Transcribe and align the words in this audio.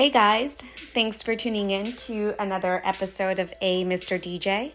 Hey 0.00 0.08
guys, 0.08 0.62
thanks 0.62 1.22
for 1.22 1.36
tuning 1.36 1.72
in 1.72 1.92
to 1.92 2.34
another 2.38 2.80
episode 2.86 3.38
of 3.38 3.52
A 3.60 3.84
Mr. 3.84 4.18
DJ. 4.18 4.72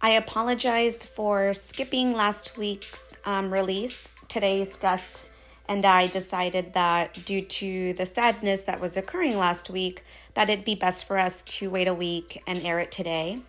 I 0.00 0.12
apologize 0.12 1.04
for 1.04 1.52
skipping 1.52 2.14
last 2.14 2.56
week's 2.56 3.18
um, 3.26 3.52
release. 3.52 4.08
Today's 4.26 4.78
guest 4.78 5.36
and 5.68 5.84
I 5.84 6.06
decided 6.06 6.72
that 6.72 7.26
due 7.26 7.42
to 7.42 7.92
the 7.92 8.06
sadness 8.06 8.64
that 8.64 8.80
was 8.80 8.96
occurring 8.96 9.36
last 9.36 9.68
week, 9.68 10.02
that 10.32 10.48
it'd 10.48 10.64
be 10.64 10.74
best 10.74 11.06
for 11.06 11.18
us 11.18 11.44
to 11.44 11.68
wait 11.68 11.86
a 11.86 11.92
week 11.92 12.42
and 12.46 12.64
air 12.64 12.80
it 12.80 12.90
today. 12.90 13.40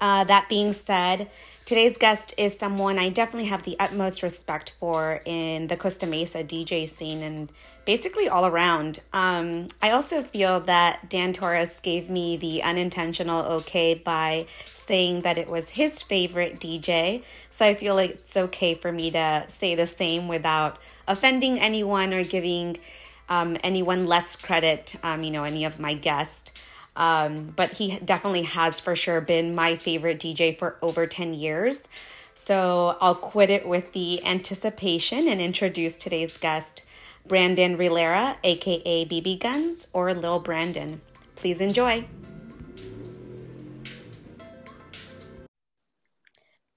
Uh, 0.00 0.22
that 0.22 0.48
being 0.48 0.72
said, 0.72 1.28
today's 1.66 1.98
guest 1.98 2.32
is 2.38 2.56
someone 2.56 2.96
I 2.96 3.08
definitely 3.08 3.48
have 3.48 3.64
the 3.64 3.74
utmost 3.80 4.22
respect 4.22 4.70
for 4.70 5.18
in 5.26 5.66
the 5.66 5.76
Costa 5.76 6.06
Mesa 6.06 6.44
DJ 6.44 6.88
scene 6.88 7.24
and 7.24 7.50
basically 7.88 8.28
all 8.28 8.44
around. 8.44 8.98
Um, 9.14 9.68
I 9.80 9.92
also 9.92 10.22
feel 10.22 10.60
that 10.60 11.08
Dan 11.08 11.32
Torres 11.32 11.80
gave 11.80 12.10
me 12.10 12.36
the 12.36 12.62
unintentional 12.62 13.40
okay 13.60 13.94
by 13.94 14.44
saying 14.66 15.22
that 15.22 15.38
it 15.38 15.48
was 15.48 15.70
his 15.70 16.02
favorite 16.02 16.56
DJ. 16.56 17.22
So 17.48 17.64
I 17.64 17.72
feel 17.72 17.94
like 17.94 18.10
it's 18.10 18.36
okay 18.36 18.74
for 18.74 18.92
me 18.92 19.10
to 19.12 19.46
say 19.48 19.74
the 19.74 19.86
same 19.86 20.28
without 20.28 20.76
offending 21.06 21.58
anyone 21.58 22.12
or 22.12 22.24
giving 22.24 22.76
um, 23.30 23.56
anyone 23.64 24.04
less 24.04 24.36
credit, 24.36 24.96
um, 25.02 25.22
you 25.22 25.30
know, 25.30 25.44
any 25.44 25.64
of 25.64 25.80
my 25.80 25.94
guests. 25.94 26.52
Um, 26.94 27.54
but 27.56 27.70
he 27.70 27.98
definitely 28.00 28.42
has 28.42 28.80
for 28.80 28.94
sure 28.96 29.22
been 29.22 29.54
my 29.54 29.76
favorite 29.76 30.18
DJ 30.18 30.58
for 30.58 30.76
over 30.82 31.06
10 31.06 31.32
years. 31.32 31.88
So 32.34 32.98
I'll 33.00 33.14
quit 33.14 33.48
it 33.48 33.66
with 33.66 33.94
the 33.94 34.22
anticipation 34.26 35.26
and 35.26 35.40
introduce 35.40 35.96
today's 35.96 36.36
guest, 36.36 36.82
Brandon 37.28 37.76
Rilera, 37.76 38.36
aka 38.42 39.04
BB 39.04 39.38
Guns 39.38 39.88
or 39.92 40.12
Lil 40.14 40.40
Brandon. 40.40 41.00
Please 41.36 41.60
enjoy. 41.60 42.06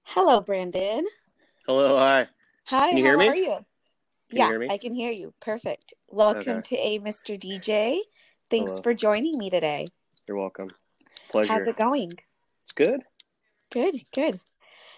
Hello, 0.04 0.40
Brandon. 0.40 1.06
Hello, 1.66 1.98
hi. 1.98 2.28
Hi, 2.66 2.88
Can 2.90 2.98
you 2.98 3.04
how 3.04 3.08
hear 3.08 3.18
me? 3.18 3.28
are 3.28 3.34
you? 3.36 3.44
Can 4.28 4.38
you 4.38 4.38
yeah, 4.38 4.48
hear 4.48 4.58
me? 4.58 4.66
I 4.70 4.76
can 4.76 4.92
hear 4.94 5.10
you. 5.10 5.32
Perfect. 5.40 5.94
Welcome 6.08 6.58
Okay. 6.58 6.60
to 6.60 6.76
A 6.76 6.98
Mr. 6.98 7.40
DJ. 7.40 7.98
Thanks 8.50 8.72
Hello. 8.72 8.82
for 8.82 8.92
joining 8.94 9.38
me 9.38 9.48
today. 9.48 9.86
You're 10.28 10.36
welcome. 10.36 10.68
Pleasure. 11.30 11.52
How's 11.52 11.66
it 11.66 11.76
going? 11.76 12.12
It's 12.64 12.72
good. 12.74 13.00
Good, 13.70 14.04
good. 14.14 14.38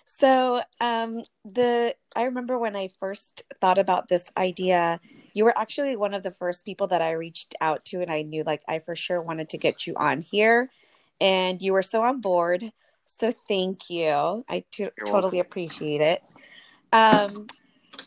So, 0.07 0.63
um, 0.81 1.23
the 1.45 1.95
I 2.15 2.25
remember 2.25 2.59
when 2.59 2.77
I 2.77 2.89
first 2.89 3.43
thought 3.61 3.79
about 3.79 4.09
this 4.09 4.25
idea, 4.37 5.01
you 5.35 5.45
were 5.45 5.57
actually 5.59 5.97
one 5.97 6.15
of 6.15 6.23
the 6.23 6.31
first 6.31 6.65
people 6.65 6.87
that 6.87 7.03
I 7.03 7.13
reached 7.13 7.55
out 7.61 7.85
to, 7.87 8.01
and 8.01 8.11
I 8.11 8.23
knew 8.23 8.45
like 8.45 8.63
I 8.67 8.79
for 8.79 8.97
sure 8.97 9.21
wanted 9.21 9.51
to 9.51 9.59
get 9.59 9.87
you 9.87 9.95
on 9.97 10.23
here, 10.23 10.71
and 11.21 11.61
you 11.61 11.73
were 11.73 11.83
so 11.83 12.03
on 12.03 12.21
board. 12.21 12.73
So, 13.07 13.35
thank 13.47 13.91
you. 13.91 14.45
I 14.49 14.65
to- 14.73 14.93
totally 15.05 15.41
appreciate 15.41 16.01
it. 16.01 16.23
Um, 16.93 17.49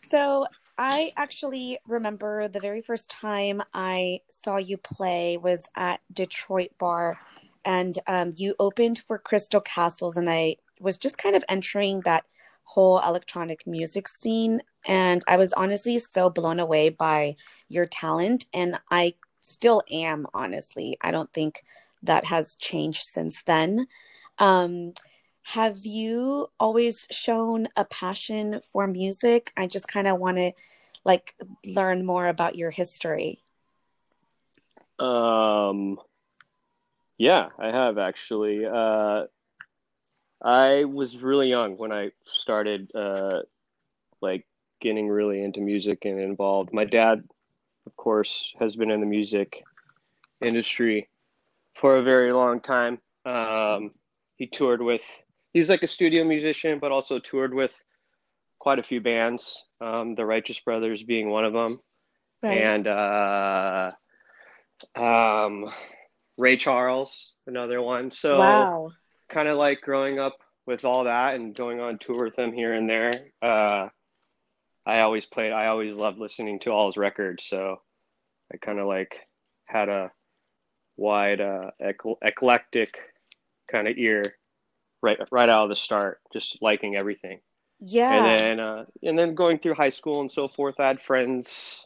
so 0.09 0.47
I 0.77 1.11
actually 1.17 1.79
remember 1.87 2.47
the 2.47 2.59
very 2.59 2.81
first 2.81 3.09
time 3.09 3.61
I 3.73 4.21
saw 4.43 4.57
you 4.57 4.77
play 4.77 5.37
was 5.37 5.67
at 5.75 5.99
Detroit 6.13 6.71
Bar, 6.79 7.19
and 7.65 7.97
um, 8.07 8.33
you 8.35 8.55
opened 8.59 8.99
for 8.99 9.17
Crystal 9.17 9.61
Castles, 9.61 10.17
and 10.17 10.29
I 10.29 10.57
was 10.79 10.97
just 10.97 11.17
kind 11.17 11.35
of 11.35 11.43
entering 11.49 12.01
that 12.01 12.25
whole 12.63 12.99
electronic 12.99 13.65
music 13.65 14.07
scene, 14.07 14.61
and 14.87 15.21
I 15.27 15.37
was 15.37 15.53
honestly 15.53 15.99
so 15.99 16.29
blown 16.29 16.59
away 16.59 16.89
by 16.89 17.35
your 17.67 17.85
talent, 17.85 18.45
and 18.53 18.79
I 18.89 19.15
still 19.41 19.81
am. 19.91 20.25
Honestly, 20.33 20.97
I 21.01 21.11
don't 21.11 21.31
think 21.33 21.63
that 22.03 22.25
has 22.25 22.55
changed 22.55 23.09
since 23.09 23.43
then. 23.45 23.87
Um, 24.39 24.93
have 25.43 25.85
you 25.85 26.47
always 26.59 27.07
shown 27.11 27.67
a 27.75 27.85
passion 27.85 28.61
for 28.71 28.87
music? 28.87 29.51
I 29.57 29.67
just 29.67 29.87
kind 29.87 30.07
of 30.07 30.19
want 30.19 30.37
to 30.37 30.51
like 31.03 31.35
learn 31.65 32.05
more 32.05 32.27
about 32.27 32.55
your 32.55 32.71
history. 32.71 33.43
Um, 34.99 35.99
yeah, 37.17 37.49
I 37.59 37.67
have 37.67 37.97
actually. 37.97 38.65
Uh, 38.65 39.25
I 40.41 40.83
was 40.83 41.17
really 41.17 41.49
young 41.49 41.77
when 41.77 41.91
I 41.91 42.11
started, 42.25 42.91
uh, 42.93 43.41
like 44.21 44.45
getting 44.79 45.07
really 45.07 45.43
into 45.43 45.59
music 45.61 46.05
and 46.05 46.19
involved. 46.19 46.73
My 46.73 46.85
dad, 46.85 47.23
of 47.85 47.95
course, 47.95 48.53
has 48.59 48.75
been 48.75 48.91
in 48.91 48.99
the 48.99 49.05
music 49.05 49.63
industry 50.41 51.09
for 51.75 51.97
a 51.97 52.03
very 52.03 52.31
long 52.33 52.59
time. 52.59 52.99
Um, 53.25 53.91
he 54.35 54.47
toured 54.47 54.81
with, 54.81 55.01
he's 55.53 55.69
like 55.69 55.83
a 55.83 55.87
studio 55.87 56.23
musician, 56.23 56.79
but 56.79 56.91
also 56.91 57.19
toured 57.19 57.53
with 57.53 57.73
quite 58.59 58.79
a 58.79 58.83
few 58.83 59.01
bands, 59.01 59.63
um, 59.81 60.15
the 60.15 60.25
Righteous 60.25 60.59
Brothers 60.59 61.03
being 61.03 61.29
one 61.29 61.45
of 61.45 61.53
them. 61.53 61.79
and 62.61 62.87
uh, 62.87 63.91
um, 64.95 65.71
Ray 66.37 66.57
Charles, 66.57 67.31
another 67.47 67.81
one. 67.81 68.11
So 68.11 68.39
wow. 68.39 68.91
kind 69.29 69.47
of 69.47 69.57
like 69.57 69.81
growing 69.81 70.19
up 70.19 70.37
with 70.65 70.85
all 70.85 71.05
that 71.05 71.35
and 71.35 71.55
going 71.55 71.79
on 71.79 71.97
tour 71.97 72.25
with 72.25 72.35
them 72.35 72.53
here 72.53 72.73
and 72.73 72.89
there. 72.89 73.13
Uh, 73.41 73.87
I 74.87 75.01
always 75.01 75.25
played. 75.25 75.51
I 75.51 75.67
always 75.67 75.95
loved 75.95 76.17
listening 76.17 76.59
to 76.59 76.71
all 76.71 76.87
his 76.87 76.95
records. 76.95 77.43
So 77.43 77.81
I 78.53 78.57
kind 78.57 78.79
of 78.79 78.87
like 78.87 79.27
had 79.65 79.89
a 79.89 80.11
wide, 80.95 81.41
uh, 81.41 81.71
ec- 81.81 82.17
eclectic 82.21 82.97
kind 83.69 83.87
of 83.87 83.97
ear 83.97 84.23
right 85.01 85.19
right 85.29 85.49
out 85.49 85.63
of 85.63 85.69
the 85.69 85.75
start, 85.75 86.21
just 86.31 86.57
liking 86.61 86.95
everything. 86.95 87.41
Yeah. 87.81 88.13
And 88.13 88.39
then 88.39 88.59
uh, 88.61 88.85
and 89.03 89.19
then 89.19 89.35
going 89.35 89.59
through 89.59 89.75
high 89.75 89.89
school 89.89 90.21
and 90.21 90.31
so 90.31 90.47
forth, 90.47 90.79
I 90.79 90.87
had 90.87 91.01
friends, 91.01 91.85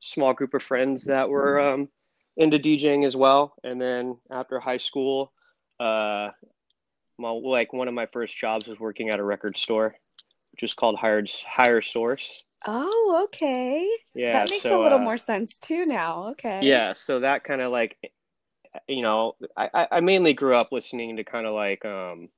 small 0.00 0.34
group 0.34 0.52
of 0.52 0.62
friends 0.62 1.04
that 1.04 1.28
were 1.30 1.58
um, 1.58 1.88
into 2.36 2.58
DJing 2.58 3.06
as 3.06 3.16
well. 3.16 3.54
And 3.64 3.80
then 3.80 4.18
after 4.30 4.60
high 4.60 4.76
school, 4.76 5.32
uh, 5.80 6.28
my, 7.18 7.30
like 7.30 7.72
one 7.72 7.88
of 7.88 7.94
my 7.94 8.06
first 8.06 8.36
jobs 8.36 8.66
was 8.66 8.78
working 8.78 9.08
at 9.08 9.18
a 9.18 9.24
record 9.24 9.56
store, 9.56 9.94
which 10.54 10.62
is 10.62 10.72
called 10.74 10.94
Hired 10.96 11.28
Higher 11.48 11.82
Source. 11.82 12.44
oh, 12.64 13.22
okay. 13.24 13.90
Yeah, 14.14 14.34
that 14.34 14.50
makes 14.50 14.62
so, 14.62 14.80
a 14.80 14.82
little 14.84 15.00
uh, 15.00 15.02
more 15.02 15.16
sense 15.16 15.56
too 15.56 15.84
now. 15.84 16.28
Okay. 16.28 16.64
Yeah, 16.64 16.92
so 16.92 17.18
that 17.20 17.42
kind 17.42 17.60
of 17.60 17.72
like, 17.72 17.96
you 18.86 19.02
know, 19.02 19.34
I, 19.56 19.68
I- 19.74 19.88
I 19.96 20.00
mainly 20.00 20.32
grew 20.32 20.54
up 20.54 20.70
listening 20.70 21.16
to 21.16 21.24
kind 21.24 21.44
of 21.44 21.54
like, 21.54 21.84
um, 21.84 22.28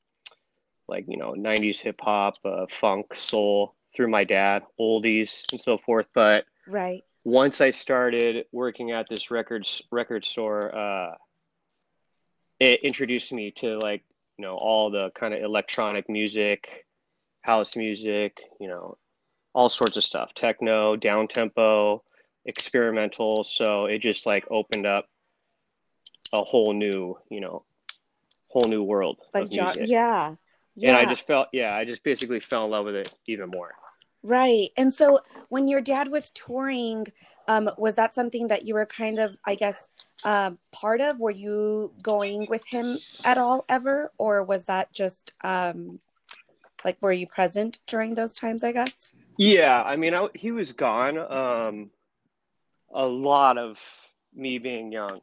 like, 0.88 1.04
you 1.08 1.18
know, 1.18 1.32
90s 1.32 1.78
hip 1.78 2.00
hop, 2.00 2.38
uh, 2.42 2.64
funk, 2.70 3.14
soul 3.14 3.74
through 3.94 4.08
my 4.08 4.24
dad, 4.24 4.62
oldies 4.80 5.42
and 5.52 5.60
so 5.60 5.76
forth. 5.76 6.06
But 6.14 6.46
Right. 6.66 7.04
once 7.24 7.60
I 7.60 7.70
started 7.70 8.46
working 8.50 8.92
at 8.92 9.10
this 9.10 9.30
records 9.30 9.82
record 9.90 10.24
store, 10.24 10.74
uh, 10.74 11.16
it 12.60 12.80
introduced 12.82 13.30
me 13.30 13.50
to 13.50 13.76
like, 13.76 14.02
you 14.38 14.42
know, 14.42 14.56
all 14.56 14.90
the 14.90 15.10
kind 15.14 15.34
of 15.34 15.42
electronic 15.42 16.08
music, 16.08 16.85
house 17.46 17.76
music, 17.76 18.40
you 18.60 18.66
know, 18.66 18.98
all 19.54 19.68
sorts 19.68 19.96
of 19.96 20.02
stuff, 20.02 20.34
techno, 20.34 20.96
down 20.96 21.28
tempo, 21.28 22.02
experimental. 22.44 23.44
So 23.44 23.86
it 23.86 24.00
just 24.00 24.26
like 24.26 24.44
opened 24.50 24.84
up 24.84 25.06
a 26.32 26.42
whole 26.42 26.74
new, 26.74 27.16
you 27.30 27.40
know, 27.40 27.64
whole 28.48 28.68
new 28.68 28.82
world 28.82 29.18
Like 29.32 29.48
music. 29.50 29.86
Yeah. 29.86 30.34
Yeah. 30.74 30.88
And 30.90 30.98
I 30.98 31.06
just 31.08 31.26
felt, 31.26 31.48
yeah, 31.52 31.74
I 31.74 31.84
just 31.84 32.02
basically 32.02 32.40
fell 32.40 32.64
in 32.64 32.72
love 32.72 32.84
with 32.84 32.96
it 32.96 33.14
even 33.26 33.50
more. 33.54 33.74
Right. 34.22 34.70
And 34.76 34.92
so 34.92 35.20
when 35.48 35.68
your 35.68 35.80
dad 35.80 36.10
was 36.10 36.32
touring, 36.32 37.06
um, 37.46 37.70
was 37.78 37.94
that 37.94 38.12
something 38.12 38.48
that 38.48 38.66
you 38.66 38.74
were 38.74 38.84
kind 38.84 39.20
of, 39.20 39.38
I 39.46 39.54
guess, 39.54 39.88
um, 40.24 40.58
part 40.72 41.00
of? 41.00 41.20
Were 41.20 41.30
you 41.30 41.92
going 42.02 42.46
with 42.50 42.66
him 42.66 42.98
at 43.24 43.38
all 43.38 43.64
ever? 43.68 44.10
Or 44.18 44.42
was 44.42 44.64
that 44.64 44.92
just 44.92 45.34
um, 45.44 46.00
like, 46.84 46.96
were 47.00 47.12
you 47.12 47.26
present 47.26 47.78
during 47.86 48.14
those 48.14 48.34
times, 48.34 48.64
I 48.64 48.72
guess? 48.72 49.12
Yeah, 49.38 49.82
I 49.82 49.96
mean, 49.96 50.14
I, 50.14 50.28
he 50.34 50.52
was 50.52 50.72
gone. 50.72 51.18
Um, 51.18 51.90
a 52.94 53.06
lot 53.06 53.58
of 53.58 53.78
me 54.34 54.58
being 54.58 54.92
young. 54.92 55.20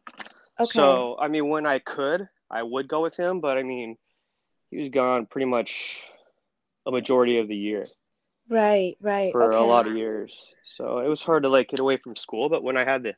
Okay. 0.60 0.72
So, 0.72 1.18
I 1.20 1.28
mean, 1.28 1.48
when 1.48 1.66
I 1.66 1.80
could, 1.80 2.28
I 2.50 2.62
would 2.62 2.88
go 2.88 3.02
with 3.02 3.16
him, 3.16 3.40
but 3.40 3.58
I 3.58 3.64
mean, 3.64 3.98
he 4.70 4.82
was 4.82 4.90
gone 4.90 5.26
pretty 5.26 5.46
much 5.46 6.00
a 6.86 6.92
majority 6.92 7.40
of 7.40 7.48
the 7.48 7.56
year 7.56 7.86
right, 8.50 8.98
right. 9.02 9.32
for 9.32 9.44
okay. 9.44 9.58
a 9.58 9.62
lot 9.62 9.88
of 9.88 9.96
years. 9.96 10.54
So 10.78 11.00
it 11.00 11.08
was 11.08 11.24
hard 11.24 11.44
to 11.44 11.50
like 11.50 11.70
get 11.70 11.80
away 11.80 11.98
from 11.98 12.16
school, 12.16 12.50
but 12.50 12.64
when 12.64 12.78
I 12.78 12.84
had 12.84 13.04
the 13.04 13.14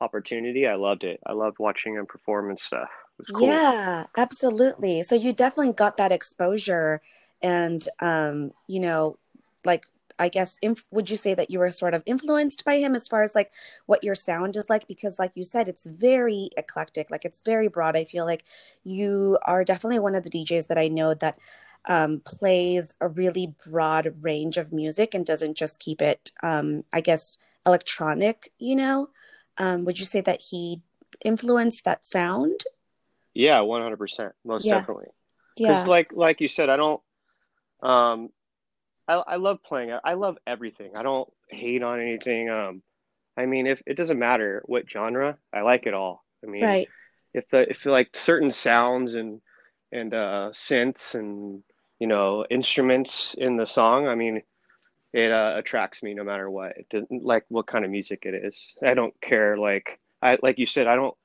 opportunity, 0.00 0.66
I 0.66 0.74
loved 0.74 1.04
it. 1.04 1.20
I 1.26 1.32
loved 1.32 1.58
watching 1.58 1.94
him 1.94 2.06
perform 2.06 2.50
and 2.50 2.58
stuff. 2.58 2.88
It 3.18 3.28
was 3.28 3.36
cool. 3.36 3.48
Yeah, 3.48 4.06
absolutely. 4.16 5.02
So 5.02 5.14
you 5.14 5.32
definitely 5.32 5.72
got 5.72 5.96
that 5.98 6.12
exposure 6.12 7.02
and 7.42 7.86
um, 8.00 8.52
you 8.66 8.80
know, 8.80 9.18
like 9.64 9.86
I 10.18 10.28
guess, 10.28 10.58
inf- 10.60 10.84
would 10.90 11.08
you 11.08 11.16
say 11.16 11.32
that 11.32 11.50
you 11.50 11.58
were 11.58 11.70
sort 11.70 11.94
of 11.94 12.02
influenced 12.04 12.62
by 12.64 12.76
him 12.76 12.94
as 12.94 13.08
far 13.08 13.22
as 13.22 13.34
like 13.34 13.50
what 13.86 14.04
your 14.04 14.14
sound 14.14 14.54
is 14.54 14.68
like? 14.68 14.86
Because, 14.86 15.18
like 15.18 15.32
you 15.34 15.42
said, 15.42 15.66
it's 15.66 15.86
very 15.86 16.50
eclectic, 16.58 17.10
like 17.10 17.24
it's 17.24 17.40
very 17.40 17.68
broad. 17.68 17.96
I 17.96 18.04
feel 18.04 18.26
like 18.26 18.44
you 18.84 19.38
are 19.46 19.64
definitely 19.64 19.98
one 19.98 20.14
of 20.14 20.22
the 20.22 20.30
DJs 20.30 20.66
that 20.66 20.76
I 20.76 20.88
know 20.88 21.14
that 21.14 21.38
um, 21.86 22.20
plays 22.20 22.94
a 23.00 23.08
really 23.08 23.54
broad 23.66 24.14
range 24.20 24.58
of 24.58 24.72
music 24.72 25.14
and 25.14 25.24
doesn't 25.24 25.54
just 25.54 25.80
keep 25.80 26.02
it, 26.02 26.30
um, 26.42 26.84
I 26.92 27.00
guess, 27.00 27.38
electronic, 27.64 28.52
you 28.58 28.76
know? 28.76 29.08
Um, 29.56 29.86
would 29.86 29.98
you 29.98 30.04
say 30.04 30.20
that 30.20 30.42
he 30.50 30.82
influenced 31.24 31.84
that 31.84 32.06
sound? 32.06 32.64
Yeah, 33.32 33.60
100%. 33.60 34.32
Most 34.44 34.66
Yeah. 34.66 34.80
definitely. 34.80 35.08
Because 35.56 35.84
Yeah. 35.84 35.90
like 35.90 36.12
like 36.12 36.40
you 36.40 36.48
said, 36.48 36.68
I 36.68 36.76
don't 36.76 37.00
um 37.82 38.30
I 39.08 39.14
I 39.14 39.36
love 39.36 39.62
playing. 39.62 39.92
I, 39.92 40.00
I 40.04 40.14
love 40.14 40.38
everything. 40.46 40.92
I 40.96 41.02
don't 41.02 41.30
hate 41.50 41.82
on 41.82 42.00
anything. 42.00 42.50
Um 42.50 42.82
I 43.36 43.46
mean 43.46 43.66
if 43.66 43.82
it 43.86 43.96
doesn't 43.96 44.18
matter 44.18 44.62
what 44.66 44.90
genre, 44.90 45.38
I 45.54 45.62
like 45.62 45.86
it 45.86 45.94
all. 45.94 46.24
I 46.44 46.48
mean 46.48 46.78
Right. 46.78 46.90
if 47.34 47.48
the 47.50 47.68
if 47.70 47.86
like 47.86 48.16
certain 48.16 48.50
sounds 48.50 49.14
and 49.14 49.40
and 49.92 50.14
uh 50.14 50.50
synths 50.52 51.14
and 51.14 51.62
you 52.00 52.06
know 52.08 52.46
instruments 52.50 53.34
in 53.38 53.56
the 53.56 53.66
song, 53.66 54.08
I 54.08 54.14
mean 54.14 54.42
it 55.12 55.32
uh, 55.32 55.54
attracts 55.56 56.02
me 56.02 56.14
no 56.14 56.24
matter 56.24 56.50
what. 56.50 56.76
It 56.76 56.88
doesn't 56.90 57.24
like 57.24 57.44
what 57.48 57.66
kind 57.66 57.84
of 57.84 57.90
music 57.90 58.24
it 58.26 58.34
is. 58.34 58.74
I 58.84 58.94
don't 58.94 59.18
care 59.20 59.56
like 59.58 60.00
I 60.22 60.38
like 60.42 60.58
you 60.58 60.66
said, 60.66 60.86
I 60.86 60.96
don't 60.96 61.16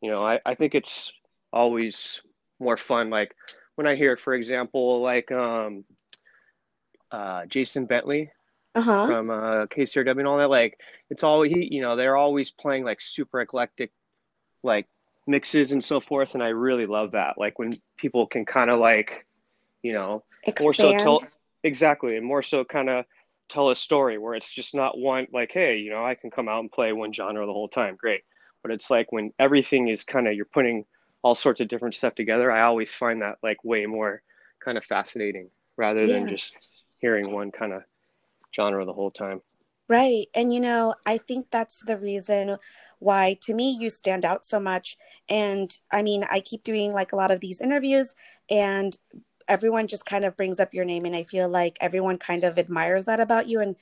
you 0.00 0.10
know, 0.10 0.24
I, 0.26 0.40
I 0.44 0.54
think 0.54 0.74
it's 0.74 1.12
always 1.52 2.20
more 2.60 2.76
fun 2.76 3.10
like 3.10 3.34
when 3.76 3.86
I 3.86 3.94
hear 3.94 4.16
for 4.16 4.34
example 4.34 5.00
like 5.02 5.30
um 5.32 5.84
uh 7.10 7.46
Jason 7.46 7.86
Bentley 7.86 8.30
Uh 8.74 8.80
huh. 8.82 9.06
from 9.06 9.30
uh 9.30 9.66
KCRW 9.66 10.18
and 10.18 10.26
all 10.26 10.38
that 10.38 10.50
like 10.50 10.78
it's 11.10 11.22
all 11.22 11.42
he 11.42 11.68
you 11.70 11.80
know 11.82 11.96
they're 11.96 12.16
always 12.16 12.50
playing 12.50 12.84
like 12.84 13.00
super 13.00 13.40
eclectic 13.40 13.92
like 14.62 14.86
mixes 15.26 15.72
and 15.72 15.82
so 15.82 16.00
forth 16.00 16.34
and 16.34 16.42
I 16.42 16.48
really 16.48 16.86
love 16.86 17.12
that 17.12 17.34
like 17.38 17.58
when 17.58 17.80
people 17.96 18.26
can 18.26 18.44
kind 18.44 18.70
of 18.70 18.78
like 18.80 19.26
you 19.82 19.92
know 19.92 20.24
more 20.60 20.74
so 20.74 20.92
tell 20.98 21.20
exactly 21.62 22.16
and 22.16 22.26
more 22.26 22.42
so 22.42 22.64
kind 22.64 22.88
of 22.88 23.04
tell 23.48 23.70
a 23.70 23.76
story 23.76 24.18
where 24.18 24.34
it's 24.34 24.52
just 24.52 24.74
not 24.74 24.98
one 24.98 25.26
like 25.32 25.52
hey 25.52 25.76
you 25.78 25.90
know 25.90 26.04
I 26.04 26.14
can 26.14 26.30
come 26.30 26.48
out 26.48 26.60
and 26.60 26.70
play 26.70 26.92
one 26.92 27.12
genre 27.12 27.46
the 27.46 27.52
whole 27.52 27.68
time 27.68 27.96
great 27.96 28.22
but 28.62 28.72
it's 28.72 28.90
like 28.90 29.12
when 29.12 29.32
everything 29.38 29.88
is 29.88 30.02
kind 30.04 30.26
of 30.26 30.34
you're 30.34 30.44
putting 30.46 30.84
all 31.22 31.34
sorts 31.34 31.60
of 31.60 31.68
different 31.68 31.94
stuff 31.94 32.14
together 32.14 32.50
I 32.50 32.62
always 32.62 32.92
find 32.92 33.22
that 33.22 33.38
like 33.42 33.62
way 33.64 33.86
more 33.86 34.22
kind 34.64 34.78
of 34.78 34.84
fascinating 34.84 35.48
rather 35.76 36.06
than 36.06 36.28
just 36.28 36.70
hearing 36.98 37.32
one 37.32 37.50
kind 37.50 37.72
of 37.72 37.82
genre 38.54 38.84
the 38.84 38.92
whole 38.92 39.10
time 39.10 39.40
Right. 39.88 40.26
And 40.34 40.52
you 40.52 40.58
know, 40.60 40.94
I 41.04 41.18
think 41.18 41.46
that's 41.50 41.82
the 41.84 41.96
reason 41.96 42.56
why 42.98 43.38
to 43.42 43.54
me 43.54 43.70
you 43.78 43.88
stand 43.88 44.24
out 44.24 44.44
so 44.44 44.58
much. 44.58 44.96
And 45.28 45.72
I 45.92 46.02
mean, 46.02 46.24
I 46.30 46.40
keep 46.40 46.64
doing 46.64 46.92
like 46.92 47.12
a 47.12 47.16
lot 47.16 47.30
of 47.30 47.40
these 47.40 47.60
interviews 47.60 48.14
and 48.50 48.96
everyone 49.48 49.86
just 49.86 50.04
kind 50.04 50.24
of 50.24 50.36
brings 50.36 50.58
up 50.58 50.74
your 50.74 50.84
name 50.84 51.04
and 51.04 51.14
I 51.14 51.22
feel 51.22 51.48
like 51.48 51.78
everyone 51.80 52.18
kind 52.18 52.42
of 52.42 52.58
admires 52.58 53.04
that 53.04 53.20
about 53.20 53.46
you 53.46 53.60
and 53.60 53.76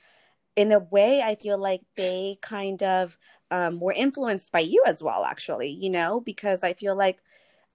in 0.55 0.71
a 0.71 0.79
way 0.79 1.21
I 1.21 1.35
feel 1.35 1.57
like 1.57 1.81
they 1.97 2.37
kind 2.41 2.81
of 2.83 3.17
um, 3.51 3.79
were 3.79 3.93
influenced 3.93 4.51
by 4.51 4.61
you 4.61 4.83
as 4.85 5.03
well 5.03 5.25
actually, 5.25 5.69
you 5.69 5.89
know, 5.89 6.19
because 6.21 6.63
I 6.63 6.73
feel 6.73 6.95
like 6.95 7.21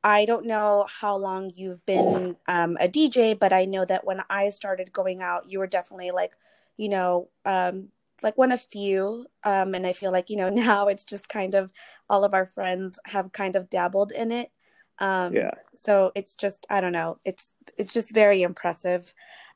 I 0.02 0.24
don't 0.24 0.46
know 0.46 0.86
how 0.88 1.16
long 1.16 1.50
you've 1.54 1.84
been 1.86 2.36
um, 2.48 2.76
a 2.80 2.88
DJ, 2.88 3.34
but 3.34 3.52
I 3.52 3.66
know 3.66 3.84
that 3.84 4.04
when 4.04 4.22
I 4.30 4.48
started 4.48 4.92
going 4.92 5.22
out, 5.22 5.46
you 5.48 5.58
were 5.58 5.66
definitely 5.66 6.10
like, 6.10 6.36
you 6.78 6.88
know, 6.88 7.28
um, 7.44 7.88
like 8.22 8.38
one 8.38 8.52
of 8.52 8.60
few. 8.62 9.26
Um, 9.44 9.74
and 9.74 9.86
I 9.86 9.92
feel 9.92 10.12
like, 10.12 10.30
you 10.30 10.36
know, 10.36 10.48
now 10.50 10.88
it's 10.88 11.04
just 11.04 11.28
kind 11.28 11.54
of 11.54 11.72
all 12.08 12.24
of 12.24 12.34
our 12.34 12.46
friends 12.46 12.98
have 13.06 13.32
kind 13.32 13.56
of 13.56 13.70
dabbled 13.70 14.12
in 14.12 14.32
it. 14.32 14.50
Um, 14.98 15.34
yeah 15.34 15.50
so 15.74 16.12
it's 16.14 16.34
just, 16.36 16.66
I 16.68 16.80
don't 16.80 16.92
know, 16.92 17.18
it's 17.24 17.52
it's 17.78 17.92
just 17.92 18.12
very 18.12 18.42
impressive. 18.42 19.14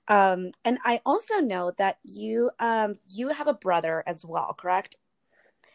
Um, 0.08 0.52
and 0.64 0.78
I 0.84 1.00
also 1.06 1.36
know 1.40 1.72
that 1.78 1.98
you 2.04 2.50
um, 2.58 2.98
you 3.08 3.30
have 3.30 3.46
a 3.48 3.54
brother 3.54 4.02
as 4.06 4.24
well, 4.24 4.54
correct? 4.58 4.96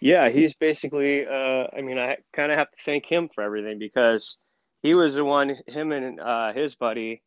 Yeah, 0.01 0.29
he's 0.29 0.53
basically, 0.53 1.25
uh, 1.25 1.67
I 1.75 1.81
mean, 1.81 1.99
I 1.99 2.17
kind 2.33 2.51
of 2.51 2.57
have 2.57 2.71
to 2.71 2.77
thank 2.85 3.05
him 3.05 3.29
for 3.33 3.43
everything 3.43 3.79
because 3.79 4.37
he 4.81 4.93
was 4.93 5.15
the 5.15 5.25
one, 5.25 5.57
him 5.67 5.91
and 5.91 6.19
uh, 6.19 6.53
his 6.53 6.75
buddy 6.75 7.21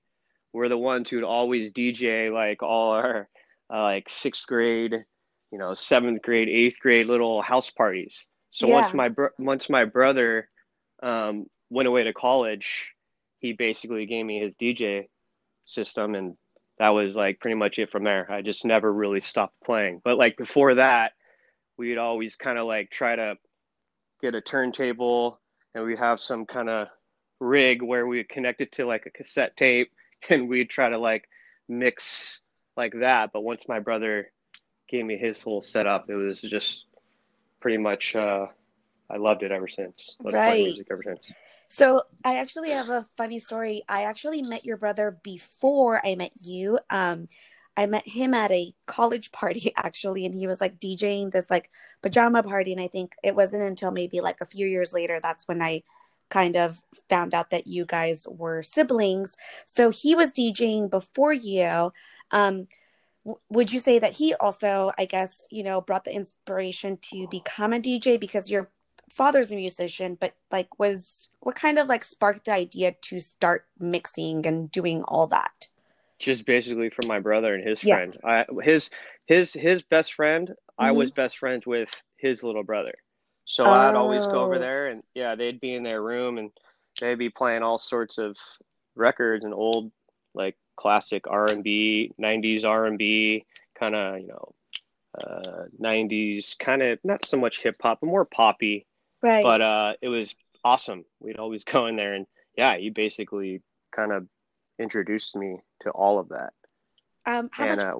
were 0.52 0.68
the 0.68 0.78
ones 0.78 1.10
who'd 1.10 1.24
always 1.24 1.72
DJ 1.72 2.32
like 2.32 2.62
all 2.62 2.92
our 2.92 3.28
uh, 3.72 3.82
like 3.82 4.08
sixth 4.08 4.46
grade, 4.46 4.94
you 5.50 5.58
know, 5.58 5.74
seventh 5.74 6.22
grade, 6.22 6.48
eighth 6.48 6.78
grade 6.80 7.06
little 7.06 7.42
house 7.42 7.70
parties. 7.70 8.26
So 8.50 8.68
once 8.68 8.92
my 8.94 9.08
bro 9.08 9.28
once 9.38 9.68
my 9.70 9.84
brother 9.84 10.48
um, 11.02 11.46
went 11.70 11.88
away 11.88 12.04
to 12.04 12.12
college, 12.12 12.92
he 13.38 13.52
basically 13.52 14.06
gave 14.06 14.24
me 14.24 14.40
his 14.40 14.54
DJ 14.56 15.08
system, 15.64 16.14
and 16.14 16.36
that 16.82 16.88
was 16.88 17.14
like 17.14 17.38
pretty 17.38 17.54
much 17.54 17.78
it 17.78 17.92
from 17.92 18.02
there. 18.02 18.28
I 18.28 18.42
just 18.42 18.64
never 18.64 18.92
really 18.92 19.20
stopped 19.20 19.54
playing. 19.64 20.00
But 20.02 20.18
like 20.18 20.36
before 20.36 20.74
that, 20.74 21.12
we'd 21.76 21.96
always 21.96 22.34
kind 22.34 22.58
of 22.58 22.66
like 22.66 22.90
try 22.90 23.14
to 23.14 23.36
get 24.20 24.34
a 24.34 24.40
turntable, 24.40 25.38
and 25.76 25.84
we'd 25.84 26.00
have 26.00 26.18
some 26.18 26.44
kind 26.44 26.68
of 26.68 26.88
rig 27.38 27.82
where 27.82 28.04
we 28.08 28.24
connect 28.24 28.62
it 28.62 28.72
to 28.72 28.84
like 28.84 29.06
a 29.06 29.10
cassette 29.10 29.56
tape, 29.56 29.92
and 30.28 30.48
we'd 30.48 30.70
try 30.70 30.88
to 30.88 30.98
like 30.98 31.28
mix 31.68 32.40
like 32.76 32.94
that. 32.98 33.30
But 33.32 33.42
once 33.42 33.68
my 33.68 33.78
brother 33.78 34.32
gave 34.88 35.04
me 35.06 35.16
his 35.16 35.40
whole 35.40 35.62
setup, 35.62 36.10
it 36.10 36.16
was 36.16 36.40
just 36.42 36.86
pretty 37.60 37.78
much. 37.78 38.16
Uh, 38.16 38.46
I 39.08 39.18
loved 39.18 39.44
it 39.44 39.52
ever 39.52 39.68
since. 39.68 40.16
Loved 40.20 40.34
Right. 40.34 40.64
music 40.64 40.88
ever 40.90 41.04
since. 41.04 41.30
So 41.72 42.02
I 42.22 42.36
actually 42.36 42.68
have 42.68 42.90
a 42.90 43.06
funny 43.16 43.38
story. 43.38 43.82
I 43.88 44.02
actually 44.02 44.42
met 44.42 44.66
your 44.66 44.76
brother 44.76 45.18
before 45.22 46.06
I 46.06 46.16
met 46.16 46.32
you. 46.38 46.78
Um, 46.90 47.28
I 47.78 47.86
met 47.86 48.06
him 48.06 48.34
at 48.34 48.52
a 48.52 48.74
college 48.86 49.32
party 49.32 49.72
actually, 49.78 50.26
and 50.26 50.34
he 50.34 50.46
was 50.46 50.60
like 50.60 50.78
DJing 50.78 51.32
this 51.32 51.48
like 51.48 51.70
pajama 52.02 52.42
party. 52.42 52.72
And 52.72 52.80
I 52.80 52.88
think 52.88 53.14
it 53.24 53.34
wasn't 53.34 53.62
until 53.62 53.90
maybe 53.90 54.20
like 54.20 54.42
a 54.42 54.46
few 54.46 54.66
years 54.66 54.92
later 54.92 55.18
that's 55.22 55.48
when 55.48 55.62
I 55.62 55.82
kind 56.28 56.58
of 56.58 56.76
found 57.08 57.32
out 57.32 57.48
that 57.52 57.66
you 57.66 57.86
guys 57.86 58.26
were 58.28 58.62
siblings. 58.62 59.32
So 59.64 59.88
he 59.88 60.14
was 60.14 60.30
DJing 60.30 60.90
before 60.90 61.32
you. 61.32 61.90
Um, 62.32 62.68
would 63.48 63.72
you 63.72 63.80
say 63.80 63.98
that 63.98 64.12
he 64.12 64.34
also, 64.34 64.92
I 64.98 65.06
guess, 65.06 65.46
you 65.50 65.62
know, 65.62 65.80
brought 65.80 66.04
the 66.04 66.14
inspiration 66.14 66.98
to 67.12 67.28
become 67.30 67.72
a 67.72 67.80
DJ 67.80 68.20
because 68.20 68.50
your 68.50 68.68
father's 69.12 69.52
a 69.52 69.56
musician, 69.56 70.16
but 70.18 70.34
like 70.50 70.78
was 70.78 71.28
what 71.40 71.54
kind 71.54 71.78
of 71.78 71.86
like 71.86 72.04
sparked 72.04 72.46
the 72.46 72.52
idea 72.52 72.92
to 73.02 73.20
start 73.20 73.66
mixing 73.78 74.46
and 74.46 74.70
doing 74.70 75.02
all 75.04 75.26
that? 75.28 75.68
Just 76.18 76.46
basically 76.46 76.88
from 76.90 77.08
my 77.08 77.18
brother 77.20 77.54
and 77.54 77.66
his 77.66 77.82
Yeah. 77.82 77.96
friend. 77.96 78.16
I 78.24 78.44
his 78.62 78.90
his 79.26 79.52
his 79.52 79.82
best 79.82 80.14
friend. 80.14 80.54
I 80.78 80.90
Mhm. 80.90 80.96
was 80.96 81.10
best 81.10 81.38
friends 81.38 81.66
with 81.66 81.90
his 82.16 82.42
little 82.42 82.62
brother. 82.62 82.94
So 83.44 83.64
I'd 83.64 83.96
always 83.96 84.26
go 84.26 84.42
over 84.42 84.56
Oh. 84.56 84.60
there, 84.60 84.88
and 84.88 85.02
yeah, 85.14 85.34
they'd 85.34 85.60
be 85.60 85.74
in 85.74 85.82
their 85.82 86.00
room, 86.02 86.38
and 86.38 86.50
they'd 87.00 87.18
be 87.18 87.28
playing 87.28 87.62
all 87.62 87.78
sorts 87.78 88.18
of 88.18 88.36
records 88.94 89.44
and 89.44 89.52
old 89.52 89.90
like 90.34 90.56
classic 90.76 91.26
R 91.28 91.50
and 91.50 91.62
B, 91.62 92.12
'90s 92.18 92.64
R 92.64 92.86
and 92.86 92.96
B, 92.98 93.44
kind 93.78 93.94
of 93.94 94.20
you 94.20 94.28
know, 94.28 94.54
uh, 95.18 95.64
'90s 95.78 96.54
kind 96.58 96.82
of 96.82 96.98
not 97.04 97.24
so 97.26 97.36
much 97.36 97.60
hip 97.60 97.76
hop, 97.82 97.98
but 98.00 98.06
more 98.06 98.24
poppy. 98.24 98.86
Right. 99.22 99.42
But 99.42 99.60
uh, 99.60 99.94
it 100.02 100.08
was 100.08 100.34
awesome. 100.64 101.04
We'd 101.20 101.38
always 101.38 101.64
go 101.72 101.86
in 101.86 101.96
there, 101.96 102.14
and 102.14 102.26
yeah, 102.56 102.76
he 102.76 102.90
basically 102.90 103.62
kind 103.94 104.12
of 104.12 104.26
introduced 104.78 105.36
me 105.36 105.58
to 105.82 105.90
all 105.90 106.18
of 106.18 106.28
that. 106.30 106.52
um, 107.26 107.48
how 107.52 107.64
and 107.64 107.76
much 107.76 107.86
uh, 107.86 107.98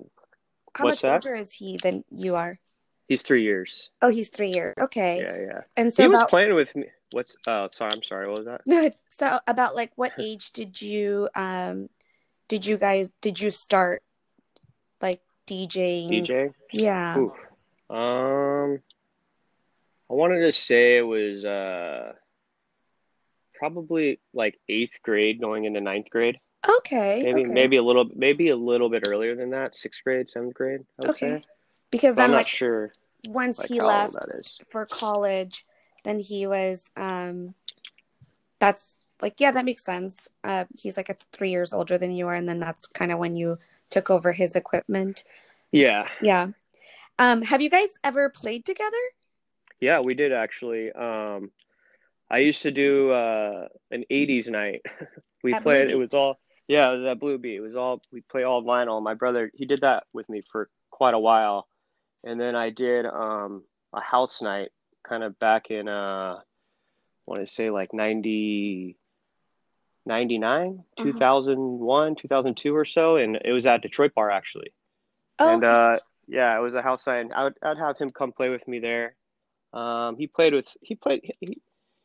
how 0.75 0.85
much 0.85 1.03
that? 1.03 1.13
older 1.25 1.35
is 1.35 1.53
he 1.53 1.79
than 1.83 2.05
you 2.11 2.35
are? 2.35 2.59
he's 3.09 3.23
three 3.23 3.43
years. 3.43 3.91
Oh, 4.01 4.09
he's 4.09 4.29
three 4.29 4.53
years. 4.55 4.75
Okay. 4.81 5.21
Yeah, 5.23 5.47
yeah. 5.55 5.61
And 5.77 5.93
so 5.93 6.03
He 6.03 6.09
was 6.09 6.25
playing 6.29 6.55
with 6.55 6.75
me. 6.75 6.87
What's? 7.13 7.37
Oh, 7.47 7.69
sorry. 7.71 7.93
I'm 7.95 8.03
sorry. 8.03 8.27
What 8.29 8.39
was 8.39 8.47
that? 8.47 8.63
no, 8.67 8.81
it's, 8.81 8.97
so 9.17 9.39
about 9.47 9.75
like 9.77 9.93
what 9.97 10.13
age 10.19 10.51
did 10.53 10.81
you 10.81 11.29
um 11.35 11.89
did 12.49 12.65
you 12.67 12.79
guys 12.79 13.11
did 13.21 13.39
you 13.39 13.51
start 13.51 14.03
like 15.01 15.21
DJing? 15.47 16.27
DJ. 16.27 16.55
Yeah. 16.73 17.19
Oof. 17.19 17.33
Um, 17.91 18.81
I 20.13 20.15
wanted 20.15 20.41
to 20.41 20.53
say 20.53 20.99
it 20.99 21.07
was 21.07 21.43
uh 21.43 22.13
probably 23.55 24.21
like 24.35 24.59
eighth 24.69 25.01
grade 25.03 25.41
going 25.41 25.65
into 25.65 25.81
ninth 25.81 26.11
grade. 26.11 26.39
Okay. 26.69 27.23
Maybe 27.23 27.41
okay. 27.41 27.51
maybe 27.51 27.77
a 27.79 27.83
little 27.83 28.05
maybe 28.15 28.51
a 28.51 28.57
little 28.57 28.91
bit 28.91 29.05
earlier 29.07 29.35
than 29.35 29.51
that. 29.51 29.75
Sixth 29.75 30.03
grade, 30.05 30.29
seventh 30.29 30.53
grade. 30.53 30.81
I 30.99 31.03
would 31.03 31.11
Okay. 31.13 31.39
say. 31.39 31.43
Because 31.91 32.13
I'm 32.13 32.17
then 32.17 32.31
not 32.33 32.37
like 32.39 32.47
sure 32.49 32.93
once 33.27 33.59
like 33.59 33.69
he 33.69 33.81
left 33.81 34.15
old 34.15 34.23
that 34.23 34.39
is. 34.39 34.61
for 34.69 34.85
college, 34.85 35.65
then 36.05 36.21
he 36.21 36.47
was 36.47 36.83
um 36.95 37.55
that's 38.59 39.09
like 39.23 39.41
yeah, 39.41 39.51
that 39.51 39.65
makes 39.65 39.83
sense. 39.83 40.29
Uh 40.45 40.67
he's 40.77 40.99
like 40.99 41.09
a 41.09 41.17
3 41.33 41.51
years 41.51 41.73
older 41.73 41.97
than 41.97 42.11
you 42.13 42.29
are 42.29 42.35
and 42.35 42.47
then 42.47 42.61
that's 42.61 42.85
kind 42.85 43.13
of 43.13 43.19
when 43.19 43.35
you 43.35 43.59
took 43.89 44.11
over 44.11 44.33
his 44.33 44.57
equipment. 44.57 45.25
Yeah. 45.71 46.09
Yeah. 46.21 46.49
Um, 47.19 47.43
have 47.43 47.63
you 47.63 47.71
guys 47.71 47.89
ever 48.05 48.29
played 48.29 48.67
together? 48.67 48.97
Yeah, 49.83 50.01
we 50.01 50.15
did 50.15 50.33
actually. 50.33 50.93
Um, 50.93 51.51
I 52.31 52.39
used 52.39 52.63
to 52.63 52.71
do 52.71 53.11
uh, 53.11 53.69
an 53.91 54.05
'80s 54.11 54.49
night. 54.49 54.83
we 55.43 55.53
At 55.55 55.65
played. 55.65 55.91
It 55.91 55.99
was 55.99 56.15
all 56.15 56.39
yeah, 56.69 56.93
it 56.93 56.99
was 56.99 57.09
at 57.09 57.19
Blue 57.21 57.37
Beat. 57.37 57.57
It 57.57 57.61
was 57.61 57.75
all 57.77 58.01
we 58.13 58.21
play 58.23 58.45
all 58.45 58.63
vinyl. 58.63 59.03
My 59.03 59.15
brother 59.15 59.51
he 59.55 59.67
did 59.67 59.81
that 59.83 60.05
with 60.13 60.29
me 60.29 60.43
for 60.53 60.71
quite 60.91 61.15
a 61.15 61.19
while, 61.19 61.67
and 62.25 62.41
then 62.41 62.55
I 62.55 62.71
did 62.71 63.07
um, 63.07 63.65
a 63.93 64.01
house 64.01 64.41
night 64.41 64.71
kind 65.03 65.25
of 65.25 65.37
back 65.41 65.71
in 65.73 65.89
uh, 65.89 66.37
I 66.39 66.43
want 67.27 67.41
to 67.41 67.47
say 67.47 67.71
like 67.71 67.93
90, 67.93 68.97
99, 70.07 70.85
Uh-huh. 70.99 71.05
2001, 71.13 72.17
2002 72.17 72.77
or 72.77 72.85
so, 72.85 73.17
and 73.17 73.37
it 73.45 73.53
was 73.53 73.67
at 73.67 73.83
Detroit 73.83 74.15
Bar 74.15 74.31
actually. 74.31 74.73
Oh, 75.39 75.55
and 75.55 75.65
okay. 75.65 75.97
uh, 75.97 75.99
yeah, 76.29 76.57
it 76.57 76.61
was 76.63 76.75
a 76.75 76.83
house 76.83 77.07
night. 77.07 77.27
I 77.35 77.45
would 77.45 77.55
I'd 77.63 77.79
have 77.79 77.99
him 77.99 78.11
come 78.13 78.33
play 78.33 78.49
with 78.49 78.67
me 78.69 78.79
there. 78.79 79.17
Um, 79.73 80.17
he 80.17 80.27
played 80.27 80.55
with 80.55 80.69
he 80.83 80.95
played 80.97 81.33
he, 81.41 81.61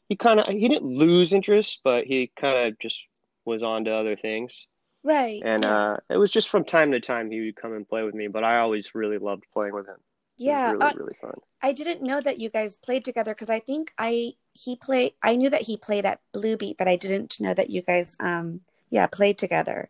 he 0.10 0.16
kind 0.16 0.40
of 0.40 0.48
he 0.48 0.68
didn't 0.70 0.88
lose 0.98 1.34
interest, 1.34 1.82
but 1.84 2.06
he 2.06 2.32
kind 2.40 2.68
of 2.74 2.80
just 2.80 3.02
was 3.46 3.64
on 3.64 3.86
to 3.86 3.92
other 3.94 4.16
things. 4.16 4.68
right. 5.04 5.46
And 5.46 5.66
uh, 5.66 5.98
it 6.10 6.18
was 6.18 6.32
just 6.32 6.50
from 6.50 6.66
time 6.66 6.92
to 6.92 7.00
time 7.00 7.32
he 7.32 7.42
would 7.42 7.56
come 7.56 7.74
and 7.74 7.88
play 7.88 8.04
with 8.04 8.16
me, 8.16 8.28
but 8.28 8.44
I 8.44 8.60
always 8.60 8.96
really 8.96 9.18
loved 9.20 9.46
playing 9.54 9.74
with 9.74 9.88
him. 9.88 9.98
It 10.46 10.46
yeah. 10.46 10.74
was 10.74 10.74
really 10.74 10.92
Uh, 10.92 10.94
really 10.94 11.16
fun. 11.22 11.36
I 11.62 11.74
didn't 11.74 12.04
know 12.04 12.22
that 12.22 12.40
you 12.40 12.50
guys 12.50 12.78
played 12.78 13.06
together 13.06 13.34
because 13.34 13.50
I 13.50 13.60
think 13.60 13.94
I 13.98 14.34
he 14.54 14.76
played 14.76 15.14
I 15.24 15.36
knew 15.36 15.50
that 15.50 15.64
he 15.64 15.78
played 15.78 16.06
at 16.06 16.22
Blue 16.34 16.58
Beat, 16.58 16.78
but 16.78 16.88
I 16.88 16.96
didn't 16.98 17.40
know 17.40 17.54
that 17.54 17.70
you 17.70 17.82
guys 17.82 18.16
um 18.20 18.62
yeah 18.90 19.08
played 19.08 19.38
together. 19.38 19.90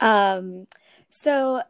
Um 0.00 0.66
so 1.10 1.62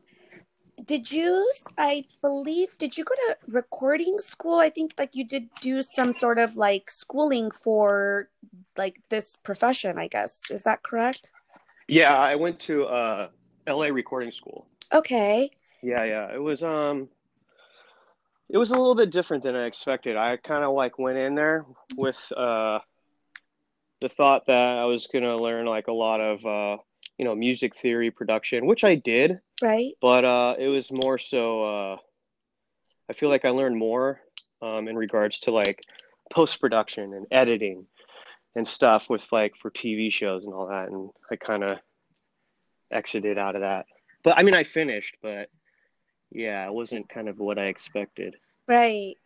did 0.85 1.11
you 1.11 1.51
I 1.79 2.05
believe 2.21 2.77
did 2.79 2.97
you 2.97 3.05
go 3.05 3.15
to 3.15 3.37
recording 3.49 4.19
school? 4.19 4.59
I 4.59 4.71
think 4.71 4.95
like 4.99 5.15
you 5.15 5.25
did 5.25 5.49
do 5.61 5.83
some 5.83 6.13
sort 6.13 6.39
of 6.39 6.57
like 6.57 6.91
schooling 6.91 7.51
for 7.51 8.29
like 8.77 9.01
this 9.09 9.37
profession, 9.43 9.99
I 9.99 10.09
guess. 10.09 10.51
Is 10.51 10.65
that 10.65 10.83
correct? 10.83 11.31
Yeah, 11.89 12.17
I 12.17 12.37
went 12.37 12.59
to 12.61 12.85
uh, 12.85 13.29
L.A. 13.67 13.91
recording 13.91 14.33
school. 14.33 14.67
Okay. 14.93 15.51
Yeah, 15.83 16.05
yeah. 16.05 16.35
It 16.35 16.41
was 16.41 16.63
um 16.63 17.09
it 18.49 18.59
was 18.59 18.71
a 18.71 18.75
little 18.75 18.95
bit 18.95 19.11
different 19.11 19.43
than 19.43 19.57
I 19.57 19.67
expected. 19.67 20.17
I 20.17 20.37
kind 20.37 20.65
of 20.65 20.75
like 20.75 20.99
went 20.99 21.19
in 21.19 21.35
there 21.35 21.65
with 21.97 22.21
uh 22.37 22.81
the 24.01 24.09
thought 24.09 24.47
that 24.47 24.79
I 24.79 24.85
was 24.85 25.07
going 25.07 25.23
to 25.23 25.37
learn 25.37 25.65
like 25.67 25.87
a 25.87 25.93
lot 25.93 26.21
of 26.21 26.45
uh 26.45 26.83
you 27.19 27.25
know, 27.25 27.35
music 27.35 27.77
theory 27.77 28.11
production, 28.11 28.67
which 28.67 28.85
I 28.85 28.95
did, 28.95 29.39
Right. 29.63 29.95
but 30.01 30.25
uh 30.25 30.57
it 30.59 30.69
was 30.69 30.91
more 30.91 31.19
so 31.19 31.65
uh 31.65 31.97
I 33.09 33.13
feel 33.15 33.29
like 33.29 33.45
I 33.45 33.51
learned 33.51 33.77
more 33.77 34.21
um 34.61 34.89
in 34.89 34.97
regards 34.97 35.39
to 35.41 35.53
like 35.53 35.81
post-production 36.33 37.15
and 37.15 37.27
editing 37.31 37.87
and 38.57 38.67
stuff 38.67 39.09
with 39.09 39.31
like 39.33 39.57
for 39.57 39.71
TV 39.71 40.13
shows 40.13 40.45
and 40.45 40.53
all 40.53 40.67
that 40.67 40.89
and 40.89 41.11
I 41.31 41.37
kind 41.37 41.63
of 41.63 41.79
exited 42.91 43.39
out 43.39 43.55
of 43.55 43.63
that. 43.63 43.87
But 44.25 44.37
I 44.37 44.43
mean 44.43 44.55
I 44.55 44.65
finished, 44.65 45.17
but 45.23 45.49
yeah, 46.31 46.67
it 46.67 46.73
wasn't 46.73 47.09
kind 47.09 47.29
of 47.29 47.39
what 47.39 47.59
I 47.59 47.67
expected. 47.67 48.37
Right. 48.67 49.17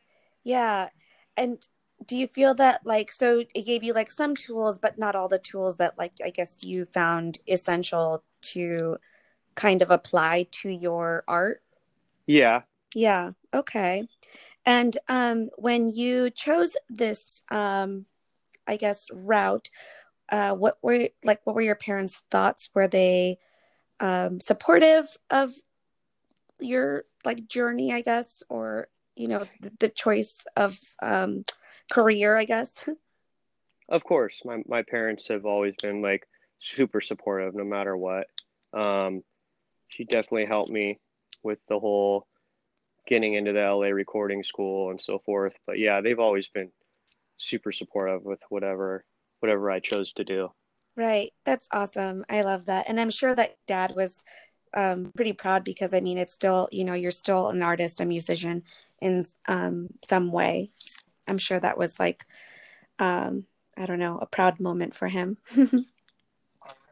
Yeah. 0.44 0.88
And 1.36 1.66
do 2.04 2.16
you 2.16 2.26
feel 2.26 2.54
that 2.54 2.84
like 2.84 3.10
so 3.10 3.44
it 3.54 3.62
gave 3.64 3.82
you 3.82 3.92
like 3.92 4.10
some 4.10 4.36
tools, 4.36 4.78
but 4.78 4.98
not 4.98 5.14
all 5.16 5.28
the 5.28 5.38
tools 5.38 5.76
that 5.76 5.96
like 5.96 6.12
I 6.24 6.30
guess 6.30 6.56
you 6.62 6.84
found 6.84 7.38
essential 7.48 8.22
to 8.52 8.98
kind 9.56 9.82
of 9.82 9.90
apply 9.90 10.46
to 10.52 10.70
your 10.70 11.24
art? 11.28 11.62
Yeah. 12.26 12.62
Yeah. 12.94 13.32
Okay. 13.52 14.08
And 14.66 14.96
um 15.08 15.46
when 15.56 15.88
you 15.88 16.30
chose 16.30 16.76
this 16.88 17.42
um 17.50 18.06
I 18.66 18.76
guess 18.76 19.06
route, 19.12 19.70
uh 20.30 20.52
what 20.54 20.78
were 20.82 21.10
like 21.24 21.40
what 21.44 21.56
were 21.56 21.62
your 21.62 21.76
parents' 21.76 22.22
thoughts? 22.30 22.70
Were 22.74 22.88
they 22.88 23.38
um 24.00 24.40
supportive 24.40 25.06
of 25.30 25.52
your 26.60 27.04
like 27.24 27.46
journey, 27.48 27.92
I 27.92 28.00
guess, 28.00 28.42
or 28.48 28.88
you 29.14 29.28
know, 29.28 29.44
the, 29.60 29.72
the 29.80 29.88
choice 29.88 30.44
of 30.56 30.78
um 31.02 31.44
career, 31.90 32.36
I 32.36 32.44
guess? 32.44 32.70
Of 33.88 34.02
course, 34.04 34.42
my 34.44 34.62
my 34.66 34.82
parents 34.82 35.28
have 35.28 35.46
always 35.46 35.74
been 35.80 36.02
like 36.02 36.26
super 36.58 37.00
supportive 37.00 37.54
no 37.54 37.64
matter 37.64 37.96
what. 37.96 38.26
Um, 38.72 39.22
she 39.96 40.04
definitely 40.04 40.44
helped 40.44 40.70
me 40.70 40.98
with 41.42 41.58
the 41.68 41.78
whole 41.78 42.26
getting 43.06 43.34
into 43.34 43.52
the 43.52 43.60
LA 43.60 43.88
recording 43.88 44.42
school 44.42 44.90
and 44.90 45.00
so 45.00 45.18
forth. 45.24 45.54
But 45.66 45.78
yeah, 45.78 46.00
they've 46.00 46.18
always 46.18 46.48
been 46.48 46.70
super 47.38 47.72
supportive 47.72 48.22
with 48.24 48.40
whatever 48.50 49.04
whatever 49.40 49.70
I 49.70 49.80
chose 49.80 50.12
to 50.14 50.24
do. 50.24 50.50
Right. 50.96 51.32
That's 51.44 51.66
awesome. 51.72 52.24
I 52.28 52.42
love 52.42 52.66
that. 52.66 52.86
And 52.88 52.98
I'm 52.98 53.10
sure 53.10 53.34
that 53.34 53.56
dad 53.66 53.94
was 53.94 54.24
um, 54.74 55.12
pretty 55.14 55.32
proud 55.32 55.64
because 55.64 55.94
I 55.94 56.00
mean, 56.00 56.18
it's 56.18 56.34
still, 56.34 56.68
you 56.72 56.84
know, 56.84 56.94
you're 56.94 57.10
still 57.10 57.48
an 57.48 57.62
artist, 57.62 58.00
a 58.00 58.04
musician 58.04 58.62
in 59.00 59.24
um, 59.46 59.88
some 60.06 60.32
way. 60.32 60.70
I'm 61.28 61.38
sure 61.38 61.60
that 61.60 61.78
was 61.78 61.98
like, 61.98 62.26
um, 62.98 63.44
I 63.76 63.86
don't 63.86 63.98
know, 63.98 64.18
a 64.18 64.26
proud 64.26 64.58
moment 64.60 64.94
for 64.94 65.08
him. 65.08 65.38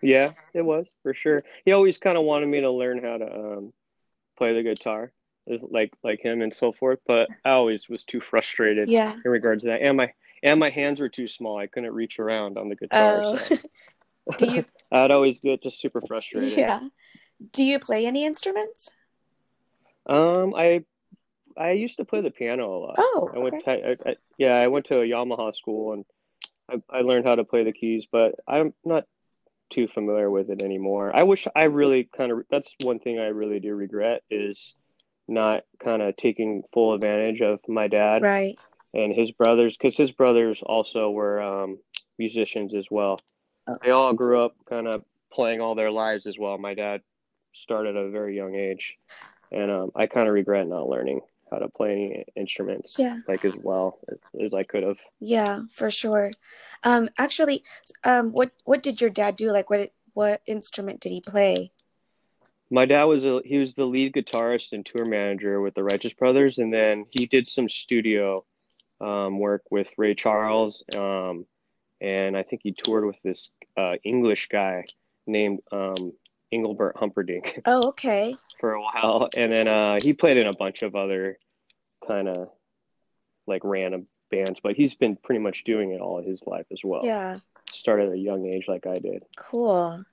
Yeah, 0.05 0.33
it 0.53 0.63
was 0.63 0.87
for 1.03 1.15
sure. 1.15 1.39
He 1.65 1.73
always 1.73 1.99
kind 1.99 2.17
of 2.19 2.25
wanted 2.25 2.47
me 2.47 2.61
to 2.61 2.71
learn 2.71 3.03
how 3.03 3.19
to 3.19 3.35
um, 3.35 3.73
play 4.37 4.53
the 4.55 4.63
guitar, 4.63 5.13
like 5.47 5.93
like 6.03 6.21
him 6.21 6.43
and 6.43 6.53
so 6.53 6.73
forth. 6.73 7.01
But 7.07 7.29
I 7.45 7.51
always 7.51 7.89
was 7.89 8.05
too 8.05 8.21
frustrated 8.21 8.89
Yeah. 8.89 9.15
in 9.25 9.31
regards 9.31 9.63
to 9.63 9.69
that, 9.71 9.83
and 9.83 9.97
my 9.97 10.13
and 10.43 10.61
my 10.61 10.71
hands 10.71 11.01
were 11.01 11.09
too 11.09 11.27
small. 11.29 11.59
I 11.59 11.67
couldn't 11.67 11.93
reach 11.95 12.19
around 12.19 12.59
on 12.59 12.69
the 12.69 12.77
guitar, 12.77 13.23
Oh, 13.25 13.37
so 13.37 13.59
do 14.39 14.47
you, 14.47 14.65
I'd 14.93 15.11
always 15.11 15.41
get 15.41 15.63
just 15.63 15.81
super 15.81 16.01
frustrated. 16.01 16.59
yeah. 16.59 16.81
Do 17.53 17.65
you 17.65 17.79
play 17.79 18.07
any 18.07 18.25
instruments? 18.25 18.91
Um, 20.07 20.55
I 20.55 20.85
I 21.57 21.73
used 21.73 21.97
to 21.99 22.05
play 22.05 22.21
the 22.21 22.31
piano 22.31 22.77
a 22.77 22.79
lot. 22.79 22.95
Oh, 22.99 23.31
I 23.35 23.39
went 23.39 23.55
okay. 23.55 23.81
to, 23.81 23.89
I, 24.09 24.11
I, 24.11 24.17
yeah, 24.39 24.55
I 24.55 24.67
went 24.67 24.87
to 24.87 25.01
a 25.01 25.05
Yamaha 25.05 25.55
school 25.55 25.93
and 25.93 26.05
I, 26.69 26.99
I 26.99 27.01
learned 27.03 27.27
how 27.27 27.35
to 27.37 27.45
play 27.45 27.65
the 27.65 27.73
keys, 27.73 28.07
but 28.11 28.35
I'm 28.47 28.75
not 28.85 29.05
too 29.71 29.89
familiar 29.89 30.31
with 30.31 30.51
it 30.51 30.63
anymore. 30.63 31.15
I 31.15 31.23
wish 31.25 31.47
I 31.55 31.65
really 31.65 32.09
kind 32.17 32.33
of 32.33 32.45
that's 32.51 32.75
one 32.83 32.99
thing 32.99 33.19
I 33.19 33.27
really 33.29 33.61
do 33.61 33.75
regret 33.75 34.23
is 34.31 34.75
not 35.27 35.63
kind 35.83 36.03
of 36.03 36.17
taking 36.17 36.63
full 36.73 36.93
advantage 36.95 37.41
of 37.41 37.61
my 37.67 37.89
dad 37.89 38.23
Right. 38.23 38.59
and 38.93 39.15
his 39.15 39.31
brothers 39.33 39.77
because 39.77 39.97
his 39.97 40.13
brothers 40.13 40.63
also 40.63 41.11
were 41.11 41.41
um, 41.43 41.79
musicians 42.19 42.75
as 42.75 42.87
well. 42.91 43.19
Oh, 43.67 43.79
They 43.83 43.91
all 43.91 44.13
grew 44.13 44.45
up 44.45 44.55
kind 44.69 44.87
of 44.87 45.03
playing 45.33 45.61
all 45.61 45.75
their 45.75 45.91
lives 45.91 46.27
as 46.27 46.39
well. 46.39 46.59
My 46.59 46.75
dad 46.75 47.01
started 47.55 47.97
at 47.97 48.05
a 48.05 48.11
very 48.11 48.37
young 48.37 48.55
age, 48.55 48.97
and 49.51 49.71
um, 49.71 49.91
I 49.97 50.07
kind 50.07 50.29
of 50.29 50.35
regret 50.35 50.67
not 50.69 50.89
learning 50.89 51.21
how 51.55 51.61
to 51.61 51.69
play 51.69 51.93
any 51.93 52.25
instruments 52.37 52.97
yeah. 52.99 53.19
like 53.29 53.45
as 53.45 53.57
well 53.57 53.99
as, 54.11 54.19
as 54.47 54.55
I 54.55 54.65
could 54.65 54.83
have. 54.83 54.99
Yeah, 55.21 55.61
for 55.71 55.91
sure. 55.91 56.33
Um, 56.83 57.09
actually, 57.17 57.63
um, 58.03 58.33
what 58.33 58.51
what 58.65 58.83
did 58.83 59.01
your 59.01 59.11
dad 59.11 59.37
do? 59.37 59.53
Like, 59.53 59.71
what 59.71 59.93
what 60.13 60.43
instrument 60.47 61.01
did 61.01 61.13
he 61.13 61.21
play? 61.21 61.73
My 62.71 62.87
dad 62.87 63.05
was 63.05 63.25
a 63.25 63.41
he 63.45 63.59
was 63.59 63.75
the 63.75 63.85
lead 63.85 64.13
guitarist 64.15 64.73
and 64.73 64.85
tour 64.85 65.07
manager 65.07 65.61
with 65.61 65.75
the 65.75 65.85
Righteous 65.85 66.13
Brothers, 66.13 66.59
and 66.59 66.73
then 66.73 67.07
he 67.17 67.27
did 67.27 67.47
some 67.47 67.69
studio 67.69 68.45
um, 69.01 69.39
work 69.39 69.63
with 69.71 69.93
Ray 69.97 70.15
Charles, 70.15 70.83
um, 70.97 71.47
and 72.01 72.37
I 72.37 72.43
think 72.43 72.63
he 72.65 72.73
toured 72.73 73.05
with 73.05 73.21
this 73.23 73.51
uh, 73.77 73.95
English 74.03 74.49
guy 74.49 74.85
named 75.27 75.61
um, 75.73 76.13
Engelbert 76.53 76.97
Humperdinck 76.97 77.61
Oh, 77.67 77.89
okay. 77.89 78.35
for 78.61 78.73
a 78.73 78.81
while, 78.81 79.29
and 79.37 79.53
then 79.53 79.69
uh, 79.69 79.99
he 80.03 80.13
played 80.13 80.37
in 80.37 80.47
a 80.47 80.53
bunch 80.55 80.83
of 80.83 80.97
other 80.97 81.39
kind 82.07 82.29
of 82.29 82.49
like 83.47 83.63
random 83.65 84.07
bands, 84.31 84.61
but 84.63 84.75
he's 84.75 84.95
been 84.95 85.17
pretty 85.17 85.41
much 85.41 85.65
doing 85.65 85.93
it 85.93 86.01
all 86.01 86.23
his 86.23 86.43
life 86.47 86.67
as 86.73 86.81
well. 86.83 87.05
Yeah, 87.05 87.39
Started 87.71 88.09
at 88.09 88.15
a 88.15 88.19
young 88.19 88.47
age, 88.47 88.65
like 88.69 88.87
I 88.87 88.95
did. 88.95 89.25
cool. 89.37 90.05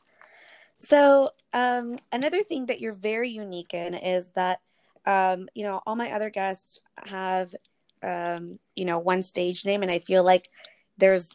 So, 0.78 1.30
um, 1.54 1.98
another 2.12 2.42
thing 2.44 2.66
that 2.68 2.82
you're 2.82 2.92
very 2.94 3.30
unique 3.30 3.74
in 3.74 3.94
is 3.94 4.30
that, 4.36 4.62
um, 5.06 5.48
you 5.54 5.64
know, 5.64 5.82
all 5.86 5.96
my 5.96 6.12
other 6.12 6.30
guests 6.32 6.82
have, 7.06 7.54
um, 8.02 8.58
you 8.76 8.86
know, 8.86 8.98
one 8.98 9.22
stage 9.22 9.64
name, 9.64 9.84
and 9.84 9.92
I 9.92 10.00
feel 10.00 10.24
like 10.24 10.50
there's 10.98 11.30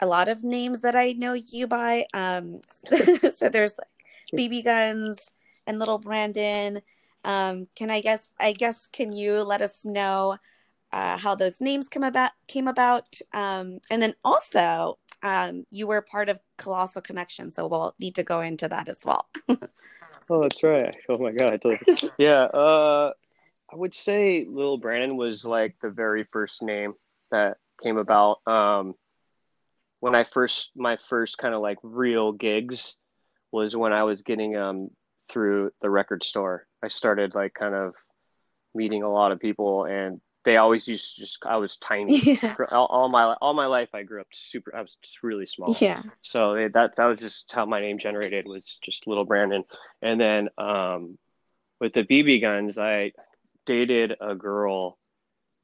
a 0.00 0.06
lot 0.06 0.28
of 0.28 0.42
names 0.42 0.80
that 0.80 0.96
I 0.96 1.12
know 1.12 1.32
you 1.32 1.66
by. 1.68 2.06
Um, 2.12 2.60
so 3.34 3.48
there's 3.48 3.72
like 3.78 3.88
BB 4.36 4.64
Guns 4.64 5.32
and 5.66 5.78
Little 5.78 5.98
Brandon. 5.98 6.80
Um, 7.24 7.66
can 7.74 7.90
I 7.90 8.00
guess? 8.00 8.22
I 8.38 8.52
guess 8.52 8.88
can 8.88 9.12
you 9.12 9.42
let 9.42 9.62
us 9.62 9.84
know 9.84 10.36
uh, 10.92 11.16
how 11.18 11.34
those 11.34 11.60
names 11.60 11.88
come 11.88 12.04
about? 12.04 12.30
Came 12.46 12.68
about, 12.68 13.08
um, 13.32 13.78
and 13.90 14.00
then 14.00 14.14
also 14.24 14.98
um, 15.22 15.64
you 15.70 15.86
were 15.86 16.02
part 16.02 16.28
of 16.28 16.38
Colossal 16.56 17.02
Connection, 17.02 17.50
so 17.50 17.66
we'll 17.66 17.94
need 17.98 18.14
to 18.16 18.22
go 18.22 18.40
into 18.40 18.68
that 18.68 18.88
as 18.88 19.04
well. 19.04 19.28
Oh, 20.30 20.42
that's 20.42 20.62
right. 20.62 20.94
Oh 21.08 21.16
my 21.16 21.30
god, 21.30 21.54
I 21.54 21.56
totally. 21.56 22.12
yeah. 22.18 22.42
Uh, 22.42 23.12
I 23.72 23.76
would 23.76 23.94
say 23.94 24.46
Lil 24.48 24.76
Brandon 24.76 25.16
was 25.16 25.44
like 25.44 25.76
the 25.80 25.90
very 25.90 26.24
first 26.32 26.62
name 26.62 26.94
that 27.30 27.56
came 27.82 27.96
about. 27.96 28.46
Um, 28.46 28.94
when 30.00 30.14
I 30.14 30.24
first 30.24 30.70
my 30.76 30.98
first 31.08 31.38
kind 31.38 31.54
of 31.54 31.62
like 31.62 31.78
real 31.82 32.32
gigs 32.32 32.96
was 33.52 33.74
when 33.74 33.92
I 33.92 34.04
was 34.04 34.22
getting 34.22 34.56
um 34.56 34.90
through 35.30 35.70
the 35.82 35.90
record 35.90 36.22
store. 36.24 36.66
I 36.82 36.88
started 36.88 37.34
like 37.34 37.54
kind 37.54 37.74
of 37.74 37.94
meeting 38.74 39.02
a 39.02 39.10
lot 39.10 39.32
of 39.32 39.40
people 39.40 39.84
and 39.84 40.20
they 40.44 40.56
always 40.56 40.86
used 40.86 41.14
to 41.16 41.20
just 41.22 41.38
I 41.44 41.56
was 41.56 41.76
tiny 41.76 42.20
Yeah. 42.42 42.54
all, 42.70 42.86
all 42.86 43.08
my 43.08 43.34
all 43.40 43.54
my 43.54 43.66
life 43.66 43.88
I 43.94 44.02
grew 44.02 44.20
up 44.20 44.28
super 44.32 44.74
I 44.74 44.80
was 44.80 44.96
just 45.02 45.22
really 45.22 45.46
small 45.46 45.76
Yeah. 45.80 46.02
so 46.22 46.54
it, 46.54 46.74
that 46.74 46.96
that 46.96 47.06
was 47.06 47.20
just 47.20 47.50
how 47.52 47.66
my 47.66 47.80
name 47.80 47.98
generated 47.98 48.46
was 48.46 48.78
just 48.82 49.06
little 49.06 49.24
Brandon 49.24 49.64
and 50.00 50.20
then 50.20 50.48
um 50.56 51.18
with 51.80 51.92
the 51.92 52.04
BB 52.04 52.40
guns 52.40 52.78
I 52.78 53.12
dated 53.66 54.14
a 54.20 54.34
girl 54.34 54.98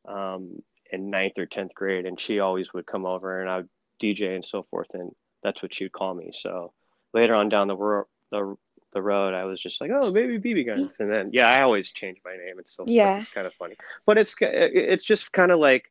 um 0.09 0.63
in 0.91 1.11
ninth 1.11 1.39
or 1.39 1.47
10th 1.47 1.75
grade 1.75 2.07
and 2.07 2.21
she 2.21 2.41
always 2.41 2.73
would 2.73 2.87
come 2.87 3.07
over 3.07 3.41
and 3.41 3.51
I 3.51 3.57
would 3.59 3.69
DJ 4.03 4.35
and 4.35 4.45
so 4.45 4.67
forth 4.71 4.89
and 4.93 5.13
that's 5.43 5.63
what 5.63 5.73
she 5.73 5.85
would 5.85 5.93
call 5.93 6.15
me 6.15 6.33
so 6.35 6.73
later 7.13 7.35
on 7.35 7.49
down 7.49 7.69
the 7.69 8.05
the 8.31 8.57
the 8.95 9.03
road, 9.03 9.35
I 9.35 9.45
was 9.45 9.61
just 9.61 9.81
like, 9.81 9.91
"Oh, 9.93 10.11
maybe 10.11 10.39
BB 10.39 10.65
guns," 10.67 10.97
and 11.01 11.11
then 11.11 11.31
yeah, 11.33 11.49
I 11.51 11.63
always 11.63 11.91
change 11.91 12.19
my 12.25 12.37
name 12.37 12.59
and 12.59 12.67
so. 12.69 12.85
Yeah. 12.87 13.19
It's 13.19 13.29
kind 13.29 13.47
of 13.47 13.55
funny, 13.55 13.77
but 14.07 14.19
it's 14.19 14.35
it's 14.41 15.05
just 15.05 15.33
kind 15.33 15.53
of 15.53 15.59
like 15.59 15.91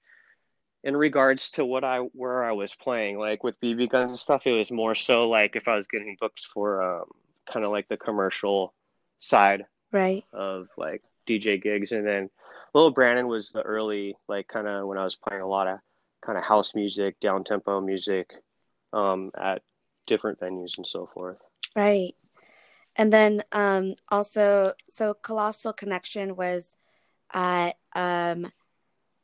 in 0.83 0.97
regards 0.97 1.51
to 1.51 1.65
what 1.65 1.83
I 1.83 1.99
where 1.99 2.43
I 2.43 2.51
was 2.51 2.75
playing, 2.75 3.17
like 3.17 3.43
with 3.43 3.59
BB 3.61 3.87
guns 3.87 4.11
and 4.11 4.19
stuff. 4.19 4.45
It 4.45 4.51
was 4.51 4.71
more 4.71 4.95
so 4.95 5.29
like 5.29 5.55
if 5.55 5.67
I 5.67 5.75
was 5.75 5.87
getting 5.87 6.17
books 6.19 6.43
for 6.45 6.81
um, 6.81 7.05
kind 7.51 7.65
of 7.65 7.71
like 7.71 7.87
the 7.87 7.97
commercial 7.97 8.73
side 9.19 9.65
Right. 9.91 10.25
of 10.33 10.67
like 10.77 11.03
DJ 11.27 11.57
gigs, 11.57 11.91
and 11.91 12.05
then 12.05 12.29
Little 12.73 12.91
Brandon 12.91 13.27
was 13.27 13.51
the 13.51 13.61
early 13.61 14.15
like 14.27 14.47
kind 14.47 14.67
of 14.67 14.87
when 14.87 14.97
I 14.97 15.03
was 15.03 15.15
playing 15.15 15.41
a 15.41 15.47
lot 15.47 15.67
of 15.67 15.79
kind 16.25 16.37
of 16.37 16.43
house 16.43 16.73
music, 16.75 17.19
down 17.19 17.43
tempo 17.43 17.79
music, 17.81 18.31
um, 18.91 19.31
at 19.37 19.61
different 20.07 20.39
venues 20.39 20.77
and 20.77 20.85
so 20.87 21.09
forth. 21.13 21.37
Right. 21.75 22.15
And 22.95 23.11
then 23.11 23.43
um 23.51 23.95
also 24.09 24.73
so 24.89 25.13
Colossal 25.13 25.73
Connection 25.73 26.35
was 26.35 26.77
at 27.33 27.77
um 27.95 28.51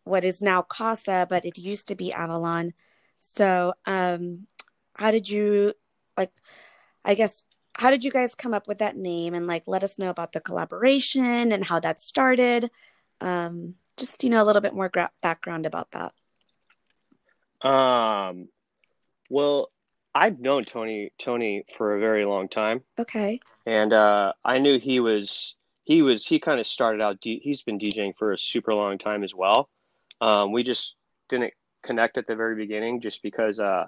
what 0.04 0.24
is 0.24 0.42
now 0.42 0.62
Casa, 0.62 1.28
but 1.30 1.46
it 1.46 1.58
used 1.58 1.88
to 1.88 1.96
be 1.96 2.12
Avalon. 2.12 2.74
So 3.20 3.74
um 3.86 4.48
how 4.96 5.12
did 5.12 5.30
you 5.30 5.74
like 6.18 6.32
I 7.06 7.16
guess 7.16 7.44
how 7.78 7.92
did 7.92 8.04
you 8.04 8.12
guys 8.12 8.36
come 8.36 8.54
up 8.54 8.68
with 8.68 8.80
that 8.80 8.98
name 8.98 9.34
and 9.34 9.48
like 9.48 9.64
let 9.68 9.84
us 9.84 9.98
know 9.98 10.10
about 10.10 10.34
the 10.34 10.42
collaboration 10.42 11.52
and 11.52 11.64
how 11.66 11.80
that 11.80 12.00
started? 12.00 12.72
Um 13.22 13.76
just 13.98 14.24
you 14.24 14.30
know 14.30 14.42
a 14.42 14.46
little 14.46 14.62
bit 14.62 14.74
more 14.74 14.90
gra- 14.90 15.12
background 15.22 15.66
about 15.66 15.92
that. 15.92 16.14
Um, 17.62 18.50
well, 19.30 19.70
I've 20.16 20.40
known 20.40 20.64
Tony 20.66 21.12
Tony 21.20 21.66
for 21.78 21.96
a 21.96 22.00
very 22.00 22.26
long 22.26 22.50
time, 22.50 22.82
Okay. 22.98 23.40
and 23.66 23.94
uh, 23.94 24.34
I 24.44 24.58
knew 24.60 24.80
he 24.80 25.00
was 25.00 25.56
he 25.84 26.02
was 26.02 26.26
he 26.26 26.40
kind 26.40 26.60
of 26.60 26.68
started 26.68 27.04
out. 27.04 27.18
He's 27.22 27.62
been 27.62 27.80
DJing 27.80 28.14
for 28.18 28.32
a 28.32 28.38
super 28.38 28.74
long 28.74 28.98
time 28.98 29.24
as 29.24 29.34
well. 29.36 29.70
Um, 30.22 30.52
we 30.52 30.64
just 30.64 30.96
didn't 31.30 31.54
connect 31.84 32.18
at 32.18 32.28
the 32.28 32.36
very 32.36 32.56
beginning, 32.56 33.02
just 33.02 33.22
because 33.22 33.60
uh, 33.60 33.86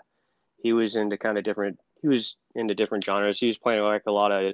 he 0.58 0.74
was 0.74 0.96
into 0.96 1.18
kind 1.18 1.38
of 1.38 1.44
different. 1.44 1.80
He 2.01 2.08
was 2.08 2.36
into 2.56 2.74
different 2.75 3.04
genres. 3.04 3.40
He 3.40 3.48
was 3.48 3.58
playing 3.58 3.82
like 3.82 4.04
a 4.08 4.12
lot 4.12 4.32
of 4.32 4.42
drum 4.42 4.54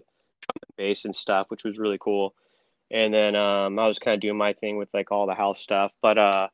and 0.67 0.75
bass 0.77 1.05
and 1.05 1.15
stuff, 1.15 1.47
which 1.49 1.63
was 1.63 1.77
really 1.77 1.97
cool. 1.99 2.33
And 2.89 3.13
then 3.13 3.35
um, 3.35 3.77
I 3.79 3.87
was 3.87 3.99
kind 3.99 4.15
of 4.15 4.21
doing 4.21 4.37
my 4.37 4.53
thing 4.53 4.77
with 4.77 4.89
like 4.93 5.11
all 5.11 5.27
the 5.27 5.33
house 5.33 5.59
stuff, 5.59 5.91
but 6.01 6.17
uh, 6.17 6.47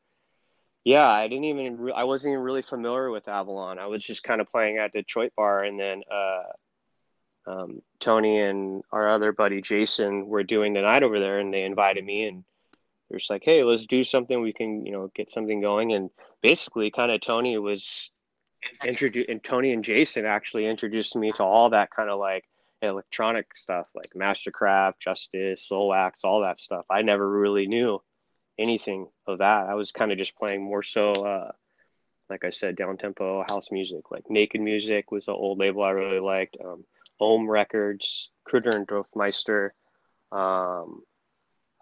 yeah, 0.83 1.09
I 1.09 1.27
didn't 1.27 1.45
even 1.45 1.77
re- 1.77 1.93
I 1.95 2.03
wasn't 2.03 2.33
even 2.33 2.43
really 2.43 2.61
familiar 2.61 3.09
with 3.09 3.27
Avalon. 3.27 3.79
I 3.79 3.87
was 3.87 4.03
just 4.03 4.23
kind 4.23 4.41
of 4.41 4.49
playing 4.49 4.77
at 4.77 4.91
Detroit 4.91 5.31
Bar, 5.37 5.63
and 5.63 5.79
then 5.79 6.01
uh, 6.11 7.51
um, 7.51 7.81
Tony 7.99 8.39
and 8.39 8.83
our 8.91 9.09
other 9.09 9.31
buddy 9.31 9.61
Jason 9.61 10.27
were 10.27 10.43
doing 10.43 10.73
the 10.73 10.81
night 10.81 11.03
over 11.03 11.19
there, 11.19 11.39
and 11.39 11.53
they 11.53 11.63
invited 11.63 12.03
me, 12.03 12.25
and 12.25 12.43
they're 13.09 13.19
just 13.19 13.29
like, 13.29 13.43
"Hey, 13.45 13.63
let's 13.63 13.85
do 13.85 14.03
something. 14.03 14.41
We 14.41 14.51
can, 14.51 14.85
you 14.85 14.91
know, 14.91 15.09
get 15.15 15.31
something 15.31 15.61
going." 15.61 15.93
And 15.93 16.09
basically, 16.41 16.91
kind 16.91 17.11
of 17.11 17.21
Tony 17.21 17.57
was 17.57 18.11
introduced, 18.83 19.29
and 19.29 19.41
Tony 19.41 19.71
and 19.71 19.85
Jason 19.85 20.25
actually 20.25 20.65
introduced 20.65 21.15
me 21.15 21.31
to 21.33 21.43
all 21.43 21.69
that 21.69 21.91
kind 21.91 22.09
of 22.09 22.19
like 22.19 22.43
electronic 22.81 23.55
stuff, 23.55 23.87
like 23.95 24.09
MSTRKRFT, 24.15 24.95
Justice, 24.99 25.67
Soulwax, 25.71 26.11
all 26.25 26.41
that 26.41 26.59
stuff. 26.59 26.85
I 26.89 27.03
never 27.03 27.29
really 27.29 27.67
knew 27.67 28.01
anything 28.57 29.07
of 29.27 29.39
that. 29.39 29.67
I 29.67 29.75
was 29.75 29.91
kind 29.91 30.11
of 30.11 30.17
just 30.17 30.35
playing 30.35 30.63
more 30.63 30.83
so, 30.83 31.11
uh, 31.11 31.51
like 32.29 32.43
I 32.43 32.49
said, 32.49 32.75
down 32.75 32.97
tempo 32.97 33.43
house 33.49 33.71
music. 33.71 34.11
Like 34.11 34.29
Naked 34.29 34.61
Music 34.61 35.11
was 35.11 35.27
an 35.27 35.33
old 35.33 35.59
label 35.59 35.83
I 35.83 35.91
really 35.91 36.19
liked. 36.19 36.57
Um, 36.63 36.85
OM 37.19 37.49
Records, 37.49 38.29
Kruder 38.47 38.75
and 38.75 38.87
Dorfmeister, 38.87 39.69
um, 40.31 41.03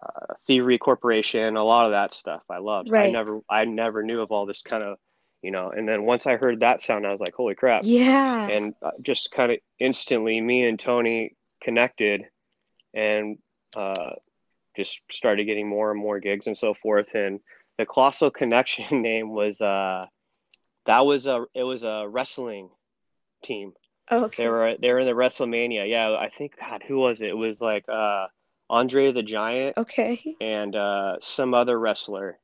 uh, 0.02 0.34
Thievery 0.46 0.78
Corporation, 0.78 1.56
a 1.56 1.64
lot 1.64 1.86
of 1.86 1.92
that 1.92 2.14
stuff 2.14 2.42
I 2.50 2.58
loved. 2.58 2.90
Right. 2.90 3.08
I 3.08 3.10
never, 3.10 3.40
I 3.48 3.64
never 3.64 4.02
knew 4.02 4.20
of 4.20 4.30
all 4.30 4.46
this 4.46 4.62
kind 4.62 4.82
of, 4.82 4.98
you 5.42 5.50
know. 5.50 5.70
And 5.70 5.88
then 5.88 6.04
once 6.04 6.26
I 6.26 6.36
heard 6.36 6.60
that 6.60 6.82
sound, 6.82 7.06
I 7.06 7.10
was 7.10 7.20
like, 7.20 7.34
holy 7.34 7.54
crap! 7.54 7.82
Yeah. 7.84 8.48
and 8.48 8.74
uh, 8.82 8.90
just 9.00 9.30
kind 9.30 9.52
of 9.52 9.58
instantly 9.78 10.40
me 10.40 10.66
and 10.66 10.78
tony 10.78 11.36
connected 11.62 12.24
and 12.94 13.38
uh, 13.76 14.10
just 14.76 15.00
started 15.10 15.44
getting 15.44 15.68
more 15.68 15.90
and 15.90 16.00
more 16.00 16.20
gigs 16.20 16.46
and 16.46 16.56
so 16.56 16.74
forth. 16.74 17.14
And 17.14 17.40
the 17.78 17.86
colossal 17.86 18.30
connection 18.30 19.02
name 19.02 19.30
was 19.30 19.60
uh 19.60 20.06
that 20.86 21.06
was 21.06 21.26
a 21.26 21.44
it 21.54 21.62
was 21.62 21.82
a 21.82 22.06
wrestling 22.08 22.70
team. 23.42 23.72
Okay. 24.10 24.42
they 24.44 24.48
were 24.48 24.74
they 24.80 24.90
were 24.92 25.00
in 25.00 25.06
the 25.06 25.12
wrestlemania. 25.12 25.88
Yeah 25.88 26.10
i 26.10 26.28
think 26.28 26.54
god 26.58 26.82
who 26.86 26.98
was 26.98 27.20
it? 27.20 27.28
It 27.28 27.36
was 27.36 27.60
like 27.60 27.88
uh 27.88 28.26
andre 28.70 29.12
the 29.12 29.22
giant 29.22 29.76
Okay. 29.76 30.36
and 30.40 30.74
uh 30.74 31.16
some 31.20 31.54
other 31.54 31.78
wrestler. 31.78 32.38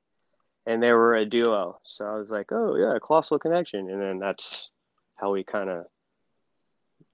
And 0.66 0.82
they 0.82 0.92
were 0.92 1.14
a 1.14 1.24
duo. 1.24 1.80
So 1.84 2.04
i 2.04 2.14
was 2.18 2.30
like 2.30 2.52
oh 2.52 2.76
yeah 2.76 2.98
colossal 3.04 3.38
connection. 3.38 3.90
And 3.90 4.00
then 4.00 4.18
that's 4.18 4.68
how 5.16 5.32
we 5.32 5.42
kind 5.44 5.68
of 5.70 5.86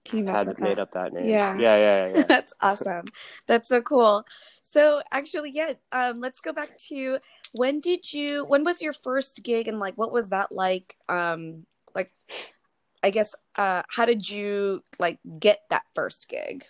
Came 0.05 0.29
up 0.29 0.47
with 0.47 0.61
made 0.61 0.77
that. 0.77 0.83
up 0.83 0.93
that 0.93 1.13
name. 1.13 1.27
Yeah. 1.27 1.57
yeah, 1.59 1.77
yeah, 1.77 2.09
yeah. 2.15 2.23
That's 2.29 2.53
awesome. 2.61 3.07
That's 3.47 3.69
so 3.69 3.81
cool. 3.81 4.25
So 4.63 5.03
actually, 5.11 5.53
yeah, 5.55 5.75
um, 5.93 6.21
let's 6.21 6.41
go 6.41 6.53
back 6.53 6.77
to 6.89 7.19
when 7.53 7.81
did 7.81 8.13
you 8.13 8.45
when 8.45 8.65
was 8.65 8.83
your 8.83 8.93
first 8.93 9.43
gig 9.43 9.67
and 9.69 9.79
like 9.79 9.97
what 9.97 10.13
was 10.13 10.29
that 10.29 10.53
like? 10.53 10.97
Um 11.09 11.65
like 11.95 12.13
I 13.03 13.11
guess 13.11 13.35
uh 13.57 13.83
how 13.89 14.05
did 14.05 14.29
you 14.29 14.83
like 14.99 15.19
get 15.39 15.61
that 15.71 15.85
first 15.95 16.29
gig? 16.29 16.65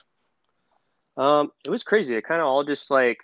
Um, 1.17 1.51
it 1.65 1.71
was 1.71 1.83
crazy. 1.83 2.15
It 2.15 2.25
kind 2.25 2.41
of 2.41 2.47
all 2.47 2.65
just 2.65 2.91
like 2.91 3.19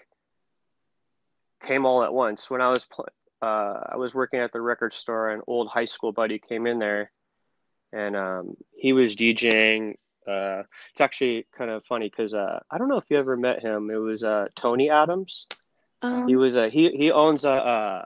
came 1.61 1.87
all 1.87 2.03
at 2.03 2.13
once. 2.13 2.51
When 2.51 2.61
I 2.61 2.71
was 2.71 2.85
pl- 2.85 3.09
uh, 3.43 3.81
I 3.87 3.97
was 3.97 4.15
working 4.15 4.41
at 4.41 4.53
the 4.53 4.61
record 4.61 4.95
store, 4.95 5.31
an 5.31 5.41
old 5.47 5.69
high 5.69 5.85
school 5.87 6.13
buddy 6.13 6.39
came 6.39 6.67
in 6.67 6.79
there, 6.79 7.11
and 7.93 8.17
um, 8.17 8.57
he 8.77 8.93
was 8.93 9.17
DJing. 9.17 9.95
Uh, 10.27 10.63
it's 10.93 11.01
actually 11.01 11.47
kind 11.57 11.71
of 11.71 11.85
funny 11.87 12.09
because 12.09 12.35
uh, 12.35 12.61
I 12.71 12.79
don't 12.79 12.89
know 12.89 12.99
if 12.99 13.05
you 13.09 13.19
ever 13.19 13.37
met 13.37 13.63
him. 13.63 13.91
It 13.91 13.97
was 13.97 14.23
uh, 14.23 14.47
Tony 14.55 14.91
Adams. 14.91 15.47
He 16.03 16.07
Um 16.07 16.33
was 16.33 16.55
a 16.55 16.71
he 16.71 16.91
he 16.91 17.11
owns 17.11 17.45
a 17.45 17.53
uh, 17.53 18.05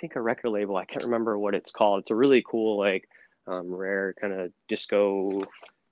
think 0.00 0.16
a 0.16 0.20
record 0.20 0.50
label. 0.50 0.76
I 0.76 0.84
can't 0.84 1.04
remember 1.04 1.38
what 1.38 1.54
it's 1.54 1.70
called. 1.70 2.00
It's 2.00 2.10
a 2.10 2.14
really 2.14 2.42
cool 2.46 2.78
like 2.78 3.08
um, 3.46 3.72
rare 3.72 4.14
kind 4.20 4.32
of 4.32 4.52
disco 4.66 5.44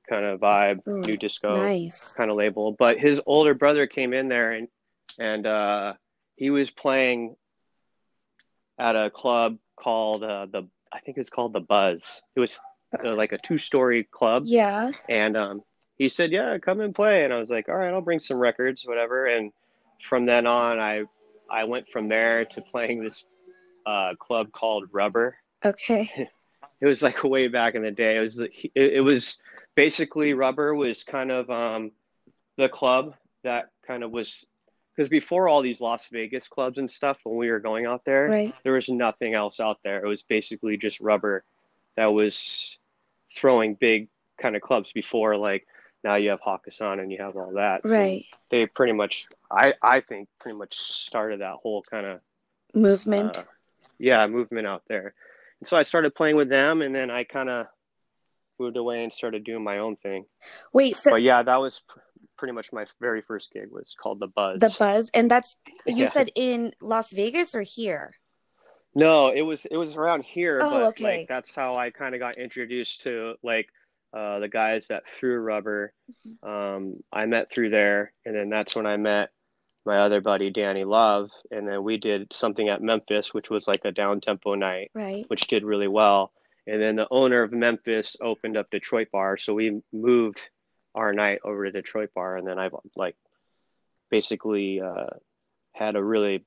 kind 0.08 0.24
of 0.24 0.40
vibe, 0.40 0.86
Ooh, 0.88 1.00
new 1.00 1.16
disco 1.16 1.62
nice. 1.62 2.12
kind 2.12 2.30
of 2.30 2.36
label. 2.36 2.72
But 2.72 2.98
his 2.98 3.20
older 3.26 3.54
brother 3.54 3.86
came 3.86 4.12
in 4.12 4.28
there 4.28 4.52
and 4.52 4.68
and 5.18 5.46
uh, 5.46 5.94
he 6.36 6.50
was 6.50 6.70
playing 6.70 7.36
at 8.78 8.96
a 8.96 9.10
club 9.10 9.58
called 9.76 10.24
uh, 10.24 10.46
the 10.46 10.66
I 10.90 11.00
think 11.00 11.18
it 11.18 11.20
was 11.20 11.30
called 11.30 11.52
the 11.52 11.60
Buzz. 11.60 12.22
It 12.34 12.40
was 12.40 12.58
uh, 13.04 13.14
like 13.14 13.32
a 13.32 13.38
two 13.38 13.58
story 13.58 14.04
club, 14.10 14.44
Yeah. 14.46 14.90
and 15.08 15.36
um, 15.36 15.62
he 15.98 16.08
said, 16.08 16.32
"Yeah, 16.32 16.56
come 16.58 16.80
and 16.80 16.94
play." 16.94 17.24
And 17.24 17.32
I 17.32 17.38
was 17.38 17.50
like, 17.50 17.68
"All 17.68 17.76
right, 17.76 17.92
I'll 17.92 18.00
bring 18.00 18.20
some 18.20 18.38
records, 18.38 18.84
whatever." 18.86 19.26
And 19.26 19.52
from 20.02 20.26
then 20.26 20.46
on, 20.46 20.78
I 20.80 21.04
I 21.50 21.64
went 21.64 21.88
from 21.88 22.08
there 22.08 22.44
to 22.46 22.60
playing 22.62 23.02
this 23.02 23.24
uh, 23.86 24.14
club 24.18 24.52
called 24.52 24.88
Rubber. 24.92 25.36
Okay. 25.64 26.28
It 26.80 26.86
was 26.86 27.02
like 27.02 27.24
way 27.24 27.48
back 27.48 27.74
in 27.74 27.82
the 27.82 27.90
day. 27.90 28.16
It 28.18 28.20
was 28.20 28.38
it, 28.38 28.52
it 28.74 29.00
was 29.04 29.38
basically 29.74 30.32
Rubber 30.32 30.76
was 30.76 31.02
kind 31.02 31.32
of 31.32 31.50
um, 31.50 31.90
the 32.56 32.68
club 32.68 33.14
that 33.42 33.70
kind 33.84 34.04
of 34.04 34.12
was 34.12 34.44
because 34.94 35.08
before 35.08 35.48
all 35.48 35.60
these 35.60 35.80
Las 35.80 36.06
Vegas 36.12 36.46
clubs 36.46 36.78
and 36.78 36.88
stuff, 36.88 37.18
when 37.24 37.36
we 37.36 37.50
were 37.50 37.58
going 37.58 37.86
out 37.86 38.04
there, 38.04 38.28
Right. 38.28 38.54
there 38.62 38.74
was 38.74 38.88
nothing 38.88 39.34
else 39.34 39.58
out 39.58 39.78
there. 39.82 40.04
It 40.04 40.06
was 40.08 40.22
basically 40.22 40.76
just 40.76 41.00
Rubber 41.00 41.42
that 41.98 42.14
was 42.14 42.78
throwing 43.34 43.74
big 43.74 44.08
kind 44.40 44.54
of 44.54 44.62
clubs 44.62 44.92
before 44.92 45.36
like 45.36 45.66
now 46.04 46.14
you 46.14 46.30
have 46.30 46.40
Hakkasan 46.40 47.00
and 47.00 47.10
you 47.10 47.18
have 47.18 47.34
all 47.36 47.54
that. 47.54 47.80
Right. 47.84 48.24
They 48.50 48.66
pretty 48.66 48.92
much, 48.92 49.26
I 49.50 49.74
I 49.82 49.98
think, 50.00 50.28
pretty 50.38 50.56
much 50.56 50.76
started 50.76 51.40
that 51.40 51.56
whole 51.60 51.82
kind 51.90 52.06
of 52.06 52.20
movement. 52.72 53.38
Uh, 53.38 53.42
yeah, 53.98 54.24
movement 54.28 54.68
out 54.68 54.84
there. 54.88 55.12
And 55.60 55.66
so 55.68 55.76
I 55.76 55.82
started 55.82 56.14
playing 56.14 56.36
with 56.36 56.48
them, 56.48 56.82
and 56.82 56.94
then 56.94 57.10
I 57.10 57.24
kind 57.24 57.50
of 57.50 57.66
moved 58.60 58.76
away 58.76 59.02
and 59.02 59.12
started 59.12 59.42
doing 59.42 59.64
my 59.64 59.78
own 59.78 59.96
thing. 59.96 60.24
Wait, 60.72 60.96
so 60.96 61.10
but 61.10 61.22
yeah, 61.22 61.42
that 61.42 61.60
was 61.60 61.80
pr- 61.88 61.98
pretty 62.36 62.52
much 62.52 62.68
my 62.72 62.86
very 63.00 63.22
first 63.22 63.50
gig. 63.52 63.72
Was 63.72 63.96
called 64.00 64.20
the 64.20 64.28
Buzz. 64.28 64.60
The 64.60 64.72
Buzz, 64.78 65.10
and 65.14 65.28
that's 65.28 65.56
you 65.84 66.04
Yeah. 66.04 66.10
said 66.10 66.30
in 66.36 66.74
Las 66.80 67.12
Vegas 67.12 67.56
or 67.56 67.62
here? 67.62 68.14
No, 68.98 69.28
it 69.28 69.42
was 69.42 69.64
it 69.66 69.76
was 69.76 69.94
around 69.96 70.24
here, 70.24 70.58
Oh, 70.62 70.70
but 70.70 70.82
okay. 70.88 71.18
like 71.20 71.28
that's 71.28 71.54
how 71.54 71.76
I 71.76 71.90
kind 71.90 72.14
of 72.14 72.20
got 72.20 72.36
introduced 72.36 73.02
to 73.06 73.34
like 73.42 73.68
uh, 74.12 74.38
the 74.40 74.48
guys 74.48 74.86
that 74.88 75.08
threw 75.08 75.38
rubber. 75.38 75.92
Mm-hmm. 76.26 76.48
Um, 76.48 76.96
I 77.12 77.26
met 77.26 77.50
through 77.50 77.70
there, 77.70 78.12
and 78.24 78.34
then 78.34 78.48
that's 78.48 78.74
when 78.74 78.86
I 78.86 78.96
met 78.96 79.30
my 79.86 79.98
other 80.00 80.20
buddy 80.20 80.50
Danny 80.50 80.84
Love, 80.84 81.30
and 81.50 81.66
then 81.66 81.82
we 81.82 81.96
did 81.96 82.32
something 82.32 82.68
at 82.68 82.82
Memphis, 82.82 83.32
which 83.32 83.48
was 83.50 83.66
like 83.68 83.84
a 83.84 83.92
down 83.92 84.20
tempo 84.20 84.54
night, 84.54 84.90
Right. 84.94 85.24
which 85.28 85.46
did 85.46 85.64
really 85.64 85.88
well. 85.88 86.32
And 86.66 86.82
then 86.82 86.96
the 86.96 87.06
owner 87.10 87.42
of 87.42 87.52
Memphis 87.52 88.16
opened 88.20 88.56
up 88.58 88.68
Detroit 88.70 89.08
Bar, 89.12 89.38
so 89.38 89.54
we 89.54 89.80
moved 89.92 90.50
our 90.94 91.12
night 91.14 91.38
over 91.44 91.64
to 91.64 91.70
Detroit 91.72 92.10
Bar, 92.14 92.36
and 92.36 92.46
then 92.46 92.58
I've 92.58 92.74
like 92.96 93.16
basically 94.10 94.80
uh, 94.80 95.06
had 95.72 95.96
a 95.96 96.02
really 96.02 96.44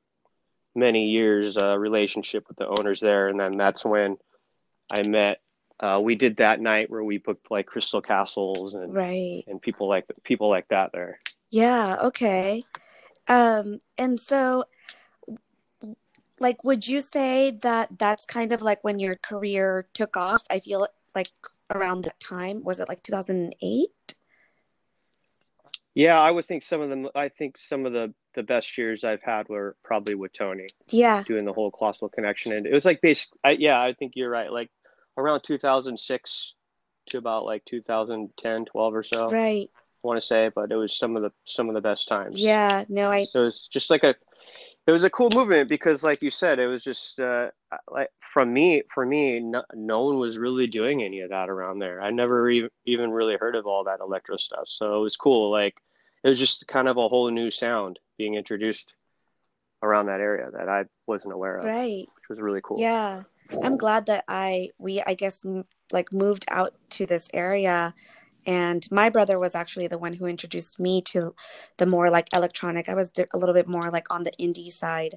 many 0.76 1.08
years 1.08 1.58
uh, 1.58 1.78
relationship 1.78 2.48
with 2.48 2.58
the 2.58 2.68
owners 2.68 3.00
there, 3.00 3.28
and 3.28 3.40
then 3.40 3.58
that's 3.58 3.84
when 3.84 4.18
I 4.92 5.04
met. 5.04 5.42
Uh, 5.80 6.00
we 6.02 6.16
did 6.16 6.38
that 6.38 6.60
night 6.60 6.90
where 6.90 7.04
we 7.04 7.18
booked 7.18 7.50
like 7.50 7.66
Crystal 7.66 8.02
Castles 8.02 8.76
and 8.76 8.94
Right. 8.94 9.44
and 9.48 9.62
people 9.62 9.88
like 9.88 10.06
people 10.24 10.50
like 10.50 10.68
that 10.68 10.92
there. 10.94 11.20
Yeah, 11.50 11.98
okay. 12.04 12.64
Um, 13.28 13.82
and 13.98 14.20
so 14.20 14.66
like 16.40 16.64
would 16.64 16.88
you 16.88 17.00
say 17.00 17.52
that 17.62 17.90
that's 17.98 18.26
kind 18.26 18.52
of 18.52 18.62
like 18.62 18.84
when 18.84 19.00
your 19.00 19.16
career 19.16 19.88
took 19.94 20.18
off? 20.18 20.44
I 20.50 20.60
feel 20.60 20.88
like 21.16 21.30
around 21.74 22.04
that 22.04 22.20
time, 22.20 22.64
was 22.64 22.80
it 22.80 22.90
like 22.90 23.04
2008? 23.04 23.90
Yeah, 25.94 26.20
I 26.20 26.32
would 26.32 26.48
think 26.48 26.64
some 26.64 26.82
of 26.82 26.90
them. 26.90 27.10
I 27.16 27.30
think 27.30 27.58
some 27.58 27.86
of 27.86 27.94
the 27.94 28.14
the 28.34 28.44
best 28.44 28.78
years 28.78 29.04
I've 29.04 29.24
had 29.24 29.50
were 29.50 29.76
probably 29.84 30.16
with 30.16 30.34
Tony 30.34 30.68
Yeah. 30.90 31.24
doing 31.26 31.46
the 31.46 31.54
whole 31.54 31.72
colossal 31.72 32.10
connection, 32.10 32.54
and 32.54 32.66
it 32.66 32.74
was 32.74 32.86
like 32.86 33.02
basically, 33.02 33.40
I, 33.44 33.52
yeah, 33.52 33.82
I 33.82 33.94
think 33.94 34.14
you're 34.16 34.30
right. 34.30 34.52
Like 34.52 34.70
around 35.18 35.42
2006 35.44 36.54
to 37.08 37.18
about 37.18 37.46
like 37.46 37.64
2010, 37.66 38.66
12 38.66 38.96
or 38.96 39.04
so. 39.04 39.28
Right. 39.30 39.70
I 40.04 40.08
want 40.08 40.20
to 40.20 40.26
say, 40.26 40.50
but 40.54 40.72
it 40.72 40.76
was 40.76 40.98
some 40.98 41.16
of 41.16 41.22
the 41.22 41.32
some 41.46 41.70
of 41.70 41.76
the 41.76 41.82
best 41.82 42.08
times. 42.08 42.40
Yeah, 42.40 42.86
no, 42.90 43.12
I 43.12 43.26
So 43.26 43.46
it's 43.46 43.68
just 43.68 43.92
like 43.92 44.04
a, 44.04 44.16
it 44.88 44.92
was 44.92 45.04
a 45.04 45.12
cool 45.12 45.30
movement 45.30 45.70
because, 45.70 46.04
like 46.04 46.24
you 46.24 46.32
said, 46.32 46.58
it 46.58 46.66
was 46.66 46.84
just 46.84 47.20
uh, 47.20 47.52
like 47.90 48.10
from 48.20 48.52
me, 48.52 48.82
for 48.92 49.06
me, 49.06 49.40
no, 49.40 49.64
no 49.76 50.06
one 50.06 50.18
was 50.18 50.40
really 50.40 50.66
doing 50.66 51.04
any 51.04 51.20
of 51.20 51.30
that 51.30 51.50
around 51.50 51.80
there. 51.80 52.02
I 52.02 52.10
never 52.10 52.50
even 52.50 52.70
even 52.86 53.12
really 53.12 53.36
heard 53.36 53.56
of 53.56 53.68
all 53.68 53.84
that 53.84 54.00
electro 54.00 54.38
stuff. 54.38 54.64
So 54.66 54.98
it 54.98 55.02
was 55.02 55.16
cool. 55.16 55.52
Like 55.52 55.76
it 56.24 56.30
was 56.30 56.40
just 56.40 56.68
kind 56.68 56.88
of 56.88 56.98
a 56.98 57.08
whole 57.08 57.30
new 57.32 57.52
sound 57.52 58.00
being 58.18 58.36
introduced 58.36 58.96
around 59.84 60.06
that 60.08 60.20
area 60.20 60.50
that 60.52 60.70
I 60.70 60.86
wasn't 61.08 61.34
aware 61.34 61.58
of, 61.58 61.66
right. 61.66 62.08
which 62.16 62.30
was 62.30 62.40
really 62.40 62.62
cool. 62.64 62.80
Yeah. 62.80 63.24
I'm 63.64 63.78
glad 63.78 64.06
that 64.06 64.24
I 64.28 64.70
we 64.78 65.02
I 65.02 65.14
guess 65.14 65.44
m- 65.44 65.66
like 65.92 66.14
moved 66.14 66.46
out 66.48 66.74
to 66.92 67.06
this 67.06 67.28
area 67.34 67.94
and 68.46 68.90
my 68.92 69.10
brother 69.10 69.38
was 69.38 69.56
actually 69.56 69.88
the 69.88 69.98
one 69.98 70.14
who 70.14 70.26
introduced 70.26 70.80
me 70.80 71.02
to 71.02 71.36
the 71.78 71.86
more 71.86 72.10
like 72.10 72.30
electronic. 72.34 72.90
I 72.90 72.94
was 72.94 73.10
di- 73.10 73.26
a 73.34 73.38
little 73.38 73.54
bit 73.54 73.68
more 73.68 73.90
like 73.92 74.08
on 74.10 74.24
the 74.24 74.32
indie 74.40 74.72
side. 74.72 75.16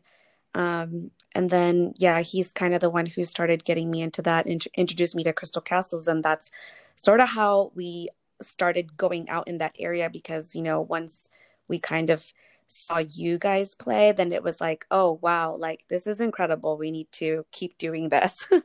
Um 0.54 1.10
and 1.34 1.50
then 1.50 1.94
yeah, 1.96 2.20
he's 2.20 2.52
kind 2.52 2.74
of 2.74 2.80
the 2.80 2.90
one 2.90 3.06
who 3.06 3.22
started 3.24 3.64
getting 3.64 3.90
me 3.90 4.02
into 4.02 4.22
that 4.22 4.46
int- 4.46 4.66
introduced 4.76 5.14
me 5.14 5.22
to 5.24 5.32
Crystal 5.32 5.62
Castles 5.62 6.08
and 6.08 6.24
that's 6.24 6.50
sort 6.96 7.20
of 7.20 7.28
how 7.28 7.70
we 7.74 8.08
started 8.42 8.96
going 8.96 9.28
out 9.28 9.48
in 9.48 9.58
that 9.58 9.74
area 9.78 10.10
because 10.10 10.54
you 10.54 10.62
know 10.62 10.80
once 10.80 11.28
we 11.68 11.78
kind 11.78 12.10
of 12.10 12.32
saw 12.66 12.98
you 12.98 13.38
guys 13.38 13.74
play 13.74 14.10
then 14.12 14.32
it 14.32 14.42
was 14.42 14.60
like 14.60 14.86
oh 14.90 15.18
wow 15.22 15.54
like 15.56 15.84
this 15.88 16.06
is 16.06 16.20
incredible. 16.20 16.76
We 16.76 16.90
need 16.90 17.10
to 17.12 17.44
keep 17.52 17.78
doing 17.78 18.08
this. 18.08 18.48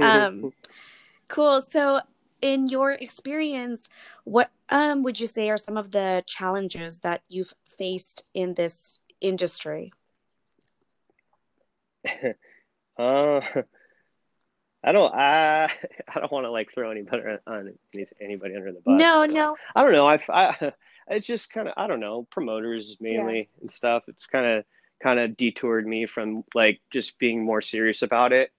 Um 0.00 0.52
cool. 1.28 1.62
So 1.62 2.00
in 2.42 2.68
your 2.68 2.92
experience 2.92 3.88
what 4.24 4.50
um 4.68 5.02
would 5.02 5.18
you 5.18 5.26
say 5.26 5.48
are 5.50 5.58
some 5.58 5.76
of 5.76 5.90
the 5.92 6.22
challenges 6.26 7.00
that 7.00 7.22
you've 7.28 7.54
faced 7.66 8.24
in 8.34 8.54
this 8.54 9.00
industry? 9.20 9.92
Uh, 12.98 13.40
I 14.84 14.92
don't. 14.92 15.12
I 15.14 15.64
I 16.14 16.20
don't 16.20 16.32
want 16.32 16.44
to 16.44 16.50
like 16.50 16.72
throw 16.72 16.90
anybody 16.90 17.22
on 17.46 17.74
anybody 18.20 18.56
under 18.56 18.72
the 18.72 18.80
bus. 18.80 18.98
no 18.98 19.22
uh, 19.22 19.26
no 19.26 19.56
I 19.74 19.82
don't 19.82 19.92
know. 19.92 20.06
I, 20.06 20.18
I 20.28 20.72
it's 21.08 21.26
just 21.26 21.52
kind 21.52 21.68
of 21.68 21.74
I 21.76 21.86
don't 21.86 22.00
know 22.00 22.26
promoters 22.30 22.96
mainly 23.00 23.48
and 23.60 23.70
stuff. 23.70 24.04
It's 24.08 24.26
kind 24.26 24.46
of 24.46 24.64
kind 25.02 25.18
of 25.20 25.36
detoured 25.36 25.86
me 25.86 26.06
from 26.06 26.44
like 26.54 26.80
just 26.92 27.18
being 27.18 27.44
more 27.44 27.60
serious 27.60 28.02
about 28.02 28.32
it, 28.32 28.52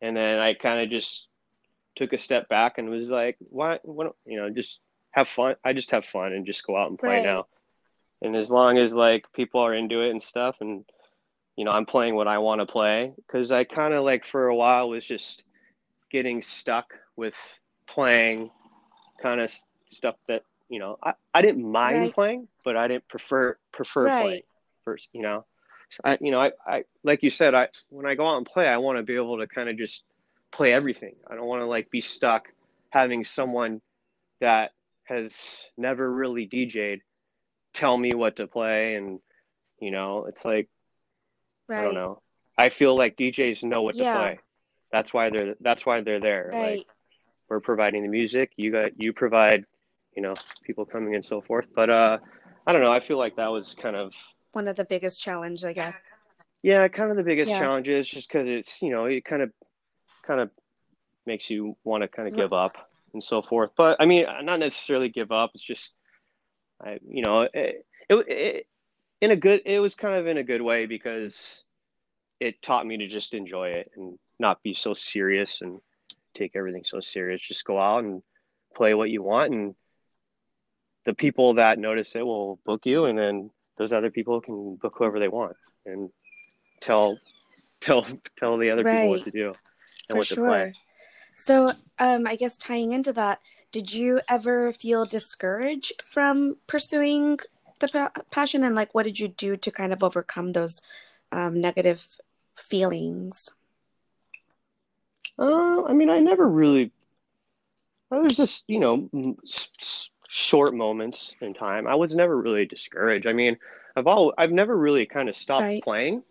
and 0.00 0.16
then 0.16 0.38
I 0.38 0.54
kind 0.54 0.80
of 0.80 0.90
just 0.90 1.26
took 1.94 2.12
a 2.12 2.18
step 2.18 2.48
back 2.48 2.78
and 2.78 2.88
was 2.88 3.08
like, 3.08 3.36
why? 3.38 3.78
What? 3.82 4.14
You 4.26 4.38
know, 4.38 4.50
just 4.50 4.80
have 5.12 5.28
fun. 5.28 5.56
I 5.64 5.72
just 5.72 5.90
have 5.90 6.04
fun 6.04 6.32
and 6.32 6.46
just 6.46 6.66
go 6.66 6.76
out 6.76 6.90
and 6.90 6.98
play 6.98 7.16
Right. 7.16 7.22
now. 7.22 7.46
And 8.22 8.36
as 8.36 8.50
long 8.50 8.78
as 8.78 8.92
like 8.92 9.26
people 9.32 9.60
are 9.60 9.74
into 9.74 10.00
it 10.00 10.10
and 10.10 10.22
stuff, 10.22 10.56
and 10.60 10.84
you 11.56 11.64
know, 11.64 11.72
I'm 11.72 11.86
playing 11.86 12.14
what 12.14 12.28
I 12.28 12.38
want 12.38 12.60
to 12.60 12.66
play 12.66 13.12
because 13.16 13.52
I 13.52 13.64
kind 13.64 13.92
of 13.92 14.04
like 14.04 14.24
for 14.24 14.46
a 14.46 14.54
while 14.54 14.88
was 14.88 15.04
just 15.04 15.44
getting 16.12 16.42
stuck 16.42 16.94
with 17.16 17.36
playing 17.88 18.50
kind 19.22 19.40
of 19.40 19.52
stuff 19.88 20.16
that 20.28 20.44
you 20.68 20.78
know 20.78 20.98
I, 21.02 21.14
I 21.34 21.42
didn't 21.42 21.70
mind 21.70 22.02
Right. 22.02 22.14
playing, 22.14 22.48
but 22.64 22.76
I 22.76 22.88
didn't 22.88 23.08
prefer 23.08 23.56
prefer 23.72 24.10
playing 24.10 24.42
first. 24.84 25.08
You 25.12 25.22
know, 25.22 25.46
So 25.90 26.00
I 26.04 26.18
you 26.20 26.30
know 26.30 26.40
I, 26.40 26.52
I 26.66 26.84
like 27.04 27.22
you 27.22 27.30
said 27.30 27.54
I 27.54 27.68
when 27.90 28.06
I 28.06 28.14
go 28.14 28.26
out 28.26 28.38
and 28.38 28.46
play, 28.46 28.68
I 28.68 28.78
want 28.78 28.98
to 28.98 29.02
be 29.02 29.16
able 29.16 29.38
to 29.38 29.46
kind 29.46 29.68
of 29.68 29.76
just 29.78 30.04
play 30.52 30.72
everything. 30.72 31.16
I 31.30 31.34
don't 31.34 31.46
want 31.46 31.62
to 31.62 31.66
like 31.66 31.90
be 31.90 32.00
stuck 32.00 32.48
having 32.90 33.24
someone 33.24 33.80
that 34.40 34.72
has 35.04 35.64
never 35.76 36.10
really 36.10 36.46
DJ'd 36.46 37.00
tell 37.74 37.96
me 37.96 38.14
what 38.14 38.36
to 38.36 38.46
play 38.46 38.96
and 38.96 39.18
you 39.80 39.90
know 39.90 40.26
it's 40.26 40.44
like 40.44 40.68
right 41.68 41.80
I 41.80 41.82
don't 41.82 41.94
know. 41.94 42.20
I 42.58 42.68
feel 42.68 42.96
like 42.96 43.16
DJs 43.16 43.64
know 43.64 43.82
what 43.82 43.96
Yeah. 43.96 44.04
to 44.04 44.10
play. 44.12 44.38
That's 44.92 45.12
why 45.14 45.30
they're 45.30 45.54
that's 45.60 45.86
why 45.86 46.00
they're 46.02 46.20
there. 46.20 46.50
right 46.52 46.78
Like 46.78 46.86
we're 47.48 47.60
providing 47.60 48.02
the 48.02 48.08
music, 48.08 48.52
you 48.56 48.70
got 48.70 49.00
you 49.00 49.12
provide, 49.12 49.64
you 50.14 50.22
know, 50.22 50.34
people 50.64 50.84
coming 50.84 51.14
and 51.14 51.24
so 51.24 51.40
forth. 51.40 51.66
But 51.74 51.90
uh 51.90 52.18
I 52.66 52.72
don't 52.72 52.82
know, 52.82 52.92
I 52.92 53.00
feel 53.00 53.18
like 53.18 53.36
that 53.36 53.48
was 53.48 53.74
kind 53.74 53.96
of 53.96 54.14
one 54.52 54.68
of 54.68 54.76
the 54.76 54.84
biggest 54.84 55.18
challenge 55.18 55.64
i 55.64 55.72
guess 55.72 56.02
yeah, 56.62 56.86
kind 56.88 57.10
of 57.10 57.16
the 57.16 57.22
biggest 57.24 57.50
Yeah. 57.50 57.58
challenge 57.58 57.88
is 57.88 58.06
just 58.06 58.28
cuz 58.30 58.42
it's, 58.46 58.80
you 58.82 58.90
know, 58.90 59.06
it 59.06 59.24
kind 59.24 59.42
of 59.42 59.52
kind 60.22 60.40
of 60.40 60.50
makes 61.26 61.50
you 61.50 61.76
want 61.82 62.02
to 62.02 62.08
kind 62.08 62.28
of 62.28 62.36
give 62.36 62.52
up 62.52 62.76
and 63.14 63.22
so 63.22 63.42
forth. 63.42 63.70
But 63.76 63.96
I 64.00 64.06
mean, 64.06 64.26
not 64.42 64.60
necessarily 64.60 65.08
give 65.08 65.32
up. 65.32 65.50
It's 65.54 65.64
just 65.64 65.92
I 66.80 66.98
you 67.06 67.22
know, 67.22 67.42
it, 67.42 67.86
it, 68.08 68.28
it 68.28 68.66
in 69.20 69.30
a 69.30 69.36
good 69.36 69.62
it 69.64 69.80
was 69.80 69.94
kind 69.94 70.14
of 70.14 70.26
in 70.26 70.38
a 70.38 70.44
good 70.44 70.62
way 70.62 70.86
because 70.86 71.64
it 72.40 72.60
taught 72.62 72.86
me 72.86 72.96
to 72.98 73.08
just 73.08 73.34
enjoy 73.34 73.68
it 73.70 73.90
and 73.96 74.18
not 74.38 74.62
be 74.62 74.74
so 74.74 74.94
serious 74.94 75.60
and 75.60 75.80
take 76.34 76.52
everything 76.54 76.84
so 76.84 77.00
serious. 77.00 77.40
Just 77.40 77.64
go 77.64 77.80
out 77.80 78.04
and 78.04 78.22
play 78.74 78.94
what 78.94 79.10
you 79.10 79.22
want. 79.22 79.52
And 79.52 79.74
the 81.04 81.14
people 81.14 81.54
that 81.54 81.78
notice 81.78 82.14
it 82.14 82.24
will 82.24 82.58
book 82.64 82.86
you 82.86 83.06
and 83.06 83.18
then 83.18 83.50
those 83.76 83.92
other 83.92 84.10
people 84.10 84.40
can 84.40 84.76
book 84.76 84.94
whoever 84.96 85.18
they 85.18 85.28
want 85.28 85.56
and 85.86 86.10
tell 86.80 87.18
tell 87.80 88.06
tell 88.38 88.56
the 88.56 88.70
other 88.70 88.84
people 88.84 89.08
what 89.08 89.24
to 89.24 89.30
do 89.32 89.48
and 89.48 89.56
for 90.10 90.18
what 90.18 90.28
to 90.28 90.36
play. 90.36 90.72
so 91.36 91.72
um 91.98 92.24
i 92.28 92.36
guess 92.36 92.56
tying 92.56 92.92
into 92.92 93.12
that 93.12 93.40
did 93.72 93.92
you 93.92 94.20
ever 94.28 94.70
feel 94.70 95.06
discouraged 95.06 96.02
from 96.04 96.56
pursuing 96.66 97.38
the 97.80 97.88
pa- 97.88 98.12
passion? 98.30 98.62
And 98.62 98.76
like 98.76 98.94
what 98.94 99.04
did 99.04 99.18
you 99.18 99.28
do 99.28 99.56
to 99.56 99.70
kind 99.70 99.92
of 99.92 100.04
overcome 100.04 100.52
those 100.52 100.82
um, 101.32 101.60
negative 101.60 102.18
feelings 102.54 103.50
Uh, 105.42 105.82
I 105.84 105.92
mean, 105.92 106.08
I 106.08 106.20
never 106.20 106.48
really. 106.48 106.92
There 108.10 108.20
was 108.20 108.36
just, 108.36 108.62
you 108.68 108.78
know, 108.78 109.08
m- 109.12 109.36
s- 109.44 109.68
s- 109.80 110.10
short 110.28 110.72
moments 110.74 111.34
in 111.40 111.52
time. 111.52 111.86
I 111.88 111.96
was 111.96 112.14
never 112.14 112.36
really 112.40 112.64
discouraged. 112.66 113.26
I 113.26 113.32
mean, 113.32 113.56
I've 113.96 114.06
all, 114.06 114.32
I've 114.38 114.52
never 114.52 114.76
really 114.76 115.04
kind 115.06 115.28
of 115.28 115.34
stopped 115.34 115.62
Right. 115.62 115.82
playing. 115.82 116.22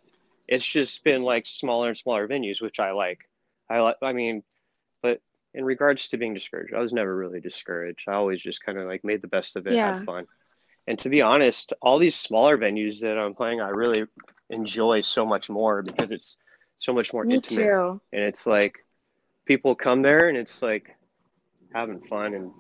It's 0.48 0.66
just 0.66 1.04
been 1.04 1.24
like 1.24 1.46
smaller 1.46 1.90
and 1.90 1.98
smaller 1.98 2.28
venues, 2.28 2.62
which 2.62 2.80
I 2.80 2.92
like. 2.92 3.20
I 3.70 3.80
like. 3.80 3.98
I 4.02 4.14
mean, 4.14 4.44
but 5.02 5.22
in 5.54 5.66
regards 5.66 6.08
to 6.10 6.18
being 6.18 6.34
discouraged, 6.34 6.74
I 6.74 6.80
was 6.80 6.94
never 6.94 7.14
really 7.14 7.42
discouraged. 7.42 8.08
I 8.08 8.14
always 8.14 8.42
just 8.42 8.64
kind 8.64 8.78
of 8.78 8.88
like 8.88 9.04
made 9.04 9.22
the 9.22 9.28
best 9.28 9.56
of 9.58 9.68
it, 9.68 9.74
Yeah. 9.74 9.98
had 9.98 10.06
fun. 10.06 10.26
And 10.88 10.98
to 11.00 11.10
be 11.10 11.22
honest, 11.22 11.74
all 11.82 12.00
these 12.00 12.16
smaller 12.16 12.58
venues 12.58 13.02
that 13.02 13.18
I'm 13.18 13.36
playing, 13.36 13.60
I 13.60 13.70
really 13.70 14.06
enjoy 14.50 15.02
so 15.02 15.26
much 15.26 15.50
more 15.50 15.82
because 15.82 16.12
it's 16.12 16.38
so 16.78 16.94
much 16.94 17.12
more 17.14 17.26
Me 17.26 17.36
intimate. 17.36 17.66
too. 17.66 18.02
And 18.14 18.24
it's 18.24 18.46
like 18.48 18.76
people 19.52 19.76
come 19.76 20.02
there 20.02 20.30
and 20.30 20.38
it's 20.38 20.62
like 20.62 20.96
having 21.74 22.00
fun 22.00 22.34
and 22.34 22.52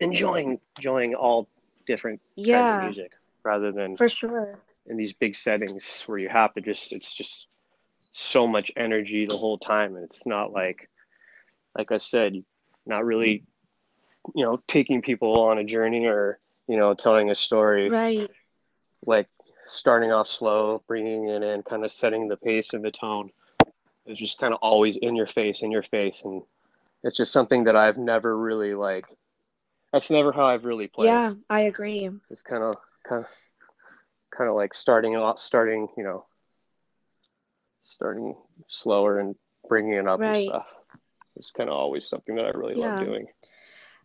enjoying 0.00 0.58
enjoying 0.76 1.14
all 1.14 1.48
different 1.86 2.20
kinds 2.36 2.68
of 2.74 2.78
music 2.82 3.12
rather 3.44 3.70
than 3.70 3.94
for 3.96 4.08
sure. 4.08 4.58
in 4.86 4.96
these 4.96 5.12
big 5.12 5.36
settings 5.36 6.02
where 6.06 6.18
you 6.18 6.28
have 6.28 6.52
to 6.52 6.60
just 6.60 6.92
it's 6.92 7.12
just 7.12 7.46
so 8.12 8.44
much 8.44 8.72
energy 8.76 9.24
the 9.24 9.36
whole 9.36 9.56
time 9.56 9.94
and 9.94 10.04
it's 10.04 10.26
not 10.26 10.52
like 10.52 10.88
like 11.78 11.92
I 11.92 11.98
said, 11.98 12.34
not 12.84 13.04
really, 13.04 13.44
you 14.34 14.44
know, 14.44 14.60
taking 14.66 15.02
people 15.02 15.40
on 15.42 15.58
a 15.58 15.62
journey 15.64 16.06
or, 16.06 16.40
you 16.66 16.76
know, 16.76 16.94
telling 16.94 17.30
a 17.30 17.34
story, 17.36 17.88
Right. 17.88 18.28
like 19.06 19.28
starting 19.66 20.10
off 20.10 20.26
slow, 20.26 20.82
bringing 20.88 21.28
it 21.28 21.44
in, 21.44 21.62
kind 21.62 21.84
of 21.84 21.92
setting 21.92 22.26
the 22.26 22.36
pace 22.36 22.72
and 22.72 22.84
the 22.84 22.90
tone. 22.90 23.30
It's 24.10 24.20
just 24.20 24.38
kind 24.38 24.52
of 24.52 24.58
always 24.60 24.96
in 24.96 25.14
your 25.14 25.28
face, 25.28 25.62
in 25.62 25.70
your 25.70 25.84
face. 25.84 26.22
And 26.24 26.42
it's 27.04 27.16
just 27.16 27.32
something 27.32 27.64
that 27.64 27.76
I've 27.76 27.96
never 27.96 28.36
really 28.36 28.74
like, 28.74 29.06
that's 29.92 30.10
never 30.10 30.32
how 30.32 30.44
I've 30.44 30.64
really 30.64 30.88
played. 30.88 31.06
Yeah, 31.06 31.34
I 31.48 31.60
agree. 31.60 32.10
It's 32.28 32.42
kind 32.42 32.62
of, 32.62 32.76
kind 33.08 33.24
of, 33.24 33.30
kind 34.36 34.50
of 34.50 34.56
like 34.56 34.74
starting 34.74 35.16
off, 35.16 35.38
starting, 35.38 35.88
you 35.96 36.04
know, 36.04 36.26
starting 37.84 38.34
slower 38.68 39.20
and 39.20 39.36
bringing 39.68 39.94
it 39.94 40.06
up 40.08 40.20
and 40.20 40.28
Right. 40.28 40.48
stuff. 40.48 40.66
It's 41.36 41.50
kind 41.52 41.70
of 41.70 41.76
always 41.76 42.08
something 42.08 42.34
that 42.34 42.46
I 42.46 42.50
really 42.50 42.74
love 42.74 42.98
Yeah. 43.00 43.04
doing. 43.04 43.26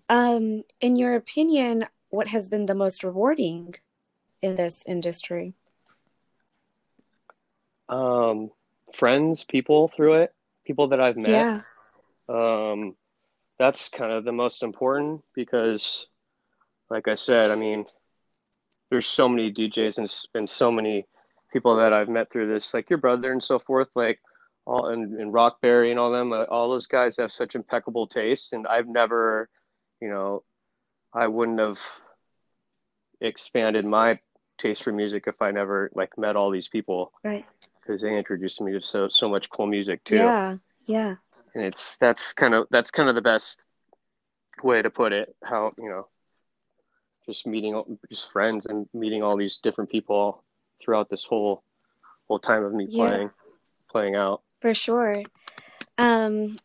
Um, 0.07 0.63
in 0.81 0.95
your 0.95 1.15
opinion, 1.15 1.87
what 2.09 2.27
has 2.27 2.47
been 2.47 2.67
the 2.67 2.75
most 2.75 3.03
rewarding 3.03 3.75
in 4.41 4.55
this 4.55 4.83
industry? 4.85 5.55
Um, 7.89 8.51
friends, 8.95 9.43
people 9.43 9.89
through 9.89 10.15
it, 10.15 10.33
people 10.65 10.87
that 10.89 11.01
I've 11.01 11.17
met. 11.17 11.29
Yeah, 11.29 11.61
Um, 12.27 12.95
that's 13.59 13.89
kind 13.89 14.11
of 14.11 14.25
the 14.25 14.31
most 14.31 14.63
important 14.63 15.23
because, 15.33 16.07
like 16.89 17.07
I 17.07 17.15
said, 17.15 17.51
I 17.51 17.55
mean, 17.55 17.85
there's 18.89 19.07
so 19.07 19.27
many 19.29 19.51
DJs 19.51 19.97
and, 19.97 20.13
and 20.33 20.49
so 20.49 20.71
many 20.71 21.07
people 21.51 21.75
that 21.77 21.93
I've 21.93 22.09
met 22.09 22.31
through 22.31 22.53
this, 22.53 22.73
like 22.73 22.89
your 22.89 22.99
brother 22.99 23.31
and 23.31 23.43
so 23.43 23.59
forth, 23.59 23.89
like 23.95 24.19
all 24.65 24.87
and, 24.87 25.19
and 25.19 25.31
Rockberry 25.31 25.91
and 25.91 25.99
all 25.99 26.11
them, 26.11 26.33
uh, 26.33 26.43
all 26.43 26.69
those 26.69 26.87
guys 26.87 27.17
have 27.17 27.31
such 27.31 27.55
impeccable 27.55 28.07
taste, 28.07 28.53
and 28.53 28.67
I've 28.67 28.87
never, 28.87 29.49
you 30.01 30.09
know, 30.09 30.43
I 31.13 31.27
wouldn't 31.27 31.59
have 31.59 31.79
expanded 33.21 33.85
my 33.85 34.19
taste 34.57 34.83
for 34.83 34.91
music 34.91 35.25
if 35.27 35.41
I 35.41 35.51
never 35.51 35.89
like 35.95 36.17
met 36.17 36.35
all 36.35 36.51
these 36.51 36.67
people 36.67 37.11
right. 37.23 37.45
Because 37.85 38.01
they 38.01 38.17
introduced 38.17 38.61
me 38.61 38.71
to 38.71 38.81
so 38.81 39.07
so 39.07 39.29
much 39.29 39.49
cool 39.49 39.67
music 39.67 40.03
too 40.03 40.15
Yeah, 40.17 40.57
yeah, 40.85 41.15
and 41.53 41.63
it's 41.63 41.97
that's 41.97 42.33
kind 42.33 42.53
of 42.53 42.67
that's 42.71 42.91
kind 42.91 43.09
of 43.09 43.15
the 43.15 43.21
best 43.21 43.65
way 44.63 44.81
to 44.81 44.89
put 44.89 45.13
it 45.13 45.35
how 45.43 45.73
you 45.77 45.89
know 45.89 46.07
just 47.25 47.45
meeting 47.47 47.97
just 48.09 48.31
friends 48.31 48.65
and 48.67 48.87
meeting 48.93 49.23
all 49.23 49.37
these 49.37 49.57
different 49.63 49.89
people 49.89 50.43
throughout 50.83 51.09
this 51.09 51.23
whole 51.23 51.63
whole 52.27 52.39
time 52.39 52.63
of 52.63 52.73
me 52.73 52.87
Yeah. 52.89 53.09
playing 53.09 53.29
playing 53.89 54.15
out 54.15 54.41
for 54.61 54.73
sure. 54.73 55.23
Um, 55.97 56.55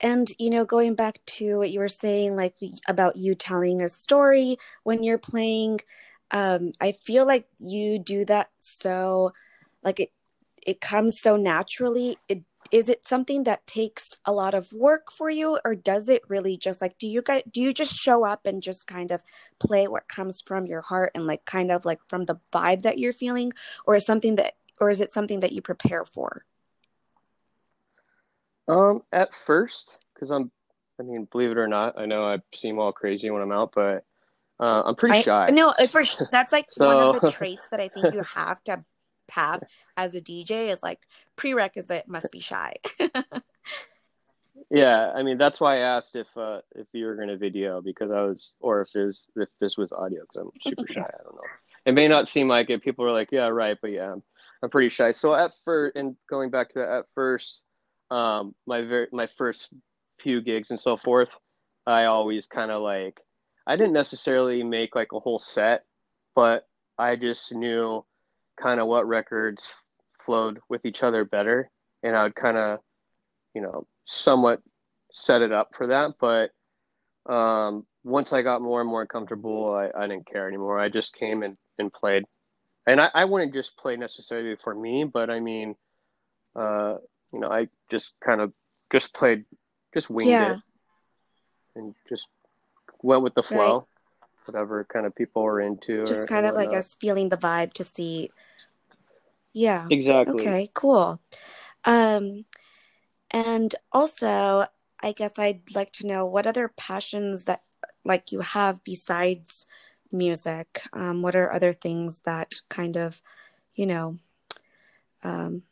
and 0.00 0.30
you 0.38 0.50
know, 0.50 0.64
going 0.64 0.94
back 0.94 1.20
to 1.26 1.56
what 1.58 1.70
you 1.70 1.80
were 1.80 1.88
saying, 1.88 2.36
like 2.36 2.56
about 2.88 3.16
you 3.16 3.34
telling 3.34 3.80
a 3.80 3.88
story 3.88 4.58
when 4.82 5.02
you're 5.02 5.18
playing, 5.18 5.80
um, 6.30 6.72
I 6.80 6.92
feel 6.92 7.26
like 7.26 7.46
you 7.58 7.98
do 7.98 8.24
that 8.26 8.50
so, 8.58 9.32
like 9.82 10.00
it, 10.00 10.12
it 10.66 10.80
comes 10.80 11.20
so 11.20 11.36
naturally. 11.36 12.18
It, 12.28 12.42
is 12.70 12.88
it 12.88 13.06
something 13.06 13.44
that 13.44 13.66
takes 13.66 14.18
a 14.24 14.32
lot 14.32 14.54
of 14.54 14.72
work 14.72 15.12
for 15.12 15.30
you, 15.30 15.58
or 15.64 15.74
does 15.74 16.08
it 16.08 16.22
really 16.28 16.56
just 16.56 16.80
like 16.80 16.98
do 16.98 17.06
you 17.06 17.22
guys 17.22 17.42
do 17.50 17.60
you 17.60 17.72
just 17.72 17.92
show 17.92 18.24
up 18.24 18.46
and 18.46 18.62
just 18.62 18.86
kind 18.86 19.10
of 19.10 19.22
play 19.58 19.86
what 19.86 20.08
comes 20.08 20.40
from 20.40 20.66
your 20.66 20.80
heart 20.80 21.12
and 21.14 21.26
like 21.26 21.44
kind 21.44 21.70
of 21.70 21.84
like 21.84 22.00
from 22.08 22.24
the 22.24 22.40
vibe 22.52 22.82
that 22.82 22.98
you're 22.98 23.12
feeling, 23.12 23.52
or 23.86 23.94
is 23.94 24.06
something 24.06 24.36
that 24.36 24.54
or 24.80 24.90
is 24.90 25.00
it 25.00 25.12
something 25.12 25.40
that 25.40 25.52
you 25.52 25.60
prepare 25.60 26.04
for? 26.04 26.44
um 28.68 29.02
at 29.12 29.34
first 29.34 29.98
because 30.14 30.30
i'm 30.30 30.50
i 30.98 31.02
mean 31.02 31.28
believe 31.30 31.50
it 31.50 31.58
or 31.58 31.68
not 31.68 31.98
i 31.98 32.06
know 32.06 32.24
i 32.24 32.38
seem 32.54 32.78
all 32.78 32.92
crazy 32.92 33.30
when 33.30 33.42
i'm 33.42 33.52
out 33.52 33.72
but 33.74 34.04
uh, 34.60 34.82
i'm 34.86 34.94
pretty 34.94 35.18
I 35.18 35.22
shy 35.22 35.46
no, 35.50 35.68
uh, 35.70 35.88
for 35.88 36.04
sure. 36.04 36.28
That's 36.30 36.52
like 36.52 36.68
one 36.76 36.96
of 36.96 37.20
the 37.20 37.32
traits 37.32 37.66
that 37.72 37.80
I 37.80 37.88
think 37.88 38.14
you 38.14 38.22
have 38.34 38.62
to 38.64 38.84
have 39.30 39.62
as 39.96 40.14
a 40.14 40.20
DJ 40.20 40.68
is 40.68 40.82
like 40.82 41.06
prerequisite 41.36 42.08
must 42.08 42.30
be 42.30 42.40
shy. 42.40 42.74
Yeah, 44.70 45.12
I 45.14 45.22
mean 45.22 45.38
that's 45.38 45.60
why 45.60 45.76
I 45.76 45.78
asked 45.78 46.16
if 46.16 46.26
uh, 46.36 46.60
if 46.74 46.86
you 46.92 47.06
were 47.06 47.16
going 47.16 47.28
to 47.28 47.36
video 47.36 47.80
because 47.80 48.10
I 48.10 48.22
was, 48.22 48.54
or 48.60 48.82
if 48.82 48.92
this 48.92 49.28
if 49.36 49.48
this 49.60 49.76
was 49.76 49.92
audio 49.92 50.22
because 50.22 50.48
I'm 50.48 50.72
super 50.72 50.92
shy. 50.92 51.00
I 51.00 51.22
don't 51.22 51.34
know. 51.34 51.42
It 51.86 51.92
may 51.92 52.08
not 52.08 52.28
seem 52.28 52.48
like 52.48 52.70
it. 52.70 52.82
People 52.82 53.04
are 53.04 53.12
like, 53.12 53.28
yeah, 53.30 53.48
right, 53.48 53.76
but 53.80 53.90
yeah, 53.90 54.12
I'm, 54.12 54.22
I'm 54.62 54.70
pretty 54.70 54.88
shy. 54.88 55.12
So 55.12 55.34
at 55.34 55.52
first, 55.64 55.96
and 55.96 56.16
going 56.30 56.50
back 56.50 56.70
to 56.70 56.78
that, 56.78 56.88
at 56.88 57.04
first, 57.14 57.62
um, 58.10 58.54
my 58.66 58.82
very 58.82 59.08
my 59.12 59.26
first 59.26 59.68
few 60.18 60.40
gigs 60.40 60.70
and 60.70 60.80
so 60.80 60.96
forth, 60.96 61.36
I 61.86 62.04
always 62.06 62.46
kind 62.46 62.70
of 62.70 62.82
like 62.82 63.20
I 63.66 63.76
didn't 63.76 63.92
necessarily 63.92 64.62
make 64.62 64.94
like 64.96 65.12
a 65.12 65.20
whole 65.20 65.38
set, 65.38 65.84
but 66.34 66.66
I 66.98 67.16
just 67.16 67.52
knew 67.52 68.04
kind 68.60 68.80
of 68.80 68.86
what 68.86 69.06
records 69.06 69.68
flowed 70.20 70.60
with 70.68 70.86
each 70.86 71.02
other 71.02 71.24
better, 71.24 71.70
and 72.02 72.16
I 72.16 72.24
would 72.24 72.34
kind 72.34 72.56
of 72.56 72.80
you 73.54 73.62
know, 73.62 73.86
somewhat 74.04 74.60
set 75.12 75.40
it 75.40 75.52
up 75.52 75.70
for 75.74 75.86
that. 75.86 76.12
But 76.20 76.50
um, 77.32 77.86
once 78.02 78.32
I 78.32 78.42
got 78.42 78.60
more 78.60 78.80
and 78.80 78.90
more 78.90 79.06
comfortable, 79.06 79.72
I, 79.72 79.90
I 79.96 80.06
didn't 80.06 80.26
care 80.26 80.48
anymore. 80.48 80.78
I 80.78 80.88
just 80.88 81.14
came 81.14 81.42
and, 81.42 81.56
and 81.78 81.92
played. 81.92 82.24
And 82.86 83.00
I, 83.00 83.10
I 83.14 83.24
wouldn't 83.24 83.54
just 83.54 83.76
play 83.78 83.96
necessarily 83.96 84.56
for 84.62 84.74
me, 84.74 85.04
but 85.04 85.30
I 85.30 85.40
mean, 85.40 85.74
uh, 86.54 86.96
you 87.32 87.40
know, 87.40 87.50
I 87.50 87.68
just 87.90 88.12
kind 88.22 88.40
of 88.40 88.52
just 88.92 89.14
played, 89.14 89.44
just 89.94 90.10
winged 90.10 90.32
Yeah. 90.32 90.52
it 90.52 90.58
and 91.76 91.94
just 92.08 92.26
went 93.02 93.22
with 93.22 93.34
the 93.34 93.42
flow, 93.42 93.86
whatever 94.46 94.84
kind 94.84 95.06
of 95.06 95.14
people 95.14 95.44
are 95.44 95.60
into. 95.60 96.02
or, 96.02 96.06
Just 96.06 96.28
kind 96.28 96.46
of 96.46 96.54
like 96.54 96.72
us 96.72 96.94
feeling 96.94 97.28
the 97.28 97.36
vibe 97.36 97.72
to 97.74 97.84
see. 97.84 98.30
Yeah. 99.52 99.86
Exactly. 99.90 100.34
Okay, 100.34 100.70
cool. 100.74 101.20
Um, 101.84 102.44
and 103.30 103.74
also, 103.92 104.66
I 105.00 105.12
guess 105.12 105.32
I'd 105.38 105.74
like 105.74 105.92
to 105.92 106.06
know 106.06 106.26
what 106.26 106.46
other 106.46 106.68
passions 106.68 107.44
that 107.44 107.62
like 108.04 108.32
you 108.32 108.40
have 108.40 108.82
besides 108.84 109.66
music. 110.12 110.82
Um, 110.92 111.22
what 111.22 111.34
are 111.34 111.52
other 111.52 111.72
things 111.72 112.20
that 112.20 112.54
kind 112.68 112.96
of, 112.96 113.22
you 113.74 113.86
know, 113.86 114.18
um, 115.22 115.62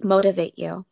motivate 0.00 0.58
you? 0.58 0.86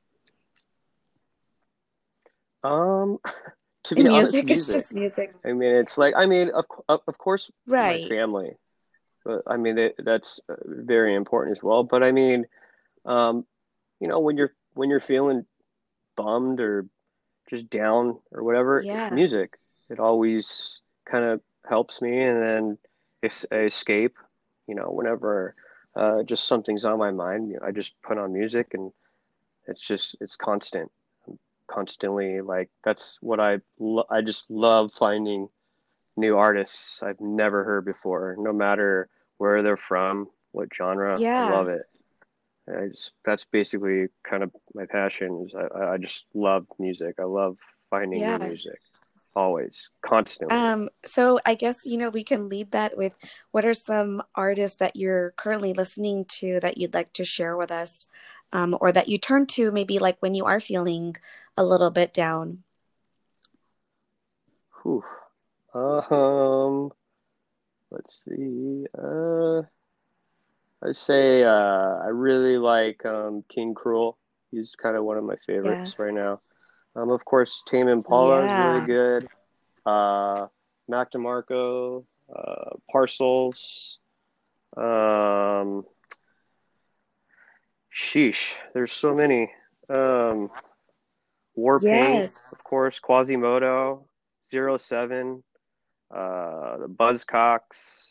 Um, 2.63 3.19
to 3.87 3.95
be 3.95 4.01
In 4.03 4.09
honest, 4.09 4.33
music, 4.35 4.51
it's 4.51 4.67
just 4.67 4.95
music. 4.95 5.35
I 5.45 5.53
mean, 5.53 5.75
it's 5.75 5.99
like 5.99 6.15
I 6.17 6.27
mean, 6.27 6.51
of 6.51 6.65
of 6.89 7.19
course, 7.19 7.51
Right. 7.67 8.03
my 8.03 8.09
family, 8.09 8.53
but 9.25 9.43
I 9.47 9.57
mean 9.57 9.79
it, 9.79 9.95
that's 9.99 10.41
uh, 10.49 10.55
very 10.67 11.15
important 11.15 11.57
as 11.57 11.63
well. 11.63 11.83
But 11.85 12.03
I 12.03 12.13
mean, 12.13 12.47
um, 13.05 13.47
you 14.01 14.09
know, 14.09 14.21
when 14.21 14.37
you're 14.37 14.53
when 14.75 14.91
you're 14.91 15.01
feeling 15.01 15.47
bummed 16.17 16.61
or 16.61 16.87
just 17.51 17.71
down 17.71 18.19
or 18.33 18.43
whatever, 18.43 18.83
Yeah. 18.85 19.11
music 19.11 19.59
it 19.91 20.01
always 20.01 20.81
kind 21.11 21.25
of 21.25 21.41
helps 21.69 22.03
me, 22.03 22.23
and 22.23 22.43
then 22.43 22.79
es- 23.23 23.47
escape. 23.53 24.17
You 24.67 24.75
know, 24.75 24.91
whenever 24.91 25.55
uh, 25.95 26.23
just 26.25 26.47
something's 26.49 26.85
on 26.85 26.99
my 26.99 27.13
mind, 27.13 27.49
you 27.49 27.55
know, 27.55 27.67
I 27.67 27.71
just 27.71 27.95
put 28.03 28.19
on 28.19 28.33
music, 28.33 28.75
and 28.75 28.93
it's 29.67 29.81
just 29.81 30.17
it's 30.21 30.37
constant 30.37 30.91
constantly 31.67 32.41
like 32.41 32.71
that's 32.85 33.19
what 33.21 33.41
I 33.41 33.61
lo- 33.79 34.07
I 34.11 34.21
just 34.23 34.51
love 34.51 34.93
finding 34.93 35.49
new 36.17 36.37
artists 36.37 37.03
I've 37.03 37.21
never 37.21 37.65
heard 37.65 37.85
before, 37.85 38.37
no 38.39 38.53
matter 38.53 39.09
where 39.39 39.63
they're 39.63 39.77
from, 39.77 40.29
what 40.53 40.69
genre. 40.75 41.21
Yeah. 41.21 41.49
I 41.49 41.51
love 41.51 41.69
it. 41.69 41.83
I 42.69 42.89
just 42.89 43.13
that's 43.25 43.45
basically 43.45 44.09
kind 44.29 44.43
of 44.43 44.51
my 44.75 44.87
passion. 44.87 45.47
Is 45.47 45.55
I, 45.55 45.95
I 45.95 45.99
just 45.99 46.25
love 46.35 46.67
music. 46.79 47.17
I 47.21 47.25
love 47.25 47.59
finding 47.91 48.21
Yeah. 48.21 48.39
new 48.39 48.49
music, 48.49 48.81
always, 49.37 49.91
constantly. 50.03 50.57
Um, 50.57 50.89
so 51.05 51.39
I 51.47 51.55
guess, 51.55 51.85
you 51.85 51.97
know, 51.99 52.09
we 52.09 52.25
can 52.25 52.49
lead 52.49 52.73
that 52.73 52.97
with 52.97 53.13
what 53.53 53.65
are 53.65 53.75
some 53.75 54.23
artists 54.35 54.79
that 54.79 54.97
you're 54.97 55.33
currently 55.33 55.73
listening 55.73 56.25
to 56.41 56.59
that 56.61 56.79
you'd 56.79 56.95
like 56.95 57.13
to 57.15 57.25
share 57.25 57.57
with 57.57 57.71
us, 57.71 58.11
um, 58.53 58.77
or 58.81 58.93
that 58.93 59.09
you 59.09 59.19
turn 59.19 59.47
to 59.47 59.71
maybe 59.71 59.99
like 59.99 60.17
when 60.21 60.35
you 60.35 60.45
are 60.45 60.61
feeling 60.61 61.17
a 61.57 61.65
little 61.65 61.91
bit 61.91 62.13
down. 62.13 62.63
Whew. 64.83 65.05
Um, 65.75 66.91
let's 67.91 68.25
see. 68.25 68.87
Uh, 68.97 69.63
I 70.83 70.93
say 70.93 71.43
uh, 71.43 71.51
I 71.51 72.09
really 72.09 72.59
like 72.59 73.05
um, 73.05 73.45
King 73.49 73.75
Krule. 73.75 74.17
He's 74.51 74.75
kind 74.77 74.97
of 74.97 75.05
one 75.05 75.19
of 75.19 75.25
my 75.25 75.37
favorites 75.47 75.95
yeah. 75.99 76.05
right 76.05 76.15
now. 76.15 76.41
Um, 76.95 77.11
of 77.11 77.25
course, 77.25 77.63
Tame 77.67 77.89
Impala 77.89 78.45
yeah. 78.45 78.69
is 78.69 78.75
really 78.75 78.87
good. 78.87 79.29
Uh, 79.85 80.47
Mac 80.89 81.13
DeMarco, 81.13 82.05
uh, 82.35 82.71
Parcels. 82.91 83.99
Um, 84.77 85.85
sheesh, 87.97 88.53
there's 88.75 88.93
so 88.93 89.15
many. 89.15 89.51
Um, 89.89 90.51
Warpaint, 91.57 91.83
yes. 92.15 92.53
of 92.53 92.63
course, 92.63 93.01
Quasimoto, 93.01 94.05
Zero 94.49 94.77
Seven, 94.77 95.43
uh, 96.15 96.77
the 96.77 96.89
Buzzcocks. 96.89 98.09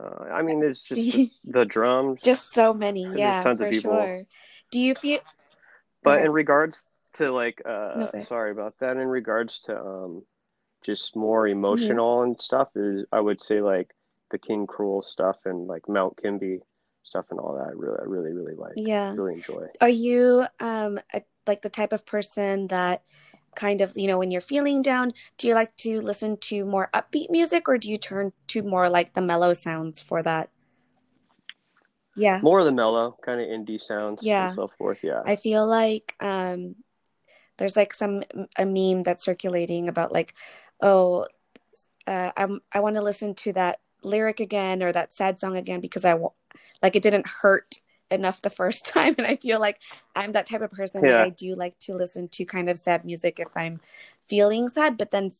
Uh, 0.00 0.24
I 0.32 0.42
mean, 0.42 0.60
there's 0.60 0.82
just 0.82 1.32
the 1.44 1.64
drums. 1.68 2.22
Just 2.22 2.54
so 2.54 2.72
many, 2.72 3.08
yeah, 3.16 3.42
tons 3.42 3.58
for 3.58 3.66
of 3.66 3.72
people. 3.72 3.92
sure. 3.92 4.22
Do 4.70 4.80
you 4.80 4.94
feel? 4.94 5.20
But 6.04 6.22
in 6.22 6.30
regards 6.30 6.84
to 7.14 7.32
like, 7.32 7.60
uh, 7.66 8.22
sorry 8.22 8.52
about 8.52 8.74
that. 8.78 8.96
In 8.96 9.08
regards 9.08 9.58
to 9.60 9.76
um, 9.76 10.22
just 10.84 11.16
more 11.16 11.44
mm-hmm. 11.44 11.58
emotional 11.58 12.18
mm-hmm. 12.18 12.30
and 12.30 12.40
stuff, 12.40 12.68
is 12.76 13.04
I 13.10 13.20
would 13.20 13.42
say 13.42 13.60
like 13.60 13.90
the 14.30 14.38
King 14.38 14.68
Krule 14.68 15.02
stuff 15.02 15.38
and 15.44 15.66
like 15.66 15.88
Mount 15.88 16.16
Kimbie 16.22 16.60
stuff 17.02 17.26
and 17.30 17.40
all 17.40 17.54
that. 17.54 17.68
I 17.68 17.72
really, 17.74 17.96
I 18.00 18.04
really, 18.04 18.32
really 18.32 18.54
like. 18.54 18.74
Yeah, 18.76 19.14
really 19.14 19.34
enjoy. 19.34 19.66
Are 19.80 19.88
you 19.88 20.46
um 20.60 21.00
a, 21.14 21.22
like 21.46 21.62
the 21.62 21.70
type 21.70 21.92
of 21.92 22.06
person 22.06 22.68
that 22.68 23.02
kind 23.58 23.80
of 23.80 23.96
you 23.96 24.06
know 24.06 24.18
when 24.18 24.30
you're 24.30 24.40
feeling 24.40 24.82
down 24.82 25.12
do 25.36 25.48
you 25.48 25.54
like 25.54 25.74
to 25.76 26.00
listen 26.00 26.36
to 26.36 26.64
more 26.64 26.88
upbeat 26.94 27.28
music 27.28 27.68
or 27.68 27.76
do 27.76 27.90
you 27.90 27.98
turn 27.98 28.32
to 28.46 28.62
more 28.62 28.88
like 28.88 29.14
the 29.14 29.20
mellow 29.20 29.52
sounds 29.52 30.00
for 30.00 30.22
that 30.22 30.48
yeah 32.14 32.38
more 32.40 32.60
of 32.60 32.66
the 32.66 32.72
mellow 32.72 33.16
kind 33.24 33.40
of 33.40 33.48
indie 33.48 33.80
sounds 33.80 34.22
yeah 34.22 34.46
and 34.46 34.54
so 34.54 34.70
forth 34.78 34.98
yeah 35.02 35.22
i 35.26 35.34
feel 35.34 35.66
like 35.66 36.14
um 36.20 36.76
there's 37.56 37.74
like 37.74 37.92
some 37.92 38.22
a 38.56 38.64
meme 38.64 39.02
that's 39.02 39.24
circulating 39.24 39.88
about 39.88 40.12
like 40.12 40.34
oh 40.80 41.26
uh, 42.06 42.30
I'm, 42.36 42.60
i 42.72 42.78
want 42.78 42.94
to 42.94 43.02
listen 43.02 43.34
to 43.34 43.52
that 43.54 43.80
lyric 44.04 44.38
again 44.38 44.82
or 44.84 44.92
that 44.92 45.14
sad 45.14 45.40
song 45.40 45.56
again 45.56 45.80
because 45.80 46.04
i 46.04 46.14
like 46.82 46.96
it 46.96 47.02
didn't 47.02 47.26
hurt 47.26 47.76
enough 48.10 48.42
the 48.42 48.50
first 48.50 48.84
time. 48.94 49.14
And 49.18 49.26
i 49.26 49.36
feel 49.36 49.60
like 49.60 49.80
i'm 50.16 50.32
that 50.32 50.46
type 50.46 50.62
of 50.62 50.70
person 50.70 51.04
yeah. 51.04 51.22
i 51.22 51.28
do 51.30 51.54
like 51.54 51.78
to 51.80 51.94
listen 51.94 52.28
to 52.28 52.44
kind 52.44 52.68
of 52.68 52.78
sad 52.78 53.04
music 53.04 53.38
if 53.38 53.48
i'm 53.56 53.80
feeling 54.26 54.68
sad. 54.68 54.98
But 54.98 55.10
then 55.10 55.30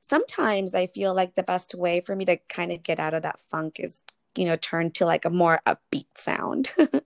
sometimes 0.00 0.74
i 0.74 0.86
feel 0.86 1.14
like 1.14 1.34
the 1.34 1.42
best 1.42 1.74
way 1.74 2.00
for 2.00 2.16
me 2.16 2.24
to 2.24 2.36
kind 2.48 2.72
of 2.72 2.82
get 2.82 2.98
out 2.98 3.14
of 3.14 3.22
that 3.22 3.38
funk 3.38 3.78
is 3.78 4.02
you 4.36 4.44
know 4.44 4.56
turn 4.56 4.90
to 4.92 5.04
like 5.04 5.24
a 5.24 5.30
more 5.30 5.60
upbeat 5.66 6.06
sound. 6.16 6.72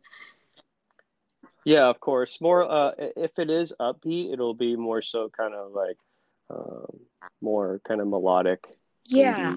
Yeah 1.65 1.89
of 1.89 1.99
course. 1.99 2.41
More 2.41 2.71
uh 2.71 2.93
if 2.99 3.39
it 3.39 3.51
is 3.51 3.73
upbeat 3.81 4.33
it'll 4.33 4.55
be 4.55 4.77
more 4.77 5.01
so 5.01 5.31
kind 5.35 5.55
of 5.55 5.73
like 5.73 5.97
um 6.51 7.01
more 7.41 7.81
kind 7.89 8.01
of 8.01 8.07
melodic 8.07 8.63
yeah. 9.07 9.57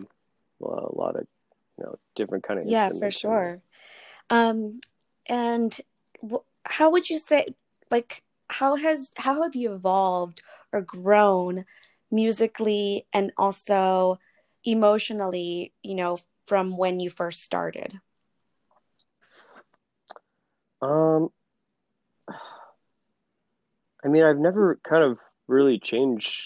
well, 0.60 0.92
a 0.94 0.98
lot 0.98 1.16
of 1.16 1.28
you 1.78 1.84
know 1.84 1.96
different 2.16 2.44
kind 2.44 2.60
of 2.60 2.66
yeah 2.66 2.90
for 2.90 3.12
sure 3.12 3.62
um 4.30 4.80
and 5.28 5.82
how 6.66 6.92
would 6.92 7.10
you 7.10 7.18
say 7.18 7.48
like 7.92 8.24
how 8.50 8.76
has 8.76 9.10
how 9.18 9.42
have 9.44 9.56
you 9.56 9.74
evolved 9.74 10.42
or 10.72 10.82
grown 10.82 11.66
musically 12.12 13.06
and 13.14 13.32
also 13.38 14.20
emotionally 14.64 15.74
you 15.84 15.96
know 15.96 16.18
from 16.48 16.78
when 16.78 17.00
you 17.00 17.10
first 17.10 17.44
started? 17.44 18.00
Um 20.82 21.30
i 24.04 24.08
mean 24.08 24.24
i've 24.24 24.38
never 24.38 24.80
kind 24.84 25.04
of 25.04 25.18
really 25.48 25.80
changed 25.80 26.42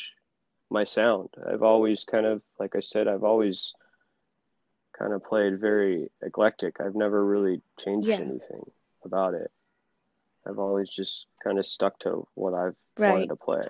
my 0.70 0.84
sound. 0.86 1.30
I've 1.52 1.64
always 1.64 2.06
kind 2.06 2.26
of 2.26 2.42
like 2.60 2.76
i 2.76 2.80
said 2.80 3.08
i've 3.08 3.24
always 3.24 3.74
kind 5.02 5.14
of 5.14 5.24
played 5.24 5.60
very 5.60 6.12
eclectic. 6.22 6.80
I've 6.80 6.96
never 6.96 7.26
really 7.26 7.62
changed 7.80 8.08
yeah. 8.08 8.18
anything 8.18 8.70
about 9.04 9.34
it. 9.34 9.52
I've 10.48 10.60
always 10.60 10.90
just 10.90 11.26
kind 11.44 11.58
of 11.58 11.66
stuck 11.66 11.98
to 12.00 12.28
what 12.36 12.54
I've 12.54 12.76
right. 12.98 13.12
wanted 13.12 13.30
to 13.30 13.36
play. 13.36 13.64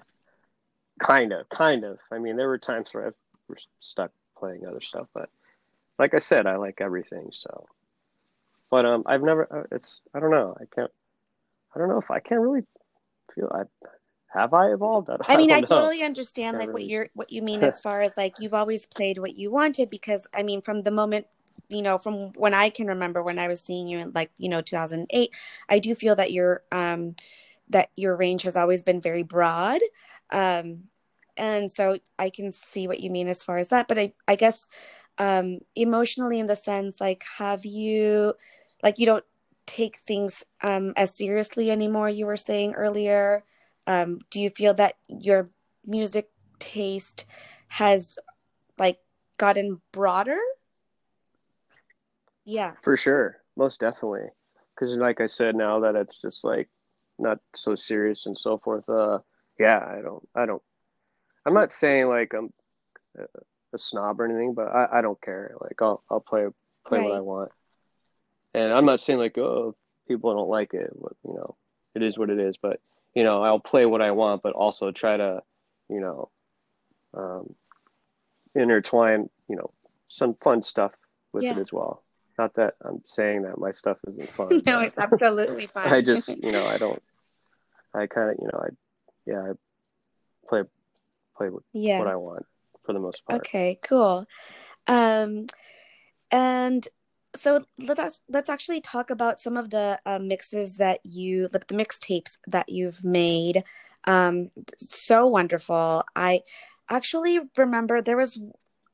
Kind 1.00 1.32
of, 1.32 1.48
kind 1.50 1.84
of. 1.84 2.00
I 2.12 2.20
mean, 2.20 2.36
there 2.36 2.48
were 2.48 2.58
times 2.58 2.90
where 2.94 3.08
I've 3.08 3.58
stuck 3.80 4.12
playing 4.38 4.66
other 4.66 4.82
stuff, 4.82 5.08
but 5.14 5.30
like 5.98 6.14
I 6.14 6.20
said, 6.20 6.48
I 6.48 6.58
like 6.58 6.82
everything. 6.82 7.30
So, 7.32 7.66
but 8.70 8.86
um, 8.86 9.04
I've 9.06 9.24
never. 9.24 9.48
Uh, 9.52 9.76
it's 9.76 10.02
I 10.14 10.20
don't 10.20 10.32
know. 10.32 10.56
I 10.60 10.66
can't. 10.74 10.92
I 11.76 11.80
don't 11.80 11.90
know 11.90 11.98
if 11.98 12.12
I 12.12 12.20
can't 12.20 12.42
really 12.42 12.64
feel. 13.34 13.50
I 13.54 13.64
have 14.34 14.54
I 14.54 14.72
evolved? 14.72 15.10
I, 15.10 15.18
I 15.28 15.38
mean, 15.38 15.52
I, 15.52 15.58
I 15.58 15.62
totally 15.62 16.04
understand 16.04 16.58
like 16.58 16.74
what 16.74 16.86
you're 16.86 17.10
what 17.14 17.32
you 17.32 17.42
mean 17.42 17.64
as 17.64 17.80
far 17.80 18.02
as 18.02 18.18
like 18.18 18.40
you've 18.40 18.54
always 18.54 18.86
played 18.86 19.18
what 19.18 19.36
you 19.38 19.52
wanted 19.52 19.90
because 19.90 20.28
I 20.34 20.44
mean, 20.44 20.62
from 20.62 20.84
the 20.84 20.92
moment 20.92 21.28
you 21.70 21.82
know, 21.82 21.98
from 21.98 22.34
when 22.34 22.54
I 22.54 22.70
can 22.70 22.88
remember 22.88 23.24
when 23.24 23.40
I 23.40 23.48
was 23.48 23.62
seeing 23.62 23.88
you 23.88 24.00
in 24.00 24.12
like 24.14 24.32
you 24.38 24.50
know 24.50 24.62
2008, 24.62 25.32
I 25.70 25.80
do 25.80 25.96
feel 25.96 26.16
that 26.16 26.32
your 26.32 26.64
um 26.72 27.16
that 27.70 27.90
your 27.96 28.16
range 28.18 28.44
has 28.44 28.56
always 28.58 28.84
been 28.84 29.02
very 29.02 29.24
broad. 29.24 29.80
Um, 30.32 30.86
and 31.38 31.72
so 31.72 31.98
I 32.20 32.30
can 32.30 32.52
see 32.52 32.88
what 32.88 33.00
you 33.00 33.10
mean 33.10 33.28
as 33.30 33.44
far 33.44 33.58
as 33.58 33.70
that. 33.70 33.88
But 33.88 34.00
I 34.00 34.14
I 34.28 34.36
guess 34.36 34.68
um 35.18 35.60
emotionally 35.76 36.40
in 36.40 36.48
the 36.48 36.56
sense 36.56 37.02
like 37.02 37.24
have 37.38 37.66
you 37.66 38.34
like 38.84 38.98
you 39.00 39.06
don't 39.06 39.26
take 39.66 39.98
things 39.98 40.44
um 40.62 40.94
as 40.98 41.16
seriously 41.16 41.70
anymore 41.70 42.10
you 42.10 42.26
were 42.26 42.38
saying 42.38 42.74
earlier 42.74 43.44
um, 43.88 44.20
do 44.30 44.40
you 44.40 44.50
feel 44.50 44.74
that 44.76 44.96
your 45.08 45.50
music 45.86 46.30
taste 46.60 47.26
has 47.68 48.18
like 48.78 49.00
gotten 49.38 49.82
broader? 49.92 50.38
Yeah. 52.46 52.74
For 52.82 52.96
sure. 52.98 53.38
Most 53.56 53.80
definitely. 53.80 54.30
Cuz 54.76 54.98
like 54.98 55.22
I 55.22 55.28
said 55.28 55.56
now 55.56 55.80
that 55.82 55.96
it's 55.96 56.22
just 56.22 56.44
like 56.44 56.70
not 57.20 57.40
so 57.56 57.76
serious 57.76 58.26
and 58.26 58.38
so 58.38 58.58
forth 58.58 58.88
uh 58.90 59.20
yeah, 59.60 59.80
I 59.80 60.02
don't 60.02 60.28
I 60.36 60.46
don't 60.46 60.62
I'm 61.46 61.54
not 61.54 61.72
saying 61.72 62.08
like 62.08 62.34
I'm 62.34 62.54
a 63.74 63.78
snob 63.78 64.20
or 64.20 64.26
anything, 64.26 64.54
but 64.54 64.68
I, 64.68 65.00
I 65.00 65.02
don't 65.02 65.22
care. 65.22 65.56
Like 65.60 65.82
I'll 65.82 66.04
I'll 66.10 66.20
play 66.20 66.48
play 66.86 67.00
right. 67.00 67.10
what 67.10 67.18
I 67.18 67.22
want. 67.22 67.52
And 68.54 68.74
I'm 68.74 68.86
not 68.86 69.02
saying 69.02 69.20
like 69.20 69.38
oh 69.38 69.76
people 70.08 70.34
don't 70.36 70.50
like 70.50 70.74
it, 70.74 70.92
you 71.24 71.34
know, 71.34 71.56
it 71.96 72.04
is 72.04 72.18
what 72.18 72.30
it 72.30 72.40
is, 72.40 72.58
but 72.58 72.80
you 73.14 73.24
know, 73.24 73.44
I'll 73.44 73.60
play 73.60 73.86
what 73.86 74.02
I 74.02 74.12
want, 74.12 74.42
but 74.42 74.54
also 74.54 74.92
try 74.92 75.18
to, 75.18 75.42
you 75.90 76.00
know, 76.00 76.30
um, 77.14 77.56
intertwine, 78.56 79.30
you 79.50 79.56
know, 79.56 79.72
some 80.08 80.36
fun 80.42 80.64
stuff 80.64 80.92
with 81.34 81.44
yeah. 81.44 81.52
it 81.52 81.58
as 81.58 81.72
well. 81.72 82.04
Not 82.38 82.56
that 82.56 82.76
I'm 82.84 83.02
saying 83.06 83.44
that 83.44 83.58
my 83.58 83.72
stuff 83.72 83.98
isn't 84.10 84.30
fun. 84.34 84.62
no, 84.66 84.80
it's 84.80 84.98
absolutely 84.98 85.66
fun. 85.68 85.88
I 85.88 86.02
just, 86.02 86.30
you 86.30 86.52
know, 86.52 86.66
I 86.66 86.78
don't, 86.78 87.02
I 87.94 88.08
kind 88.08 88.32
of, 88.32 88.38
you 88.40 88.50
know, 88.52 88.60
I, 88.60 88.68
yeah, 89.26 89.52
I 89.52 90.48
play, 90.48 90.64
play 91.38 91.50
yeah. 91.74 92.00
what 92.00 92.08
I 92.08 92.16
want 92.16 92.46
for 92.86 92.94
the 92.94 93.00
most 93.00 93.26
part. 93.26 93.42
Okay, 93.42 93.78
cool. 93.82 94.26
Um, 94.88 95.48
and 96.32 96.88
so 97.36 97.64
let's 97.80 98.20
let's 98.30 98.50
actually 98.50 98.82
talk 98.82 99.10
about 99.10 99.40
some 99.42 99.58
of 99.58 99.70
the 99.70 100.00
uh, 100.06 100.20
mixes 100.20 100.78
that 100.78 101.00
you 101.04 101.48
the, 101.48 101.60
the 101.60 101.76
mixtapes 101.76 102.38
that 102.48 102.70
you've 102.70 103.04
made. 103.04 103.64
Um 104.06 104.52
so 104.78 105.28
wonderful. 105.28 106.04
I 106.16 106.42
actually 106.90 107.40
remember 107.58 108.02
there 108.02 108.18
was 108.18 108.38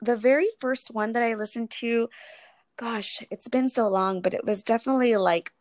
the 0.01 0.15
very 0.15 0.47
first 0.59 0.91
one 0.91 1.13
that 1.13 1.23
i 1.23 1.33
listened 1.33 1.71
to 1.71 2.07
gosh 2.77 3.23
it's 3.31 3.47
been 3.47 3.67
so 3.67 3.87
long 3.87 4.21
but 4.21 4.35
it 4.35 4.45
was 4.45 4.61
definitely 4.61 5.17
like 5.17 5.51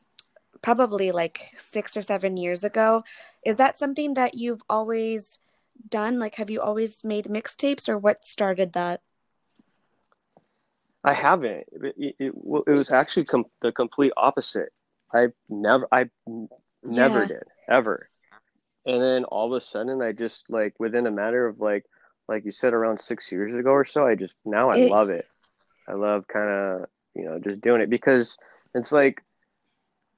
probably 0.62 1.12
like 1.12 1.40
6 1.58 1.96
or 1.96 2.02
7 2.02 2.36
years 2.36 2.64
ago. 2.64 3.04
Is 3.44 3.56
that 3.56 3.78
something 3.78 4.14
that 4.14 4.34
you've 4.34 4.62
always 4.68 5.38
done? 5.88 6.18
Like 6.18 6.36
have 6.36 6.50
you 6.50 6.60
always 6.60 7.04
made 7.04 7.26
mixtapes 7.26 7.88
or 7.88 7.98
what 7.98 8.24
started 8.24 8.72
that 8.72 9.00
I 11.06 11.12
haven't. 11.12 11.64
It, 11.72 11.94
it, 11.96 12.14
it 12.18 12.34
was 12.78 12.90
actually 12.90 13.24
com- 13.24 13.46
the 13.60 13.72
complete 13.72 14.12
opposite. 14.16 14.70
I 15.14 15.28
never, 15.48 15.86
I 15.92 16.10
never 16.82 17.22
yeah. 17.22 17.28
did 17.28 17.42
ever. 17.68 18.10
And 18.84 19.02
then 19.02 19.24
all 19.24 19.46
of 19.46 19.56
a 19.56 19.64
sudden, 19.64 20.02
I 20.02 20.12
just 20.12 20.50
like 20.50 20.74
within 20.78 21.06
a 21.06 21.10
matter 21.10 21.46
of 21.46 21.60
like, 21.60 21.84
like 22.28 22.44
you 22.44 22.50
said, 22.50 22.74
around 22.74 23.00
six 23.00 23.30
years 23.30 23.54
ago 23.54 23.70
or 23.70 23.84
so, 23.84 24.06
I 24.06 24.14
just 24.14 24.34
now 24.44 24.70
I 24.70 24.86
love 24.86 25.10
it. 25.10 25.26
I 25.88 25.94
love 25.94 26.26
kind 26.26 26.50
of 26.50 26.88
you 27.14 27.24
know 27.24 27.38
just 27.38 27.60
doing 27.60 27.80
it 27.80 27.88
because 27.90 28.36
it's 28.74 28.92
like 28.92 29.22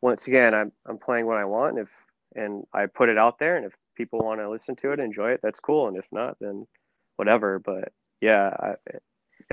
once 0.01 0.27
again 0.27 0.55
I'm 0.55 0.73
I'm 0.87 0.99
playing 0.99 1.27
what 1.27 1.37
I 1.37 1.45
want 1.45 1.79
and 1.79 1.87
if 1.87 2.07
and 2.35 2.65
I 2.73 2.87
put 2.87 3.09
it 3.09 3.19
out 3.19 3.39
there 3.39 3.57
and 3.57 3.67
if 3.67 3.73
people 3.95 4.21
want 4.21 4.41
to 4.41 4.51
listen 4.51 4.75
to 4.77 4.93
it 4.93 5.01
enjoy 5.01 5.33
it 5.33 5.41
that's 5.43 5.61
cool 5.61 5.87
and 5.87 5.97
if 5.97 6.07
not 6.11 6.37
then 6.41 6.67
whatever 7.17 7.59
but 7.59 7.93
yeah, 8.21 8.51
I, 8.59 8.75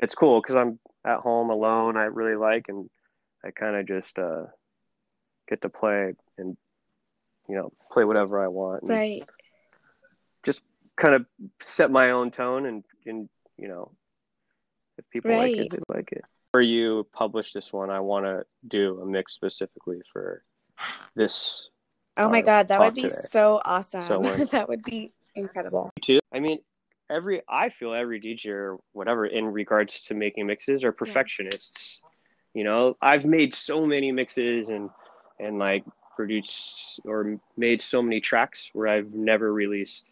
it's 0.02 0.14
cool 0.14 0.40
because 0.40 0.56
I'm 0.56 0.78
at 1.04 1.20
home 1.20 1.50
alone. 1.50 1.96
I 1.96 2.04
really 2.04 2.36
like, 2.36 2.66
and 2.68 2.88
I 3.44 3.50
kind 3.50 3.76
of 3.76 3.86
just 3.86 4.18
uh, 4.18 4.44
get 5.48 5.62
to 5.62 5.68
play 5.68 6.14
and 6.38 6.56
you 7.48 7.56
know 7.56 7.72
play 7.90 8.04
whatever 8.04 8.42
I 8.42 8.48
want. 8.48 8.84
Right. 8.84 9.24
Just 10.42 10.60
kind 10.96 11.14
of 11.14 11.26
set 11.60 11.90
my 11.90 12.10
own 12.10 12.30
tone, 12.30 12.66
and 12.66 12.84
and 13.06 13.28
you 13.56 13.68
know, 13.68 13.92
if 14.98 15.08
people 15.10 15.30
right. 15.30 15.56
like 15.56 15.66
it, 15.66 15.70
they 15.70 15.94
like 15.94 16.12
it. 16.12 16.24
For 16.52 16.60
you 16.60 17.06
publish 17.12 17.52
this 17.52 17.72
one, 17.72 17.90
I 17.90 18.00
want 18.00 18.24
to 18.24 18.44
do 18.66 19.00
a 19.02 19.06
mix 19.06 19.34
specifically 19.34 20.00
for 20.12 20.42
this. 21.14 21.68
Oh 22.16 22.28
my 22.30 22.40
uh, 22.40 22.44
god, 22.44 22.68
that 22.68 22.80
would 22.80 22.94
be 22.94 23.02
today. 23.02 23.14
so 23.30 23.60
awesome! 23.64 24.00
So 24.02 24.20
that 24.52 24.68
would 24.68 24.82
be 24.82 25.12
incredible. 25.34 25.90
Too. 26.02 26.18
I 26.32 26.40
mean, 26.40 26.58
every 27.10 27.42
I 27.48 27.68
feel 27.68 27.94
every 27.94 28.20
DJ 28.20 28.50
or 28.50 28.78
whatever 28.92 29.26
in 29.26 29.46
regards 29.46 30.02
to 30.02 30.14
making 30.14 30.46
mixes 30.46 30.84
are 30.84 30.92
perfectionists. 30.92 32.02
Yeah. 32.02 32.10
You 32.54 32.64
know, 32.64 32.96
I've 33.00 33.26
made 33.26 33.54
so 33.54 33.86
many 33.86 34.12
mixes 34.12 34.68
and 34.68 34.90
and 35.38 35.58
like 35.58 35.84
produced 36.16 37.00
or 37.04 37.38
made 37.56 37.82
so 37.82 38.02
many 38.02 38.20
tracks 38.20 38.70
where 38.72 38.88
I've 38.88 39.12
never 39.12 39.52
released 39.52 40.10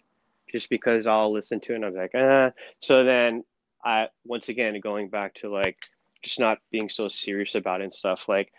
just 0.53 0.69
because 0.69 1.07
I'll 1.07 1.33
listen 1.33 1.59
to 1.61 1.73
it 1.73 1.77
and 1.77 1.85
I'm 1.87 1.95
like, 1.95 2.13
ah. 2.15 2.51
So 2.81 3.05
then 3.05 3.45
I 3.85 4.09
once 4.25 4.49
again 4.49 4.79
going 4.81 5.09
back 5.09 5.35
to 5.37 5.51
like 5.51 5.79
just 6.23 6.39
not 6.39 6.59
being 6.71 6.89
so 6.89 7.09
serious 7.09 7.55
about 7.55 7.81
it 7.81 7.85
and 7.85 7.93
stuff. 7.93 8.29
Like 8.29 8.53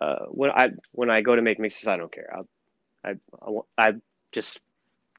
uh, 0.00 0.26
when 0.28 0.50
I 0.50 0.70
when 0.92 1.10
I 1.10 1.22
go 1.22 1.34
to 1.34 1.42
make 1.42 1.58
mixes, 1.58 1.86
I 1.86 1.96
don't 1.96 2.12
care. 2.12 2.30
I 3.04 3.10
I 3.10 3.14
I, 3.78 3.88
I 3.88 3.92
just 4.32 4.60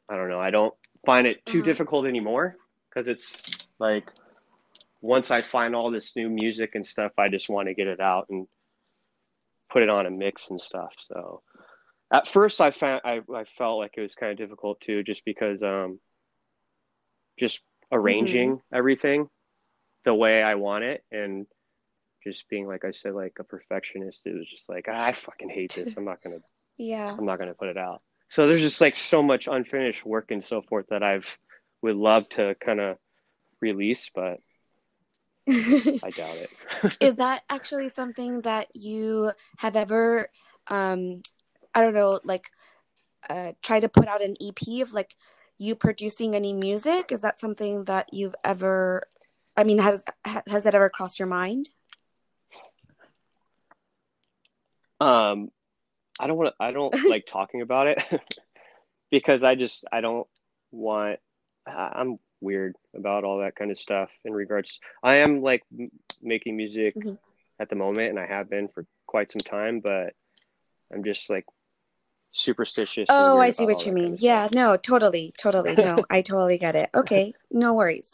I 0.09 0.15
don't 0.15 0.29
know. 0.29 0.39
I 0.39 0.51
don't 0.51 0.73
find 1.05 1.27
it 1.27 1.45
too 1.45 1.59
mm-hmm. 1.59 1.65
difficult 1.65 2.05
anymore 2.05 2.57
because 2.89 3.07
it's 3.07 3.43
like 3.79 4.11
once 5.01 5.31
I 5.31 5.41
find 5.41 5.75
all 5.75 5.91
this 5.91 6.15
new 6.15 6.29
music 6.29 6.75
and 6.75 6.85
stuff, 6.85 7.11
I 7.17 7.29
just 7.29 7.49
want 7.49 7.67
to 7.67 7.73
get 7.73 7.87
it 7.87 7.99
out 7.99 8.27
and 8.29 8.47
put 9.71 9.81
it 9.81 9.89
on 9.89 10.05
a 10.05 10.11
mix 10.11 10.49
and 10.49 10.61
stuff. 10.61 10.93
So 10.99 11.41
at 12.11 12.27
first 12.27 12.61
I 12.61 12.71
found 12.71 13.01
I, 13.03 13.21
I 13.33 13.43
felt 13.45 13.79
like 13.79 13.93
it 13.97 14.01
was 14.01 14.15
kind 14.15 14.31
of 14.31 14.37
difficult 14.37 14.79
too, 14.81 15.03
just 15.03 15.25
because 15.25 15.63
um 15.63 15.99
just 17.39 17.61
arranging 17.91 18.57
mm-hmm. 18.57 18.75
everything 18.75 19.29
the 20.05 20.13
way 20.13 20.41
I 20.41 20.55
want 20.55 20.83
it 20.83 21.03
and 21.11 21.45
just 22.23 22.47
being 22.49 22.67
like 22.67 22.85
I 22.85 22.91
said, 22.91 23.13
like 23.13 23.37
a 23.39 23.43
perfectionist. 23.43 24.21
It 24.25 24.35
was 24.37 24.47
just 24.47 24.69
like 24.69 24.85
ah, 24.87 25.05
I 25.05 25.13
fucking 25.13 25.49
hate 25.49 25.73
this. 25.73 25.95
I'm 25.97 26.05
not 26.05 26.21
gonna 26.21 26.39
yeah. 26.77 27.15
I'm 27.17 27.25
not 27.25 27.39
gonna 27.39 27.55
put 27.55 27.69
it 27.69 27.77
out. 27.77 28.01
So 28.31 28.47
there's 28.47 28.61
just 28.61 28.79
like 28.79 28.95
so 28.95 29.21
much 29.21 29.47
unfinished 29.47 30.05
work 30.05 30.31
and 30.31 30.41
so 30.41 30.61
forth 30.61 30.87
that 30.89 31.03
I've 31.03 31.37
would 31.81 31.97
love 31.97 32.29
to 32.29 32.55
kind 32.63 32.79
of 32.79 32.97
release, 33.59 34.09
but 34.15 34.39
I 35.49 36.11
doubt 36.15 36.37
it. 36.37 36.49
Is 37.01 37.15
that 37.15 37.43
actually 37.49 37.89
something 37.89 38.39
that 38.43 38.69
you 38.73 39.33
have 39.57 39.75
ever, 39.75 40.29
um, 40.67 41.21
I 41.75 41.81
don't 41.81 41.93
know, 41.93 42.21
like, 42.23 42.49
uh, 43.29 43.51
try 43.61 43.81
to 43.81 43.89
put 43.89 44.07
out 44.07 44.21
an 44.21 44.37
EP 44.41 44.81
of 44.81 44.93
like 44.93 45.17
you 45.57 45.75
producing 45.75 46.33
any 46.33 46.53
music? 46.53 47.11
Is 47.11 47.19
that 47.21 47.37
something 47.37 47.83
that 47.83 48.13
you've 48.13 48.35
ever? 48.45 49.09
I 49.57 49.65
mean, 49.65 49.79
has 49.79 50.03
has 50.47 50.63
that 50.63 50.73
ever 50.73 50.89
crossed 50.89 51.19
your 51.19 51.27
mind? 51.27 51.69
Um, 55.01 55.51
I 56.21 56.27
don't 56.27 56.37
want 56.37 56.49
to. 56.49 56.63
I 56.63 56.71
don't 56.71 56.93
like 57.09 57.25
talking 57.25 57.61
about 57.61 57.87
it 57.87 58.03
because 59.11 59.43
I 59.43 59.55
just 59.55 59.83
I 59.91 60.01
don't 60.01 60.27
want 60.71 61.19
I'm 61.67 62.19
weird 62.39 62.75
about 62.95 63.23
all 63.23 63.39
that 63.39 63.55
kind 63.55 63.71
of 63.71 63.77
stuff 63.77 64.09
in 64.25 64.33
regards. 64.33 64.79
I 65.03 65.17
am 65.17 65.41
like 65.41 65.63
making 66.21 66.57
music 66.57 66.95
mm-hmm. 66.95 67.13
at 67.59 67.69
the 67.69 67.75
moment, 67.75 68.09
and 68.09 68.19
I 68.19 68.25
have 68.25 68.49
been 68.49 68.67
for 68.67 68.85
quite 69.05 69.31
some 69.31 69.39
time, 69.39 69.79
but 69.79 70.13
I'm 70.93 71.03
just 71.03 71.29
like 71.29 71.45
superstitious. 72.31 73.07
Oh, 73.09 73.39
I 73.39 73.49
see 73.49 73.65
what 73.65 73.85
you 73.85 73.91
mean. 73.91 74.17
Yeah, 74.19 74.49
no, 74.53 74.77
totally, 74.77 75.33
totally. 75.37 75.75
No, 75.75 76.03
I 76.09 76.21
totally 76.21 76.57
get 76.57 76.75
it. 76.75 76.89
Okay, 76.93 77.33
no 77.51 77.73
worries. 77.73 78.11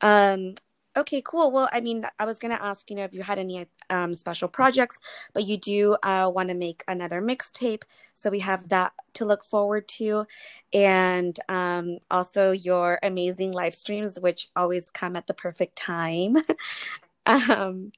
Um, 0.00 0.54
Okay, 0.96 1.22
cool. 1.22 1.50
Well, 1.50 1.68
I 1.72 1.80
mean, 1.80 2.06
I 2.18 2.24
was 2.24 2.38
going 2.38 2.56
to 2.56 2.62
ask, 2.62 2.88
you 2.88 2.96
know, 2.96 3.04
if 3.04 3.12
you 3.12 3.22
had 3.22 3.38
any 3.38 3.66
um, 3.90 4.14
special 4.14 4.48
projects, 4.48 5.00
but 5.32 5.44
you 5.44 5.56
do 5.56 5.96
uh, 6.04 6.30
want 6.32 6.50
to 6.50 6.54
make 6.54 6.84
another 6.86 7.20
mixtape. 7.20 7.82
So 8.14 8.30
we 8.30 8.40
have 8.40 8.68
that 8.68 8.92
to 9.14 9.24
look 9.24 9.44
forward 9.44 9.88
to. 9.88 10.26
And 10.72 11.38
um, 11.48 11.98
also 12.10 12.52
your 12.52 13.00
amazing 13.02 13.52
live 13.52 13.74
streams, 13.74 14.20
which 14.20 14.48
always 14.54 14.84
come 14.90 15.16
at 15.16 15.26
the 15.26 15.34
perfect 15.34 15.76
time. 15.76 16.36
um, 17.26 17.90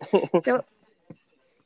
so. 0.44 0.64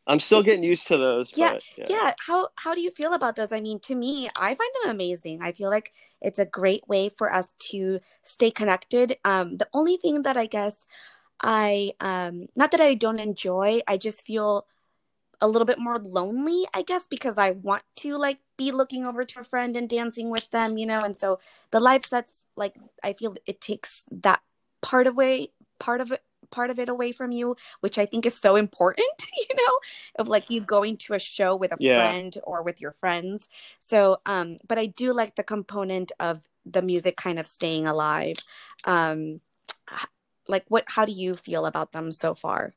I'm 0.07 0.19
still 0.19 0.43
getting 0.43 0.65
used 0.65 0.89
to 0.89 0.97
those. 0.97 1.31
Yeah, 1.37 1.53
but, 1.53 1.63
yeah, 1.77 1.87
yeah. 1.89 2.15
How 2.27 2.49
how 2.57 2.75
do 2.75 2.81
you 2.81 2.91
feel 2.91 3.15
about 3.15 3.37
those? 3.37 3.53
I 3.53 3.61
mean, 3.61 3.79
to 3.81 3.95
me, 3.95 4.29
I 4.37 4.55
find 4.55 4.71
them 4.83 4.91
amazing. 4.91 5.41
I 5.41 5.53
feel 5.53 5.71
like 5.71 5.93
it's 6.21 6.41
a 6.41 6.45
great 6.45 6.89
way 6.89 7.11
for 7.11 7.33
us 7.33 7.53
to 7.71 8.01
stay 8.23 8.51
connected. 8.51 9.19
Um, 9.25 9.59
the 9.59 9.69
only 9.73 9.97
thing 9.97 10.23
that 10.23 10.37
I 10.37 10.47
guess 10.47 10.87
I 11.43 11.93
um 12.01 12.47
not 12.57 12.71
that 12.73 12.81
I 12.81 12.95
don't 12.95 13.19
enjoy, 13.19 13.81
I 13.87 13.97
just 13.97 14.25
feel 14.27 14.67
a 15.41 15.49
little 15.49 15.67
bit 15.67 15.79
more 15.79 15.99
lonely, 15.99 16.67
I 16.75 16.83
guess, 16.83 17.07
because 17.09 17.39
I 17.39 17.53
want 17.53 17.83
to 17.97 18.17
like 18.17 18.39
be 18.57 18.73
looking 18.73 19.07
over 19.07 19.25
to 19.25 19.41
a 19.41 19.45
friend 19.45 19.75
and 19.77 19.89
dancing 19.89 20.31
with 20.31 20.51
them, 20.51 20.77
you 20.77 20.87
know. 20.87 21.01
And 21.01 21.17
so 21.17 21.41
the 21.71 21.81
live 21.81 22.05
sets, 22.05 22.47
like 22.57 22.77
I 23.03 23.15
feel 23.15 23.35
it 23.47 23.61
takes 23.61 24.05
that 24.11 24.43
part 24.83 25.07
away, 25.07 25.53
part 25.79 26.01
of 26.01 26.13
it, 26.13 26.23
part 26.51 26.71
of 26.71 26.79
it 26.79 26.89
away 26.89 27.13
from 27.13 27.33
you, 27.33 27.57
which 27.81 27.97
I 27.97 28.07
think 28.07 28.27
is 28.27 28.37
so 28.39 28.57
important, 28.57 29.07
you 29.49 29.57
know, 29.57 29.79
of 30.19 30.29
like 30.29 30.51
you 30.51 30.61
going 30.61 30.97
to 30.99 31.15
a 31.15 31.19
show 31.19 31.57
with 31.57 31.73
a 31.73 31.77
yeah. 31.81 31.97
friend 31.97 32.37
or 32.45 32.63
with 32.63 32.81
your 32.81 32.93
friends. 32.93 33.49
So, 33.79 34.21
um, 34.27 34.59
but 34.67 34.79
I 34.79 34.87
do 34.87 35.13
like 35.15 35.37
the 35.37 35.43
component 35.43 36.13
of 36.21 36.43
the 36.67 36.83
music 36.83 37.17
kind 37.17 37.39
of 37.39 37.47
staying 37.47 37.87
alive. 37.87 38.37
Um, 38.85 39.41
like 40.51 40.65
what 40.69 40.85
how 40.89 41.05
do 41.05 41.13
you 41.13 41.37
feel 41.37 41.67
about 41.67 41.93
them 41.93 42.13
so 42.13 42.35
far 42.35 42.75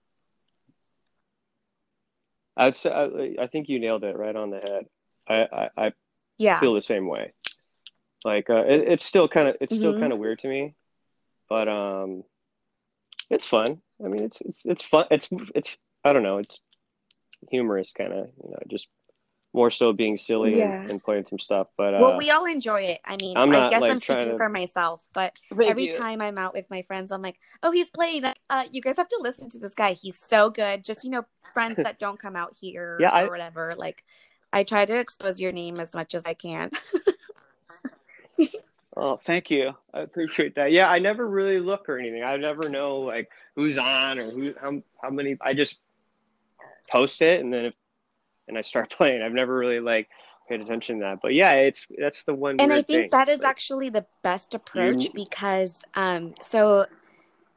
I'd 2.55 2.75
say, 2.75 2.91
I, 2.91 3.43
I 3.43 3.47
think 3.47 3.69
you 3.69 3.79
nailed 3.79 4.03
it 4.03 4.15
right 4.15 4.35
on 4.35 4.51
the 4.51 4.57
head. 4.57 4.85
I, 5.27 5.47
I, 5.51 5.85
I 5.85 5.91
yeah. 6.37 6.59
feel 6.59 6.73
the 6.73 6.81
same 6.81 7.07
way. 7.07 7.33
Like 8.23 8.49
uh, 8.49 8.63
it, 8.67 8.81
it's 8.87 9.05
still 9.05 9.27
kind 9.27 9.49
of 9.49 9.57
it's 9.59 9.73
mm-hmm. 9.73 9.81
still 9.81 9.99
kind 9.99 10.13
of 10.13 10.19
weird 10.19 10.39
to 10.39 10.47
me, 10.47 10.75
but 11.49 11.67
um, 11.67 12.23
it's 13.29 13.47
fun. 13.47 13.81
I 14.03 14.07
mean, 14.07 14.23
it's 14.23 14.39
it's 14.41 14.65
it's 14.65 14.83
fun. 14.83 15.07
It's 15.11 15.29
it's 15.55 15.77
I 16.03 16.13
don't 16.13 16.23
know. 16.23 16.37
It's 16.37 16.61
humorous 17.49 17.91
kind 17.91 18.13
of 18.13 18.29
you 18.43 18.51
know 18.51 18.59
just 18.69 18.87
more 19.53 19.69
so 19.69 19.93
being 19.93 20.17
silly 20.17 20.57
yeah. 20.57 20.81
and, 20.81 20.91
and, 20.91 21.03
playing 21.03 21.25
some 21.29 21.39
stuff. 21.39 21.67
But 21.77 21.93
uh, 21.93 21.99
well, 22.01 22.17
we 22.17 22.31
all 22.31 22.45
enjoy 22.45 22.81
it. 22.81 22.99
I 23.05 23.17
mean, 23.17 23.37
I'm 23.37 23.51
not, 23.51 23.67
I 23.67 23.69
guess 23.69 23.81
like, 23.81 23.91
I'm 23.91 23.99
speaking 23.99 24.29
to... 24.31 24.37
for 24.37 24.49
myself, 24.49 25.01
but 25.13 25.37
Thank 25.55 25.69
every 25.69 25.85
you. 25.85 25.97
time 25.97 26.21
I'm 26.21 26.37
out 26.37 26.53
with 26.53 26.69
my 26.69 26.81
friends, 26.81 27.11
I'm 27.11 27.21
like, 27.21 27.39
oh, 27.61 27.71
he's 27.71 27.89
playing. 27.89 28.25
Uh, 28.49 28.63
you 28.71 28.81
guys 28.81 28.97
have 28.97 29.09
to 29.09 29.19
listen 29.21 29.49
to 29.51 29.59
this 29.59 29.73
guy. 29.73 29.93
He's 29.93 30.19
so 30.23 30.49
good. 30.49 30.83
Just 30.83 31.03
you 31.03 31.11
know, 31.11 31.25
friends 31.53 31.77
that 31.83 31.99
don't 31.99 32.19
come 32.19 32.35
out 32.35 32.55
here 32.59 32.97
yeah, 32.99 33.09
or 33.09 33.13
I... 33.13 33.23
whatever. 33.25 33.75
Like, 33.77 34.03
I 34.51 34.63
try 34.63 34.85
to 34.85 34.97
expose 34.97 35.39
your 35.39 35.51
name 35.51 35.79
as 35.79 35.93
much 35.93 36.15
as 36.15 36.23
I 36.25 36.33
can. 36.33 36.71
Oh, 38.95 39.19
thank 39.25 39.49
you. 39.49 39.73
I 39.93 40.01
appreciate 40.01 40.53
that. 40.55 40.71
Yeah, 40.71 40.89
I 40.89 40.99
never 40.99 41.27
really 41.27 41.59
look 41.59 41.89
or 41.89 41.97
anything. 41.97 42.23
I 42.23 42.37
never 42.37 42.69
know 42.69 42.99
like 42.99 43.29
who's 43.55 43.77
on 43.77 44.19
or 44.19 44.29
who 44.29 44.53
how 44.61 44.83
how 45.01 45.09
many. 45.09 45.35
I 45.41 45.53
just 45.53 45.79
post 46.91 47.21
it, 47.23 47.41
and 47.41 47.51
then 47.51 47.65
if 47.65 47.73
and 48.47 48.57
I 48.57 48.61
start 48.61 48.89
playing. 48.97 49.21
I've 49.21 49.33
never 49.33 49.55
really 49.55 49.79
like 49.79 50.09
paid 50.47 50.61
attention 50.61 50.99
to 50.99 51.03
that. 51.03 51.19
But 51.21 51.33
yeah, 51.33 51.53
it's 51.53 51.87
that's 51.97 52.23
the 52.23 52.33
one. 52.33 52.59
And 52.59 52.71
I 52.71 52.81
think 52.81 52.87
thing. 52.87 53.09
that 53.11 53.29
is 53.29 53.39
like, 53.39 53.49
actually 53.49 53.89
the 53.89 54.05
best 54.21 54.53
approach 54.53 55.05
you... 55.05 55.11
because 55.13 55.83
um 55.95 56.33
so 56.41 56.85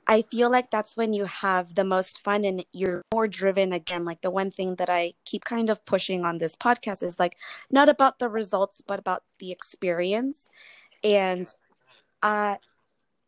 I 0.08 0.22
feel 0.22 0.50
like 0.50 0.70
that's 0.70 0.96
when 0.96 1.12
you 1.12 1.24
have 1.24 1.74
the 1.74 1.82
most 1.82 2.22
fun 2.22 2.44
and 2.44 2.64
you're 2.72 3.02
more 3.12 3.26
driven 3.26 3.72
again. 3.72 4.04
Like 4.04 4.20
the 4.20 4.30
one 4.30 4.52
thing 4.52 4.76
that 4.76 4.88
I 4.88 5.14
keep 5.24 5.44
kind 5.44 5.68
of 5.68 5.84
pushing 5.84 6.24
on 6.24 6.38
this 6.38 6.54
podcast 6.54 7.02
is 7.02 7.18
like 7.18 7.36
not 7.70 7.88
about 7.88 8.20
the 8.20 8.28
results, 8.28 8.80
but 8.86 9.00
about 9.00 9.24
the 9.40 9.50
experience. 9.50 10.50
And 11.02 11.52
uh 12.22 12.56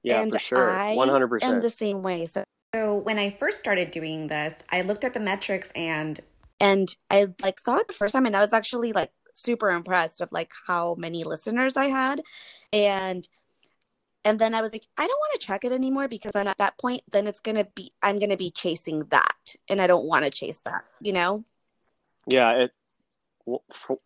yeah, 0.04 0.22
and 0.22 0.32
for 0.32 0.38
sure. 0.38 0.70
I 0.70 0.94
100%. 0.94 1.42
am 1.42 1.60
the 1.60 1.70
same 1.70 2.02
way. 2.02 2.26
So 2.26 2.44
so 2.74 2.94
when 2.94 3.18
I 3.18 3.30
first 3.30 3.58
started 3.58 3.90
doing 3.90 4.26
this, 4.26 4.64
I 4.70 4.82
looked 4.82 5.02
at 5.02 5.14
the 5.14 5.20
metrics 5.20 5.72
and 5.72 6.20
and 6.60 6.94
I 7.10 7.28
like 7.42 7.58
saw 7.58 7.76
it 7.76 7.88
the 7.88 7.94
first 7.94 8.12
time 8.12 8.26
and 8.26 8.36
I 8.36 8.40
was 8.40 8.52
actually 8.52 8.92
like 8.92 9.10
super 9.34 9.70
impressed 9.70 10.20
of 10.20 10.30
like 10.32 10.52
how 10.66 10.96
many 10.98 11.24
listeners 11.24 11.76
I 11.76 11.86
had 11.86 12.22
and 12.72 13.26
and 14.24 14.38
then 14.38 14.54
I 14.54 14.62
was 14.62 14.72
like 14.72 14.86
I 14.96 15.06
don't 15.06 15.10
want 15.10 15.40
to 15.40 15.46
check 15.46 15.64
it 15.64 15.72
anymore 15.72 16.08
because 16.08 16.32
then 16.32 16.48
at 16.48 16.58
that 16.58 16.78
point 16.78 17.02
then 17.10 17.26
it's 17.26 17.40
going 17.40 17.56
to 17.56 17.68
be 17.74 17.92
I'm 18.02 18.18
going 18.18 18.30
to 18.30 18.36
be 18.36 18.50
chasing 18.50 19.04
that 19.10 19.54
and 19.68 19.80
I 19.80 19.86
don't 19.86 20.06
want 20.06 20.24
to 20.24 20.30
chase 20.30 20.60
that, 20.64 20.84
you 21.00 21.12
know? 21.12 21.44
Yeah, 22.26 22.64
it 22.64 22.72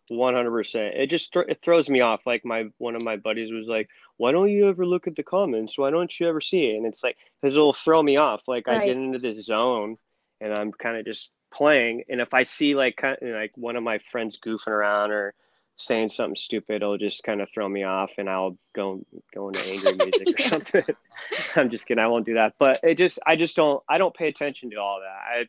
one 0.09 0.33
hundred 0.33 0.51
percent. 0.51 0.95
It 0.95 1.07
just 1.07 1.35
it 1.35 1.59
throws 1.61 1.89
me 1.89 2.01
off. 2.01 2.21
Like 2.25 2.45
my 2.45 2.65
one 2.77 2.95
of 2.95 3.03
my 3.03 3.17
buddies 3.17 3.51
was 3.51 3.67
like, 3.67 3.89
"Why 4.17 4.31
don't 4.31 4.49
you 4.49 4.69
ever 4.69 4.85
look 4.85 5.07
at 5.07 5.15
the 5.15 5.23
comments? 5.23 5.77
Why 5.77 5.89
don't 5.89 6.17
you 6.19 6.27
ever 6.27 6.41
see 6.41 6.67
it?" 6.67 6.77
And 6.77 6.85
it's 6.85 7.03
like 7.03 7.17
because 7.41 7.55
it'll 7.55 7.73
throw 7.73 8.01
me 8.01 8.17
off. 8.17 8.41
Like 8.47 8.67
right. 8.67 8.81
I 8.81 8.85
get 8.85 8.97
into 8.97 9.19
this 9.19 9.45
zone, 9.45 9.97
and 10.39 10.53
I'm 10.53 10.71
kind 10.71 10.97
of 10.97 11.05
just 11.05 11.31
playing. 11.53 12.03
And 12.09 12.21
if 12.21 12.33
I 12.33 12.43
see 12.43 12.75
like 12.75 12.97
kind 12.97 13.17
of, 13.21 13.29
like 13.29 13.51
one 13.55 13.75
of 13.75 13.83
my 13.83 13.99
friends 14.11 14.39
goofing 14.43 14.67
around 14.67 15.11
or 15.11 15.33
saying 15.75 16.09
something 16.09 16.35
stupid, 16.35 16.77
it'll 16.77 16.97
just 16.97 17.23
kind 17.23 17.41
of 17.41 17.49
throw 17.53 17.67
me 17.67 17.83
off, 17.83 18.11
and 18.17 18.29
I'll 18.29 18.57
go 18.75 19.05
go 19.33 19.49
into 19.49 19.61
angry 19.61 19.93
music 19.97 20.39
or 20.39 20.43
something. 20.43 20.95
I'm 21.55 21.69
just 21.69 21.87
kidding. 21.87 22.03
I 22.03 22.07
won't 22.07 22.25
do 22.25 22.35
that. 22.35 22.55
But 22.59 22.79
it 22.83 22.97
just 22.97 23.19
I 23.25 23.35
just 23.35 23.55
don't 23.55 23.83
I 23.87 23.97
don't 23.97 24.15
pay 24.15 24.27
attention 24.27 24.71
to 24.71 24.77
all 24.77 24.99
that. 25.01 25.39
I 25.39 25.45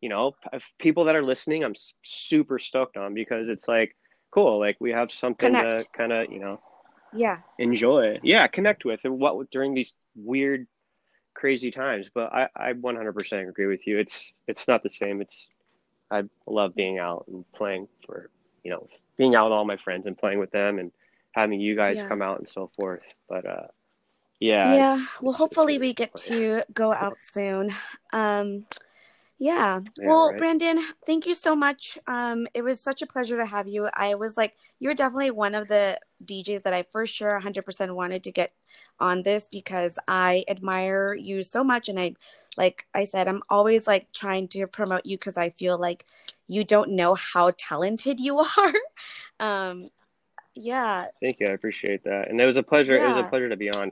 you 0.00 0.10
know, 0.10 0.34
people 0.78 1.04
that 1.04 1.16
are 1.16 1.22
listening, 1.22 1.64
I'm 1.64 1.74
super 2.02 2.58
stoked 2.58 2.98
on 2.98 3.14
because 3.14 3.48
it's 3.48 3.66
like 3.66 3.96
cool. 4.30 4.58
Like 4.58 4.76
we 4.78 4.90
have 4.90 5.10
something 5.10 5.54
connect. 5.54 5.80
to 5.80 5.86
kind 5.96 6.12
of, 6.12 6.30
you 6.30 6.40
know, 6.40 6.60
yeah, 7.14 7.38
enjoy. 7.58 8.18
Yeah, 8.22 8.46
connect 8.48 8.84
with 8.84 9.00
and 9.04 9.18
what 9.18 9.50
during 9.50 9.72
these 9.72 9.94
weird, 10.14 10.66
crazy 11.34 11.70
times. 11.70 12.10
But 12.12 12.32
I, 12.32 12.48
I 12.56 12.72
100% 12.72 13.48
agree 13.48 13.66
with 13.66 13.86
you. 13.86 13.98
It's 13.98 14.34
it's 14.46 14.66
not 14.66 14.82
the 14.82 14.90
same. 14.90 15.20
It's 15.20 15.50
I 16.10 16.22
love 16.46 16.74
being 16.74 16.98
out 16.98 17.24
and 17.28 17.44
playing 17.52 17.88
for 18.06 18.30
you 18.62 18.70
know 18.70 18.88
being 19.16 19.34
out 19.34 19.46
with 19.46 19.52
all 19.52 19.64
my 19.64 19.76
friends 19.76 20.06
and 20.06 20.16
playing 20.16 20.38
with 20.38 20.50
them 20.50 20.78
and 20.78 20.90
having 21.32 21.60
you 21.60 21.76
guys 21.76 21.98
yeah. 21.98 22.08
come 22.08 22.22
out 22.22 22.38
and 22.38 22.48
so 22.48 22.70
forth. 22.76 23.02
But 23.28 23.46
uh, 23.46 23.66
yeah, 24.40 24.74
yeah. 24.74 24.94
It's, 24.94 25.20
well, 25.20 25.30
it's, 25.30 25.38
hopefully 25.38 25.74
it's 25.74 25.80
we 25.80 25.94
get 25.94 26.14
to 26.16 26.62
go 26.72 26.92
out 26.92 27.18
soon. 27.32 27.74
Um, 28.12 28.66
yeah. 29.38 29.80
yeah 29.96 30.08
well, 30.08 30.30
right. 30.30 30.38
Brandon, 30.38 30.80
thank 31.06 31.26
you 31.26 31.34
so 31.34 31.56
much. 31.56 31.98
Um, 32.06 32.46
it 32.54 32.62
was 32.62 32.80
such 32.80 33.02
a 33.02 33.06
pleasure 33.06 33.36
to 33.36 33.46
have 33.46 33.66
you. 33.66 33.88
I 33.94 34.14
was 34.14 34.36
like, 34.36 34.54
you're 34.78 34.94
definitely 34.94 35.30
one 35.32 35.54
of 35.54 35.68
the 35.68 35.98
DJs 36.24 36.62
that 36.62 36.72
I 36.72 36.82
for 36.82 37.06
sure 37.06 37.40
100% 37.40 37.94
wanted 37.94 38.22
to 38.24 38.32
get 38.32 38.52
on 39.00 39.22
this 39.22 39.48
because 39.50 39.98
I 40.08 40.44
admire 40.48 41.14
you 41.14 41.42
so 41.42 41.64
much. 41.64 41.88
And 41.88 41.98
I, 41.98 42.14
like 42.56 42.86
I 42.94 43.04
said, 43.04 43.28
I'm 43.28 43.42
always 43.48 43.86
like 43.86 44.12
trying 44.12 44.48
to 44.48 44.66
promote 44.66 45.04
you 45.04 45.16
because 45.18 45.36
I 45.36 45.50
feel 45.50 45.78
like 45.78 46.06
you 46.46 46.64
don't 46.64 46.90
know 46.90 47.14
how 47.14 47.52
talented 47.56 48.20
you 48.20 48.38
are. 48.58 48.74
um, 49.40 49.90
yeah. 50.54 51.06
Thank 51.20 51.40
you. 51.40 51.46
I 51.48 51.52
appreciate 51.52 52.04
that. 52.04 52.30
And 52.30 52.40
it 52.40 52.46
was 52.46 52.56
a 52.56 52.62
pleasure. 52.62 52.96
Yeah. 52.96 53.10
It 53.10 53.16
was 53.16 53.24
a 53.24 53.28
pleasure 53.28 53.48
to 53.48 53.56
be 53.56 53.70
on. 53.70 53.90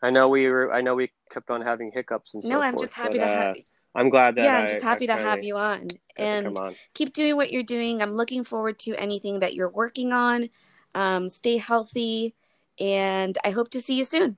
I 0.00 0.10
know 0.10 0.28
we 0.28 0.48
were, 0.48 0.72
I 0.72 0.80
know 0.80 0.94
we 0.94 1.10
kept 1.30 1.50
on 1.50 1.60
having 1.60 1.90
hiccups 1.92 2.34
and 2.34 2.42
so 2.42 2.48
No, 2.48 2.62
I'm 2.62 2.74
forth, 2.74 2.84
just 2.84 2.94
happy 2.94 3.18
but, 3.18 3.24
to 3.24 3.30
have 3.30 3.56
uh, 3.56 3.60
I'm 3.98 4.10
glad 4.10 4.36
that. 4.36 4.44
Yeah, 4.44 4.58
I'm 4.58 4.68
just 4.68 4.82
happy 4.82 5.10
I 5.10 5.16
to 5.16 5.22
have 5.22 5.42
you 5.42 5.56
on 5.56 5.88
and 6.16 6.56
on. 6.56 6.76
keep 6.94 7.12
doing 7.12 7.34
what 7.34 7.50
you're 7.50 7.64
doing. 7.64 8.00
I'm 8.00 8.14
looking 8.14 8.44
forward 8.44 8.78
to 8.80 8.94
anything 8.94 9.40
that 9.40 9.54
you're 9.54 9.68
working 9.68 10.12
on. 10.12 10.50
Um, 10.94 11.28
stay 11.28 11.56
healthy, 11.56 12.34
and 12.78 13.36
I 13.44 13.50
hope 13.50 13.70
to 13.70 13.80
see 13.80 13.94
you 13.94 14.04
soon. 14.04 14.36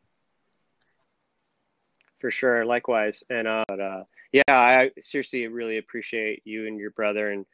For 2.21 2.31
sure, 2.31 2.65
likewise. 2.65 3.23
And 3.29 3.47
uh, 3.47 3.65
but, 3.69 3.81
uh, 3.81 4.05
yeah, 4.33 4.43
I 4.49 4.93
seriously 5.01 5.47
really 5.47 5.77
appreciate 5.77 6.41
you 6.45 6.67
and 6.67 6.79
your 6.79 6.93
brother 6.93 7.31
and 7.31 7.45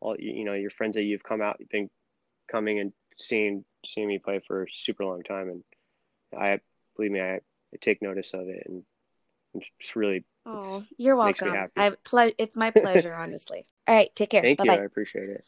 all 0.00 0.16
you 0.18 0.44
know 0.44 0.54
your 0.54 0.70
friends 0.70 0.94
that 0.94 1.04
you've 1.04 1.22
come 1.22 1.40
out, 1.40 1.60
been 1.70 1.88
coming 2.50 2.80
and 2.80 2.92
seeing 3.18 3.64
seeing 3.86 4.08
me 4.08 4.18
play 4.18 4.40
for 4.46 4.64
a 4.64 4.70
super 4.70 5.04
long 5.04 5.22
time, 5.22 5.48
and 5.48 5.62
I 6.36 6.58
believe 6.96 7.12
me, 7.12 7.20
I, 7.20 7.34
I 7.34 7.76
take 7.80 8.02
notice 8.02 8.32
of 8.34 8.48
it, 8.48 8.64
and 8.66 8.82
it's 9.54 9.96
really 9.96 10.24
Oh, 10.44 10.82
you're 10.98 11.16
welcome. 11.16 11.54
I 11.76 11.90
ple- 12.04 12.32
it's 12.36 12.56
my 12.56 12.70
pleasure, 12.70 13.14
honestly. 13.14 13.64
All 13.86 13.94
right, 13.94 14.14
take 14.14 14.30
care. 14.30 14.42
Thank 14.42 14.58
Bye-bye. 14.58 14.76
you. 14.76 14.80
I 14.80 14.84
appreciate 14.84 15.28
it. 15.30 15.44